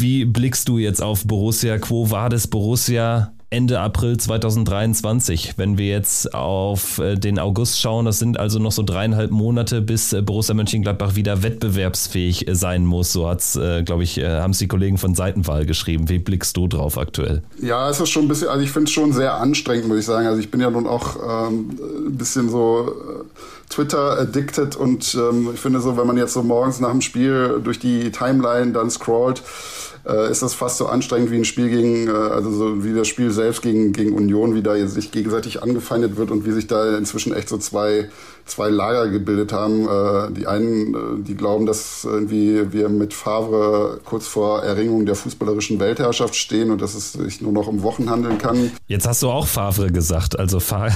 wie 0.00 0.24
blickst 0.24 0.68
du 0.68 0.78
jetzt 0.78 1.02
auf 1.02 1.24
Borussia? 1.24 1.78
Quo 1.78 2.10
Vadis 2.10 2.46
Borussia? 2.46 3.33
Ende 3.54 3.78
April 3.78 4.16
2023. 4.16 5.54
Wenn 5.56 5.78
wir 5.78 5.86
jetzt 5.86 6.34
auf 6.34 6.98
äh, 6.98 7.14
den 7.14 7.38
August 7.38 7.80
schauen, 7.80 8.04
das 8.04 8.18
sind 8.18 8.36
also 8.36 8.58
noch 8.58 8.72
so 8.72 8.82
dreieinhalb 8.82 9.30
Monate, 9.30 9.80
bis 9.80 10.12
äh, 10.12 10.22
Borussia 10.22 10.56
Mönchengladbach 10.56 11.14
wieder 11.14 11.44
wettbewerbsfähig 11.44 12.48
äh, 12.48 12.56
sein 12.56 12.84
muss. 12.84 13.12
So 13.12 13.28
hat's, 13.28 13.58
glaube 13.84 14.02
ich, 14.02 14.18
haben 14.18 14.50
es 14.50 14.58
die 14.58 14.66
Kollegen 14.66 14.98
von 14.98 15.14
Seitenwahl 15.14 15.66
geschrieben. 15.66 16.08
Wie 16.08 16.18
blickst 16.18 16.56
du 16.56 16.66
drauf 16.66 16.98
aktuell? 16.98 17.42
Ja, 17.62 17.88
es 17.88 18.00
ist 18.00 18.10
schon 18.10 18.24
ein 18.24 18.28
bisschen, 18.28 18.48
also 18.48 18.60
ich 18.60 18.72
finde 18.72 18.88
es 18.88 18.92
schon 18.92 19.12
sehr 19.12 19.34
anstrengend, 19.34 19.86
muss 19.86 19.98
ich 19.98 20.06
sagen. 20.06 20.26
Also 20.26 20.40
ich 20.40 20.50
bin 20.50 20.60
ja 20.60 20.70
nun 20.70 20.88
auch 20.88 21.16
ähm, 21.16 21.78
ein 22.08 22.16
bisschen 22.16 22.48
so 22.48 22.92
Twitter 23.68 24.18
addicted 24.18 24.74
und 24.74 25.14
ähm, 25.14 25.50
ich 25.54 25.60
finde 25.60 25.80
so, 25.80 25.96
wenn 25.96 26.06
man 26.08 26.16
jetzt 26.16 26.32
so 26.32 26.42
morgens 26.42 26.80
nach 26.80 26.90
dem 26.90 27.02
Spiel 27.02 27.60
durch 27.62 27.78
die 27.78 28.10
Timeline 28.10 28.72
dann 28.72 28.90
scrollt, 28.90 29.42
äh, 30.06 30.30
ist 30.30 30.42
das 30.42 30.54
fast 30.54 30.78
so 30.78 30.86
anstrengend 30.86 31.30
wie 31.30 31.36
ein 31.36 31.44
Spiel 31.44 31.68
gegen, 31.68 32.08
äh, 32.08 32.10
also 32.10 32.50
so 32.50 32.84
wie 32.84 32.94
das 32.94 33.08
Spiel 33.08 33.30
selbst 33.30 33.62
gegen, 33.62 33.92
gegen 33.92 34.12
Union, 34.12 34.54
wie 34.54 34.62
da 34.62 34.74
sich 34.86 35.10
gegenseitig 35.10 35.62
angefeindet 35.62 36.16
wird 36.16 36.30
und 36.30 36.44
wie 36.46 36.52
sich 36.52 36.66
da 36.66 36.96
inzwischen 36.96 37.34
echt 37.34 37.48
so 37.48 37.58
zwei, 37.58 38.10
zwei 38.46 38.68
Lager 38.68 39.08
gebildet 39.08 39.52
haben. 39.52 39.88
Äh, 39.88 40.32
die 40.32 40.46
einen, 40.46 40.94
äh, 40.94 41.22
die 41.22 41.34
glauben, 41.34 41.66
dass 41.66 42.04
irgendwie 42.04 42.72
wir 42.72 42.88
mit 42.88 43.14
Favre 43.14 44.00
kurz 44.04 44.26
vor 44.26 44.62
Erringung 44.62 45.06
der 45.06 45.14
fußballerischen 45.14 45.80
Weltherrschaft 45.80 46.34
stehen 46.34 46.70
und 46.70 46.80
dass 46.82 46.94
es 46.94 47.12
sich 47.12 47.40
nur 47.40 47.52
noch 47.52 47.66
um 47.66 47.82
Wochen 47.82 48.10
handeln 48.10 48.38
kann. 48.38 48.72
Jetzt 48.86 49.06
hast 49.06 49.22
du 49.22 49.30
auch 49.30 49.46
Favre 49.46 49.90
gesagt, 49.90 50.38
also 50.38 50.60
Fa 50.60 50.88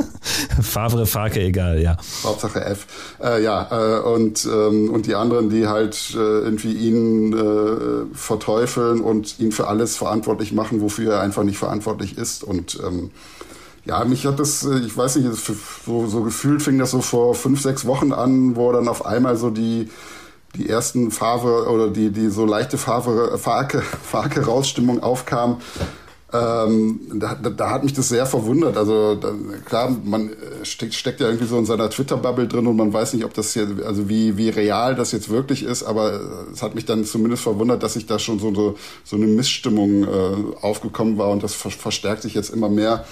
Favre, 0.62 1.06
Farke, 1.06 1.40
egal, 1.40 1.80
ja. 1.80 1.96
Hauptsache 2.24 2.64
F. 2.64 2.86
Äh, 3.22 3.42
ja, 3.42 3.98
äh, 3.98 4.00
und, 4.00 4.46
ähm, 4.46 4.90
und 4.90 5.06
die 5.06 5.14
anderen, 5.14 5.50
die 5.50 5.66
halt 5.66 6.12
irgendwie 6.14 6.72
ihn 6.72 7.32
äh, 7.32 8.14
verteufeln 8.14 8.60
verteufeln 8.60 9.00
und 9.00 9.38
ihn 9.38 9.52
für 9.52 9.68
alles 9.68 9.96
verantwortlich 9.96 10.52
machen, 10.52 10.80
wofür 10.80 11.14
er 11.14 11.20
einfach 11.20 11.44
nicht 11.44 11.58
verantwortlich 11.58 12.16
ist. 12.18 12.44
Und 12.44 12.78
ähm, 12.84 13.10
ja, 13.84 14.04
mich 14.04 14.26
hat 14.26 14.38
das, 14.38 14.64
äh, 14.64 14.78
ich 14.78 14.96
weiß 14.96 15.16
nicht, 15.16 15.28
so, 15.86 16.06
so 16.06 16.22
gefühlt 16.22 16.62
fing 16.62 16.78
das 16.78 16.90
so 16.90 17.00
vor 17.00 17.34
fünf, 17.34 17.60
sechs 17.60 17.86
Wochen 17.86 18.12
an, 18.12 18.56
wo 18.56 18.72
dann 18.72 18.88
auf 18.88 19.06
einmal 19.06 19.36
so 19.36 19.50
die, 19.50 19.88
die 20.56 20.68
ersten 20.68 21.10
Farbe 21.10 21.68
oder 21.68 21.88
die, 21.90 22.10
die 22.10 22.28
so 22.28 22.44
leichte 22.44 22.78
Farbe, 22.78 23.38
Farke, 23.38 23.80
Farke 24.02 24.44
Rausstimmung 24.44 25.02
aufkam. 25.02 25.58
Ähm, 26.32 27.00
da, 27.14 27.34
da, 27.34 27.70
hat 27.70 27.82
mich 27.82 27.92
das 27.92 28.08
sehr 28.08 28.24
verwundert. 28.24 28.76
Also 28.76 29.16
da, 29.16 29.32
klar, 29.64 29.96
man 30.04 30.28
äh, 30.28 30.64
steckt, 30.64 30.94
steckt 30.94 31.20
ja 31.20 31.26
irgendwie 31.26 31.46
so 31.46 31.58
in 31.58 31.66
seiner 31.66 31.90
Twitter-Bubble 31.90 32.46
drin 32.46 32.68
und 32.68 32.76
man 32.76 32.92
weiß 32.92 33.14
nicht, 33.14 33.24
ob 33.24 33.34
das 33.34 33.52
hier, 33.52 33.66
also 33.84 34.08
wie, 34.08 34.36
wie 34.36 34.48
real 34.48 34.94
das 34.94 35.10
jetzt 35.10 35.28
wirklich 35.28 35.64
ist, 35.64 35.82
aber 35.82 36.12
äh, 36.12 36.18
es 36.52 36.62
hat 36.62 36.76
mich 36.76 36.84
dann 36.84 37.04
zumindest 37.04 37.42
verwundert, 37.42 37.82
dass 37.82 37.94
sich 37.94 38.06
da 38.06 38.20
schon 38.20 38.38
so, 38.38 38.54
so, 38.54 38.76
so 39.02 39.16
eine 39.16 39.26
Missstimmung 39.26 40.04
äh, 40.04 40.56
aufgekommen 40.60 41.18
war 41.18 41.30
und 41.30 41.42
das 41.42 41.54
ver 41.54 41.70
verstärkt 41.70 42.22
sich 42.22 42.34
jetzt 42.34 42.50
immer 42.50 42.68
mehr. 42.68 43.04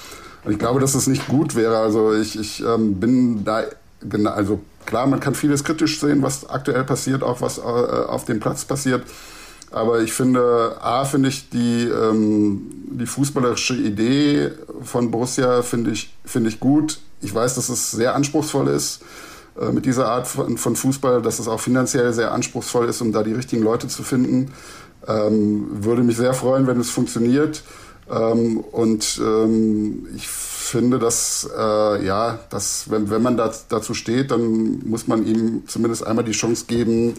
Und 0.48 0.54
ich 0.54 0.61
glaube, 0.61 0.80
dass 0.80 0.94
es 0.94 1.06
nicht 1.06 1.28
gut 1.28 1.56
wäre. 1.56 1.76
Also 1.76 2.14
ich, 2.14 2.40
ich 2.40 2.64
ähm, 2.64 2.98
bin 2.98 3.44
da, 3.44 3.64
genau, 4.00 4.30
also 4.30 4.61
klar, 4.87 5.06
man 5.06 5.20
kann 5.20 5.34
vieles 5.34 5.62
kritisch 5.62 6.00
sehen, 6.00 6.22
was 6.22 6.48
aktuell 6.48 6.84
passiert, 6.84 7.22
auch 7.22 7.42
was 7.42 7.58
äh, 7.58 7.61
auf 7.61 8.24
dem 8.24 8.40
Platz 8.40 8.64
passiert. 8.64 9.02
Aber 9.70 10.00
ich 10.00 10.14
finde, 10.14 10.78
A, 10.80 11.04
finde 11.04 11.28
ich 11.28 11.50
die, 11.50 11.84
ähm, 11.88 12.62
die 12.92 13.04
fußballerische 13.04 13.74
Idee 13.74 14.52
von 14.82 15.11
Borussia 15.11 15.61
finde 15.61 15.90
ich, 15.90 16.14
finde 16.24 16.48
ich 16.48 16.61
gut. 16.61 16.98
Ich 17.20 17.34
weiß, 17.34 17.54
dass 17.56 17.68
es 17.68 17.90
sehr 17.90 18.14
anspruchsvoll 18.14 18.68
ist 18.68 19.02
äh, 19.61 19.70
mit 19.70 19.84
dieser 19.84 20.08
Art 20.08 20.26
von, 20.26 20.56
von, 20.56 20.76
Fußball, 20.76 21.20
dass 21.20 21.40
es 21.40 21.46
auch 21.46 21.61
finanziell 21.61 22.14
sehr 22.14 22.32
anspruchsvoll 22.32 22.88
ist, 22.88 23.02
um 23.02 23.12
da 23.12 23.22
die 23.22 23.34
richtigen 23.34 23.62
Leute 23.62 23.88
zu 23.88 24.02
finden. 24.02 24.50
Ähm, 25.06 25.66
würde 25.84 26.02
mich 26.02 26.16
sehr 26.16 26.32
freuen, 26.32 26.66
wenn 26.66 26.80
es 26.80 26.88
funktioniert. 26.88 27.62
Ähm, 28.10 28.58
und 28.58 29.20
ähm, 29.22 30.08
ich 30.16 30.28
finde, 30.28 30.98
dass, 30.98 31.48
äh, 31.56 32.04
ja, 32.04 32.38
dass 32.50 32.90
wenn, 32.90 33.10
wenn 33.10 33.22
man 33.22 33.36
da, 33.36 33.52
dazu 33.68 33.94
steht, 33.94 34.30
dann 34.30 34.80
muss 34.86 35.06
man 35.06 35.26
ihm 35.26 35.62
zumindest 35.66 36.06
einmal 36.06 36.24
die 36.24 36.32
Chance 36.32 36.66
geben, 36.66 37.14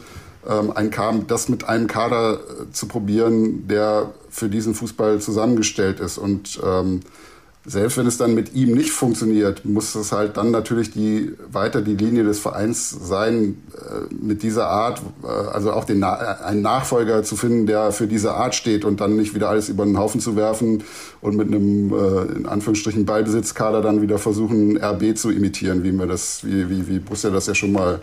ähm, 0.47 0.71
ein 0.75 0.91
das 1.27 1.49
mit 1.49 1.65
einem 1.65 1.87
Kader 1.87 2.35
äh, 2.35 2.71
zu 2.71 2.87
probieren, 2.87 3.67
der 3.67 4.11
für 4.29 4.49
diesen 4.49 4.73
Fußball 4.73 5.19
zusammengestellt 5.19 5.99
ist. 5.99 6.17
Und 6.17 6.59
ähm, 6.63 7.01
selbst 7.65 7.97
wenn 7.97 8.07
es 8.07 8.17
dann 8.17 8.33
mit 8.33 8.53
ihm 8.53 8.73
nicht 8.73 8.91
funktioniert, 8.91 9.65
muss 9.65 9.93
es 9.93 10.13
halt 10.13 10.37
dann 10.37 10.49
natürlich 10.49 10.91
die, 10.91 11.33
weiter 11.51 11.81
die 11.81 11.95
Linie 11.95 12.23
des 12.23 12.39
Vereins 12.39 12.89
sein, 12.89 13.61
äh, 13.75 14.13
mit 14.13 14.43
dieser 14.43 14.67
Art, 14.67 15.01
äh, 15.23 15.27
also 15.27 15.73
auch 15.73 15.83
den, 15.83 16.03
einen 16.03 16.61
Nachfolger 16.61 17.21
zu 17.23 17.35
finden, 17.35 17.65
der 17.65 17.91
für 17.91 18.07
diese 18.07 18.33
Art 18.33 18.55
steht 18.55 18.85
und 18.85 19.01
dann 19.01 19.17
nicht 19.17 19.35
wieder 19.35 19.49
alles 19.49 19.67
über 19.67 19.83
den 19.83 19.97
Haufen 19.97 20.21
zu 20.21 20.37
werfen 20.37 20.83
und 21.19 21.35
mit 21.35 21.47
einem, 21.47 21.93
äh, 21.93 22.37
in 22.37 22.45
Anführungsstrichen, 22.45 23.05
Ballbesitzkader 23.05 23.81
dann 23.81 24.01
wieder 24.01 24.19
versuchen, 24.19 24.77
RB 24.77 25.17
zu 25.17 25.29
imitieren, 25.29 25.83
wie 25.83 25.91
mir 25.91 26.07
das, 26.07 26.45
wie, 26.45 26.69
wie, 26.69 26.87
wie 26.87 26.99
Borussia 26.99 27.29
das 27.29 27.47
ja 27.47 27.55
schon 27.55 27.73
mal 27.73 27.99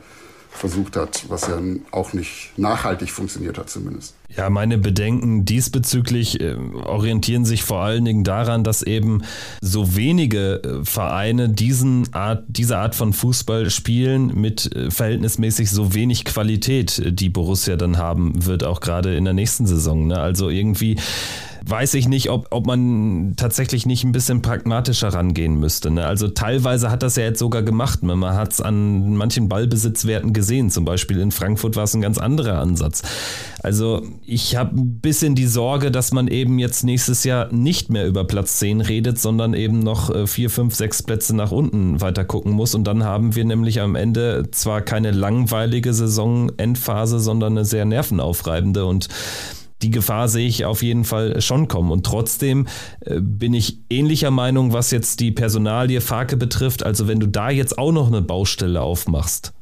versucht 0.57 0.97
hat, 0.97 1.25
was 1.29 1.47
ja 1.47 1.59
auch 1.91 2.13
nicht 2.13 2.53
nachhaltig 2.57 3.11
funktioniert 3.11 3.59
hat 3.59 3.71
zumindest. 3.71 4.15
Ja, 4.37 4.51
meine 4.51 4.77
Bedenken 4.77 5.45
diesbezüglich 5.45 6.41
äh, 6.41 6.57
orientieren 6.85 7.45
sich 7.45 7.63
vor 7.63 7.81
allen 7.81 8.05
Dingen 8.05 8.25
daran, 8.25 8.65
dass 8.65 8.83
eben 8.83 9.23
so 9.61 9.95
wenige 9.95 10.63
äh, 10.63 10.85
Vereine 10.85 11.49
diesen 11.49 12.13
Art, 12.13 12.45
diese 12.49 12.79
Art 12.79 12.95
von 12.95 13.13
Fußball 13.13 13.71
spielen 13.71 14.39
mit 14.39 14.75
äh, 14.75 14.91
verhältnismäßig 14.91 15.71
so 15.71 15.95
wenig 15.95 16.25
Qualität, 16.25 17.03
die 17.07 17.29
Borussia 17.29 17.77
dann 17.77 17.99
haben 17.99 18.47
wird, 18.47 18.65
auch 18.65 18.81
gerade 18.81 19.17
in 19.17 19.25
der 19.25 19.35
nächsten 19.35 19.67
Saison. 19.67 20.09
Ne? 20.09 20.19
Also 20.19 20.51
irgendwie 20.51 20.97
weiß 21.69 21.95
ich 21.95 22.07
nicht, 22.07 22.31
ob, 22.31 22.47
ob 22.51 22.67
man 22.67 23.35
tatsächlich 23.37 23.87
nicht 23.87 24.05
ein 24.05 24.13
bisschen 24.13 24.41
pragmatischer 24.41 25.09
rangehen 25.09 25.59
müsste. 25.59 25.91
Ne? 25.91 26.07
Also 26.07 26.29
teilweise 26.29 26.91
hat 26.91 27.03
das 27.03 27.17
ja 27.17 27.25
jetzt 27.25 27.41
sogar 27.41 27.63
gemacht. 27.63 28.05
Ne? 28.05 28.15
Man 28.15 28.37
hat 28.37 28.53
es 28.53 28.61
an 28.61 29.17
manchen 29.17 29.49
Ballbesitzwerten 29.49 30.33
gesehen. 30.33 30.71
Zum 30.71 30.85
Beispiel 30.85 31.19
in 31.19 31.33
Frankfurt 31.33 31.75
war 31.75 31.85
es 31.85 31.95
ein 31.95 32.01
ganz 32.01 32.19
anderer 32.19 32.61
Ansatz. 32.61 33.03
Also 33.63 34.03
ich 34.25 34.55
habe 34.55 34.77
ein 34.77 35.01
bisschen 35.01 35.35
die 35.35 35.47
Sorge, 35.47 35.91
dass 35.91 36.13
man 36.13 36.29
eben 36.29 36.61
jetzt 36.61 36.85
nächstes 36.85 37.25
Jahr 37.25 37.53
nicht 37.53 37.91
mehr 37.91 38.07
über 38.07 38.25
Platz 38.25 38.59
10 38.61 38.81
redet, 38.81 39.19
sondern 39.19 39.53
eben 39.53 39.81
noch 39.81 40.11
äh, 40.11 40.29
vier, 40.29 40.51
fünf, 40.51 40.77
sechs 40.77 41.03
Plätze 41.03 41.35
nach 41.35 41.51
unten 41.51 42.01
weiter 42.01 42.25
gucken 42.25 42.53
muss. 42.53 42.77
Und 42.77 42.85
dann 42.85 43.03
haben 43.03 43.35
wir 43.35 43.45
nämlich 43.45 43.81
am 43.81 43.97
Ende 43.97 44.51
zwar 44.53 44.83
keine 44.83 45.11
langweilige 45.11 45.93
Saisonendphase, 45.93 47.19
sondern 47.19 47.55
eine 47.55 47.65
sehr 47.65 47.85
nervenaufreibende. 47.85 48.87
Und 48.87 49.09
die 49.83 49.91
Gefahr 49.91 50.29
sehe 50.29 50.47
ich 50.47 50.65
auf 50.65 50.83
jeden 50.83 51.05
Fall 51.05 51.41
schon 51.41 51.69
kommen. 51.69 51.91
Und 51.91 52.07
trotzdem 52.07 52.67
äh, 53.01 53.21
bin 53.21 53.55
ich 53.55 53.81
ähnlicher 53.91 54.31
Meinung, 54.31 54.73
was 54.73 54.91
jetzt 54.91 55.21
die 55.21 55.33
Personalie 55.33 56.01
Farke 56.01 56.37
betrifft. 56.37 56.83
Also 56.83 57.09
wenn 57.09 57.21
du 57.21 57.29
da 57.29 57.51
jetzt 57.51 57.79
auch 57.79 57.93
noch 57.93 58.09
eine 58.09 58.23
Baustelle 58.23 58.81
aufmachst, 58.81 59.53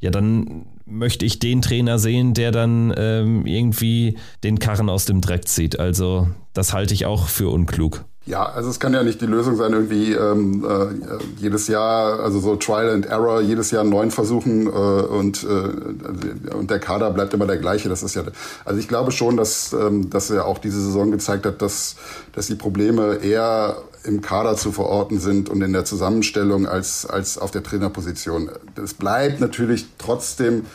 ja, 0.00 0.10
dann 0.10 0.66
möchte 0.84 1.24
ich 1.24 1.38
den 1.38 1.62
Trainer 1.62 1.98
sehen, 1.98 2.34
der 2.34 2.50
dann 2.52 2.94
ähm, 2.96 3.46
irgendwie 3.46 4.16
den 4.44 4.58
Karren 4.58 4.88
aus 4.88 5.04
dem 5.06 5.20
Dreck 5.20 5.48
zieht. 5.48 5.78
Also 5.78 6.28
das 6.52 6.72
halte 6.72 6.94
ich 6.94 7.06
auch 7.06 7.26
für 7.28 7.50
unklug. 7.50 8.04
Ja, 8.28 8.44
also 8.44 8.68
es 8.68 8.78
kann 8.78 8.92
ja 8.92 9.02
nicht 9.02 9.22
die 9.22 9.26
Lösung 9.26 9.56
sein, 9.56 9.72
irgendwie 9.72 10.12
ähm, 10.12 10.62
äh, 10.62 11.40
jedes 11.40 11.66
Jahr, 11.66 12.20
also 12.20 12.40
so 12.40 12.56
Trial 12.56 12.90
and 12.90 13.06
Error, 13.06 13.40
jedes 13.40 13.70
Jahr 13.70 13.80
einen 13.80 13.88
neuen 13.88 14.10
versuchen 14.10 14.66
äh, 14.66 14.70
und, 14.70 15.44
äh, 15.44 16.52
und 16.54 16.70
der 16.70 16.78
Kader 16.78 17.10
bleibt 17.10 17.32
immer 17.32 17.46
der 17.46 17.56
gleiche. 17.56 17.88
Das 17.88 18.02
ist 18.02 18.14
ja, 18.16 18.24
also 18.66 18.78
ich 18.78 18.86
glaube 18.86 19.12
schon, 19.12 19.38
dass, 19.38 19.72
ähm, 19.72 20.10
dass 20.10 20.28
er 20.28 20.44
auch 20.44 20.58
diese 20.58 20.78
Saison 20.78 21.10
gezeigt 21.10 21.46
hat, 21.46 21.62
dass, 21.62 21.96
dass 22.34 22.48
die 22.48 22.54
Probleme 22.54 23.14
eher 23.22 23.78
im 24.04 24.20
Kader 24.20 24.56
zu 24.56 24.72
verorten 24.72 25.18
sind 25.20 25.48
und 25.48 25.62
in 25.62 25.72
der 25.72 25.86
Zusammenstellung 25.86 26.66
als, 26.66 27.06
als 27.06 27.38
auf 27.38 27.50
der 27.50 27.62
Trainerposition. 27.62 28.50
Es 28.76 28.92
bleibt 28.92 29.40
natürlich 29.40 29.86
trotzdem 29.96 30.66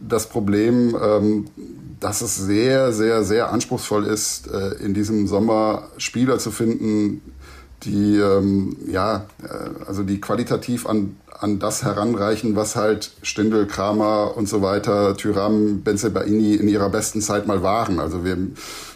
das 0.00 0.28
Problem, 0.28 0.96
ähm, 1.00 1.46
dass 2.00 2.22
es 2.22 2.36
sehr, 2.36 2.92
sehr, 2.92 3.22
sehr 3.24 3.52
anspruchsvoll 3.52 4.06
ist, 4.06 4.48
äh, 4.48 4.82
in 4.84 4.94
diesem 4.94 5.26
Sommer 5.26 5.88
Spieler 5.98 6.38
zu 6.38 6.50
finden, 6.50 7.20
die 7.82 8.16
ähm, 8.16 8.76
ja, 8.86 9.26
äh, 9.42 9.86
also 9.86 10.02
die 10.02 10.20
qualitativ 10.20 10.86
an, 10.86 11.16
an 11.38 11.58
das 11.58 11.82
heranreichen, 11.82 12.56
was 12.56 12.76
halt 12.76 13.12
Stindel, 13.22 13.66
Kramer 13.66 14.36
und 14.36 14.48
so 14.48 14.62
weiter, 14.62 15.16
Tyram, 15.16 15.82
Benzebaini 15.82 16.54
in 16.54 16.68
ihrer 16.68 16.90
besten 16.90 17.20
Zeit 17.20 17.46
mal 17.46 17.62
waren. 17.62 18.00
Also 18.00 18.24
wir, 18.24 18.36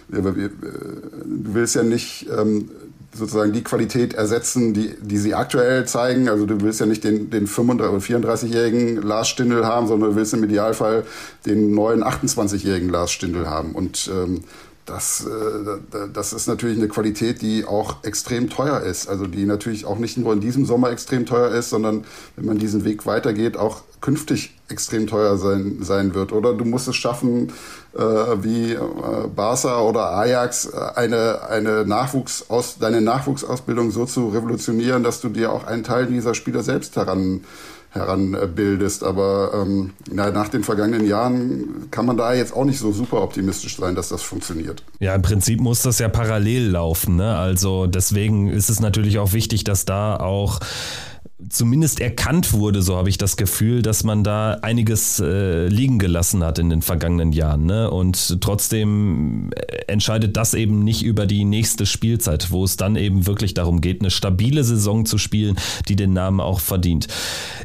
wir, 0.09 0.37
wir, 0.37 0.49
du 0.49 1.55
willst 1.55 1.75
ja 1.75 1.83
nicht 1.83 2.27
ähm, 2.37 2.71
sozusagen 3.14 3.53
die 3.53 3.62
Qualität 3.62 4.14
ersetzen, 4.14 4.74
die, 4.74 4.94
die 5.00 5.18
sie 5.18 5.35
aktuell 5.35 5.87
zeigen. 5.87 6.29
Also 6.29 6.46
du 6.46 6.61
willst 6.61 6.81
ja 6.81 6.87
nicht 6.87 7.05
den, 7.05 7.31
den 7.31 7.46
35- 7.46 7.72
oder 7.72 7.98
34-jährigen 7.98 9.03
Lars 9.03 9.29
Stindl 9.29 9.64
haben, 9.64 9.87
sondern 9.87 10.11
du 10.11 10.16
willst 10.16 10.35
im 10.35 10.44
Idealfall 10.44 11.05
den 11.46 11.74
neuen 11.74 12.03
28-jährigen 12.03 12.90
Lars 12.90 13.12
Stindl 13.12 13.48
haben. 13.48 13.72
Und 13.72 14.11
ähm, 14.12 14.42
das, 14.87 15.27
äh, 15.27 16.09
das 16.12 16.33
ist 16.33 16.47
natürlich 16.47 16.79
eine 16.79 16.88
Qualität, 16.88 17.42
die 17.42 17.64
auch 17.64 18.05
extrem 18.05 18.51
teuer 18.51 18.81
ist. 18.81 19.09
Also 19.09 19.27
die 19.27 19.47
natürlich 19.47 19.87
auch 19.87 19.99
nicht 19.99 20.16
nur 20.16 20.33
in 20.33 20.40
diesem 20.40 20.66
Sommer 20.66 20.90
extrem 20.90 21.27
teuer 21.27 21.51
ist, 21.51 21.70
sondern 21.70 22.05
wenn 22.37 22.47
man 22.47 22.59
diesen 22.59 22.85
Weg 22.85 23.07
weitergeht, 23.07 23.57
auch 23.57 23.83
künftig 24.01 24.55
extrem 24.68 25.07
teuer 25.07 25.38
sein, 25.38 25.79
sein 25.81 26.14
wird. 26.14 26.33
Oder 26.33 26.53
du 26.53 26.66
musst 26.66 26.88
es 26.88 26.97
schaffen, 26.97 27.53
äh, 27.94 28.01
wie 28.01 28.73
äh, 28.73 28.79
Barca 29.35 29.81
oder 29.81 30.11
Ajax, 30.11 30.66
äh, 30.66 30.77
eine, 30.97 31.49
eine 31.49 31.87
Nachwuchs 31.87 32.50
aus, 32.50 32.79
deine 32.79 33.00
Nachwuchsausbildung 33.00 33.90
so 33.90 34.04
zu 34.04 34.29
revolutionieren, 34.29 35.02
dass 35.02 35.21
du 35.21 35.31
dir 35.31 35.52
auch 35.52 35.65
einen 35.65 35.85
Teil 35.85 36.06
dieser 36.06 36.35
Spieler 36.35 36.63
selbst 36.63 36.96
heran 36.96 37.44
heranbildest. 37.95 39.05
Aber 39.05 39.53
ähm, 39.55 39.92
na, 40.11 40.31
nach 40.31 40.49
den 40.49 40.65
vergangenen 40.65 41.07
Jahren 41.07 41.90
kann 41.90 42.07
man 42.07 42.17
da 42.17 42.35
jetzt 42.35 42.55
auch 42.55 42.65
nicht 42.65 42.79
so 42.79 42.92
super 42.92 43.23
optimistisch 43.23 43.77
sein, 43.77 43.95
dass 43.95 44.09
das 44.09 44.23
funktioniert. 44.23 44.83
Ja, 44.99 45.15
im 45.15 45.23
Prinzip 45.23 45.61
muss 45.61 45.83
das 45.83 45.99
ja 45.99 46.09
parallel 46.09 46.71
laufen. 46.71 47.17
Ne? 47.17 47.37
Also 47.37 47.87
deswegen 47.87 48.49
ist 48.49 48.69
es 48.69 48.81
natürlich 48.81 49.19
auch 49.19 49.33
wichtig, 49.33 49.65
dass 49.65 49.85
da 49.85 50.17
auch 50.17 50.61
zumindest 51.49 52.01
erkannt 52.01 52.53
wurde, 52.53 52.83
so 52.83 52.97
habe 52.97 53.09
ich 53.09 53.19
das 53.19 53.37
Gefühl, 53.37 53.83
dass 53.83 54.05
man 54.05 54.25
da 54.25 54.55
einiges 54.63 55.21
äh, 55.21 55.67
liegen 55.69 55.99
gelassen 55.99 56.42
hat 56.45 56.59
in 56.59 56.71
den 56.71 56.83
vergangenen 56.83 57.33
Jahren. 57.33 57.67
Ne? 57.67 57.90
Und 57.90 58.40
trotzdem 58.40 59.51
äh, 59.55 59.85
entscheidet 59.87 60.37
das 60.37 60.55
eben 60.55 60.85
nicht 60.85 61.03
über 61.03 61.27
die 61.27 61.45
nächste 61.45 61.87
Spielzeit, 61.87 62.51
wo 62.51 62.65
es 62.65 62.77
dann 62.77 62.97
eben 62.97 63.27
wirklich 63.27 63.55
darum 63.55 63.81
geht, 63.81 64.01
eine 64.01 64.11
stabile 64.11 64.65
Saison 64.65 65.07
zu 65.07 65.19
spielen, 65.19 65.57
die 65.88 65.97
den 65.97 66.13
Namen 66.13 66.40
auch 66.40 66.61
verdient. 66.61 67.09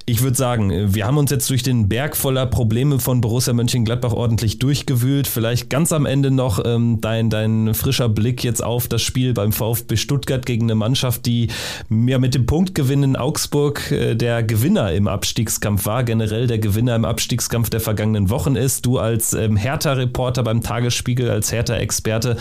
Ich 0.06 0.22
würde 0.22 0.38
sagen, 0.38 0.94
wir 0.94 1.06
haben 1.06 1.18
uns 1.18 1.32
jetzt 1.32 1.50
durch 1.50 1.64
den 1.64 1.88
Berg 1.88 2.18
voller 2.18 2.46
Probleme 2.46 3.00
von 3.00 3.22
Borussia 3.22 3.54
Mönchengladbach 3.54 4.14
ordentlich 4.14 4.60
durchgewühlt. 4.60 5.28
Vielleicht 5.28 5.70
ganz 5.70 5.92
am 5.92 6.06
Ende 6.06 6.32
noch 6.32 6.64
ähm, 6.66 7.00
dein, 7.02 7.30
dein 7.30 7.74
frischer 7.74 8.10
Blick 8.10 8.44
jetzt 8.44 8.64
auf 8.64 8.88
das 8.88 9.02
Spiel 9.02 9.34
beim 9.34 9.52
VfB 9.52 9.96
Stuttgart 9.98 10.46
gegen 10.46 10.66
eine 10.66 10.76
Mannschaft, 10.76 11.26
die 11.26 11.50
ja 11.90 12.18
mit 12.18 12.36
dem 12.36 12.46
Punktgewinn 12.46 13.04
in 13.04 13.16
Augsburg 13.16 13.69
Augsburg 13.70 13.92
äh, 13.92 14.16
der 14.16 14.44
Gewinner 14.44 14.92
im 14.94 15.08
Abstiegskampf 15.08 15.86
war, 15.86 16.04
generell 16.04 16.48
der 16.48 16.58
Gewinner 16.60 16.96
im 16.96 17.06
Abstiegskampf 17.06 17.70
der 17.70 17.80
vergangenen 17.80 18.30
Wochen 18.30 18.56
ist. 18.56 18.86
Du 18.86 18.98
als 18.98 19.34
ähm, 19.34 19.56
Hertha-Reporter 19.56 20.44
beim 20.44 20.62
Tagesspiegel, 20.62 21.30
als 21.30 21.52
Hertha-Experte, 21.52 22.38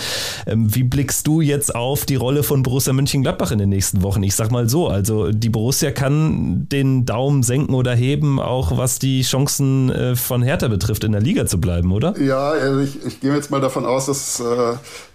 ähm, 0.46 0.74
wie 0.74 0.84
blickst 0.84 1.26
du 1.26 1.40
jetzt 1.40 1.74
auf 1.74 2.06
die 2.06 2.16
Rolle 2.16 2.42
von 2.42 2.62
Borussia 2.62 2.92
Mönchengladbach 2.92 3.50
in 3.50 3.58
den 3.58 3.68
nächsten 3.68 4.02
Wochen? 4.02 4.22
Ich 4.22 4.34
sag 4.34 4.50
mal 4.50 4.68
so, 4.68 4.88
also 4.88 5.30
die 5.30 5.50
Borussia 5.50 5.90
kann 5.90 6.66
den 6.70 7.04
Daumen 7.04 7.42
senken 7.42 7.74
oder 7.74 7.94
heben, 7.94 8.40
auch 8.40 8.76
was 8.76 8.98
die 8.98 9.22
Chancen 9.22 9.90
äh, 9.90 10.16
von 10.16 10.42
Hertha 10.42 10.68
betrifft, 10.68 11.04
in 11.04 11.12
der 11.12 11.20
Liga 11.20 11.46
zu 11.46 11.60
bleiben, 11.60 11.92
oder? 11.92 12.18
Ja, 12.18 12.50
also 12.50 12.80
ich, 12.80 13.04
ich 13.04 13.20
gehe 13.20 13.34
jetzt 13.34 13.50
mal 13.50 13.60
davon 13.60 13.84
aus, 13.84 14.06
dass 14.06 14.40
äh, 14.40 14.44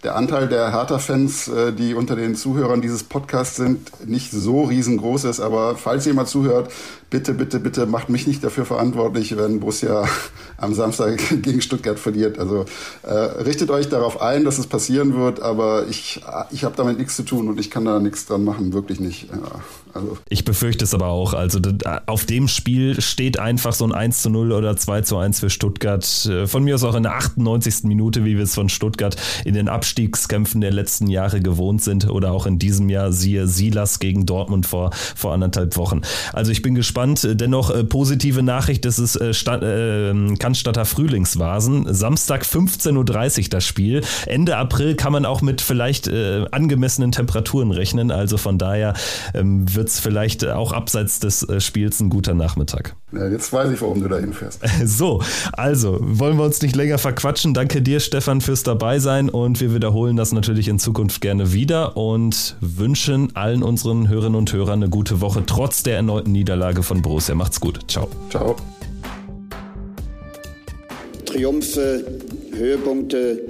der 0.03 0.15
Anteil 0.15 0.47
der 0.47 0.71
Hertha-Fans, 0.71 1.47
äh, 1.47 1.73
die 1.73 1.95
unter 1.95 2.15
den 2.15 2.35
Zuhörern 2.35 2.81
dieses 2.81 3.03
Podcasts 3.03 3.55
sind, 3.55 4.07
nicht 4.07 4.31
so 4.31 4.63
riesengroß 4.63 5.23
ist, 5.25 5.39
aber 5.39 5.75
falls 5.75 6.02
falls 6.03 6.05
jemand 6.05 6.27
zuhört, 6.29 6.71
bitte, 7.13 7.35
bitte, 7.35 7.59
bitte 7.59 7.85
macht 7.85 8.09
mich 8.09 8.25
nicht 8.25 8.43
dafür 8.43 8.65
verantwortlich, 8.65 9.37
wenn 9.37 9.59
Borussia 9.59 10.09
am 10.57 10.73
Samstag 10.73 11.21
gegen 11.43 11.61
Stuttgart 11.61 11.99
verliert. 11.99 12.39
Also 12.39 12.65
äh, 13.03 13.13
richtet 13.13 13.69
euch 13.69 13.87
darauf 13.87 14.19
ein, 14.19 14.43
dass 14.43 14.57
es 14.57 14.65
passieren 14.65 15.13
wird, 15.15 15.39
aber 15.39 15.87
ich, 15.87 16.21
ich 16.49 16.63
habe 16.63 16.75
damit 16.75 16.97
nichts 16.97 17.15
zu 17.15 17.21
tun 17.21 17.49
und 17.49 17.59
ich 17.59 17.69
kann 17.69 17.85
da 17.85 17.99
nichts 17.99 18.25
dran 18.25 18.43
machen, 18.43 18.73
wirklich 18.73 18.99
nicht. 18.99 19.29
Ja, 19.29 19.61
also. 19.93 20.17
Ich 20.27 20.43
befürchte 20.43 20.85
es 20.85 20.95
aber 20.95 21.07
auch. 21.09 21.35
Also 21.35 21.59
auf 22.07 22.25
dem 22.25 22.47
Spiel 22.47 22.99
steht 22.99 23.37
einfach 23.37 23.73
so 23.73 23.85
ein 23.85 23.91
1 23.91 24.23
zu 24.23 24.31
0 24.31 24.51
oder 24.51 24.75
2 24.75 25.01
zu 25.01 25.17
1 25.17 25.39
für 25.39 25.51
Stuttgart. 25.51 26.03
Äh, 26.25 26.47
von 26.47 26.63
mir 26.63 26.73
aus 26.73 26.83
auch 26.83 26.95
in 26.95 27.03
der 27.03 27.13
98. 27.13 27.83
Minute, 27.83 28.25
wie 28.25 28.37
wir 28.37 28.43
es 28.43 28.55
von 28.55 28.69
Stuttgart 28.69 29.15
in 29.45 29.53
den 29.53 29.69
Abstiegskämpfen 29.69 30.61
der 30.61 30.71
letzten 30.71 31.05
Jahre 31.05 31.41
gewohnt 31.41 31.83
sind 31.83 32.09
oder 32.09 32.31
auch 32.31 32.47
in 32.47 32.57
diesem 32.57 32.89
Jahr, 32.89 33.11
siehe 33.11 33.47
Silas 33.47 33.99
gegen 33.99 34.25
Dortmund 34.25 34.65
vor, 34.65 34.89
vor 35.15 35.31
anderthalb 35.31 35.77
Wochen. 35.77 36.01
Also 36.31 36.51
ich 36.51 36.63
bin 36.63 36.73
gespannt, 36.73 37.02
gespannt. 37.03 37.39
Dennoch 37.39 37.69
äh, 37.69 37.83
positive 37.83 38.43
Nachricht, 38.43 38.85
das 38.85 38.99
ist 38.99 39.15
äh, 39.15 39.31
äh, 39.31 40.35
Cannstatter 40.37 40.85
Frühlingsvasen. 40.85 41.93
Samstag 41.93 42.43
15.30 42.43 43.43
Uhr 43.43 43.49
das 43.49 43.65
Spiel. 43.65 44.01
Ende 44.25 44.57
April 44.57 44.95
kann 44.95 45.11
man 45.11 45.25
auch 45.25 45.41
mit 45.41 45.61
vielleicht 45.61 46.07
äh, 46.07 46.45
angemessenen 46.51 47.11
Temperaturen 47.11 47.71
rechnen. 47.71 48.11
Also 48.11 48.37
von 48.37 48.57
daher 48.57 48.93
ähm, 49.33 49.73
wird 49.73 49.89
es 49.89 49.99
vielleicht 49.99 50.45
auch 50.47 50.71
abseits 50.71 51.19
des 51.19 51.47
äh, 51.47 51.59
Spiels 51.59 51.99
ein 51.99 52.09
guter 52.09 52.33
Nachmittag. 52.33 52.95
Ja, 53.15 53.27
jetzt 53.27 53.53
weiß 53.53 53.71
ich, 53.71 53.81
warum 53.81 54.01
du 54.01 54.07
da 54.07 54.17
hinfährst. 54.17 54.59
So, 54.85 55.21
also 55.53 55.97
wollen 56.01 56.37
wir 56.37 56.43
uns 56.43 56.61
nicht 56.61 56.75
länger 56.75 56.97
verquatschen. 56.97 57.53
Danke 57.53 57.81
dir, 57.81 57.99
Stefan, 57.99 58.41
fürs 58.41 58.63
Dabeisein 58.63 59.29
und 59.29 59.59
wir 59.61 59.73
wiederholen 59.73 60.15
das 60.15 60.31
natürlich 60.31 60.67
in 60.67 60.79
Zukunft 60.79 61.21
gerne 61.21 61.53
wieder 61.53 61.95
und 61.95 62.55
wünschen 62.59 63.35
allen 63.35 63.63
unseren 63.63 64.09
Hörerinnen 64.09 64.35
und 64.35 64.51
Hörern 64.51 64.81
eine 64.81 64.89
gute 64.89 65.21
Woche 65.21 65.43
trotz 65.45 65.83
der 65.83 65.95
erneuten 65.95 66.31
Niederlage 66.31 66.83
von 66.83 67.01
Borussia. 67.01 67.35
Macht's 67.35 67.59
gut. 67.59 67.79
Ciao. 67.87 68.07
Ciao. 68.29 68.55
Triumphe, 71.25 72.03
Höhepunkte, 72.55 73.41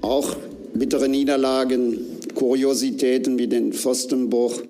auch 0.00 0.36
bittere 0.74 1.08
Niederlagen, 1.08 1.96
Kuriositäten 2.34 3.38
wie 3.38 3.48
den 3.48 3.72
Pfostenbruch. 3.72 4.62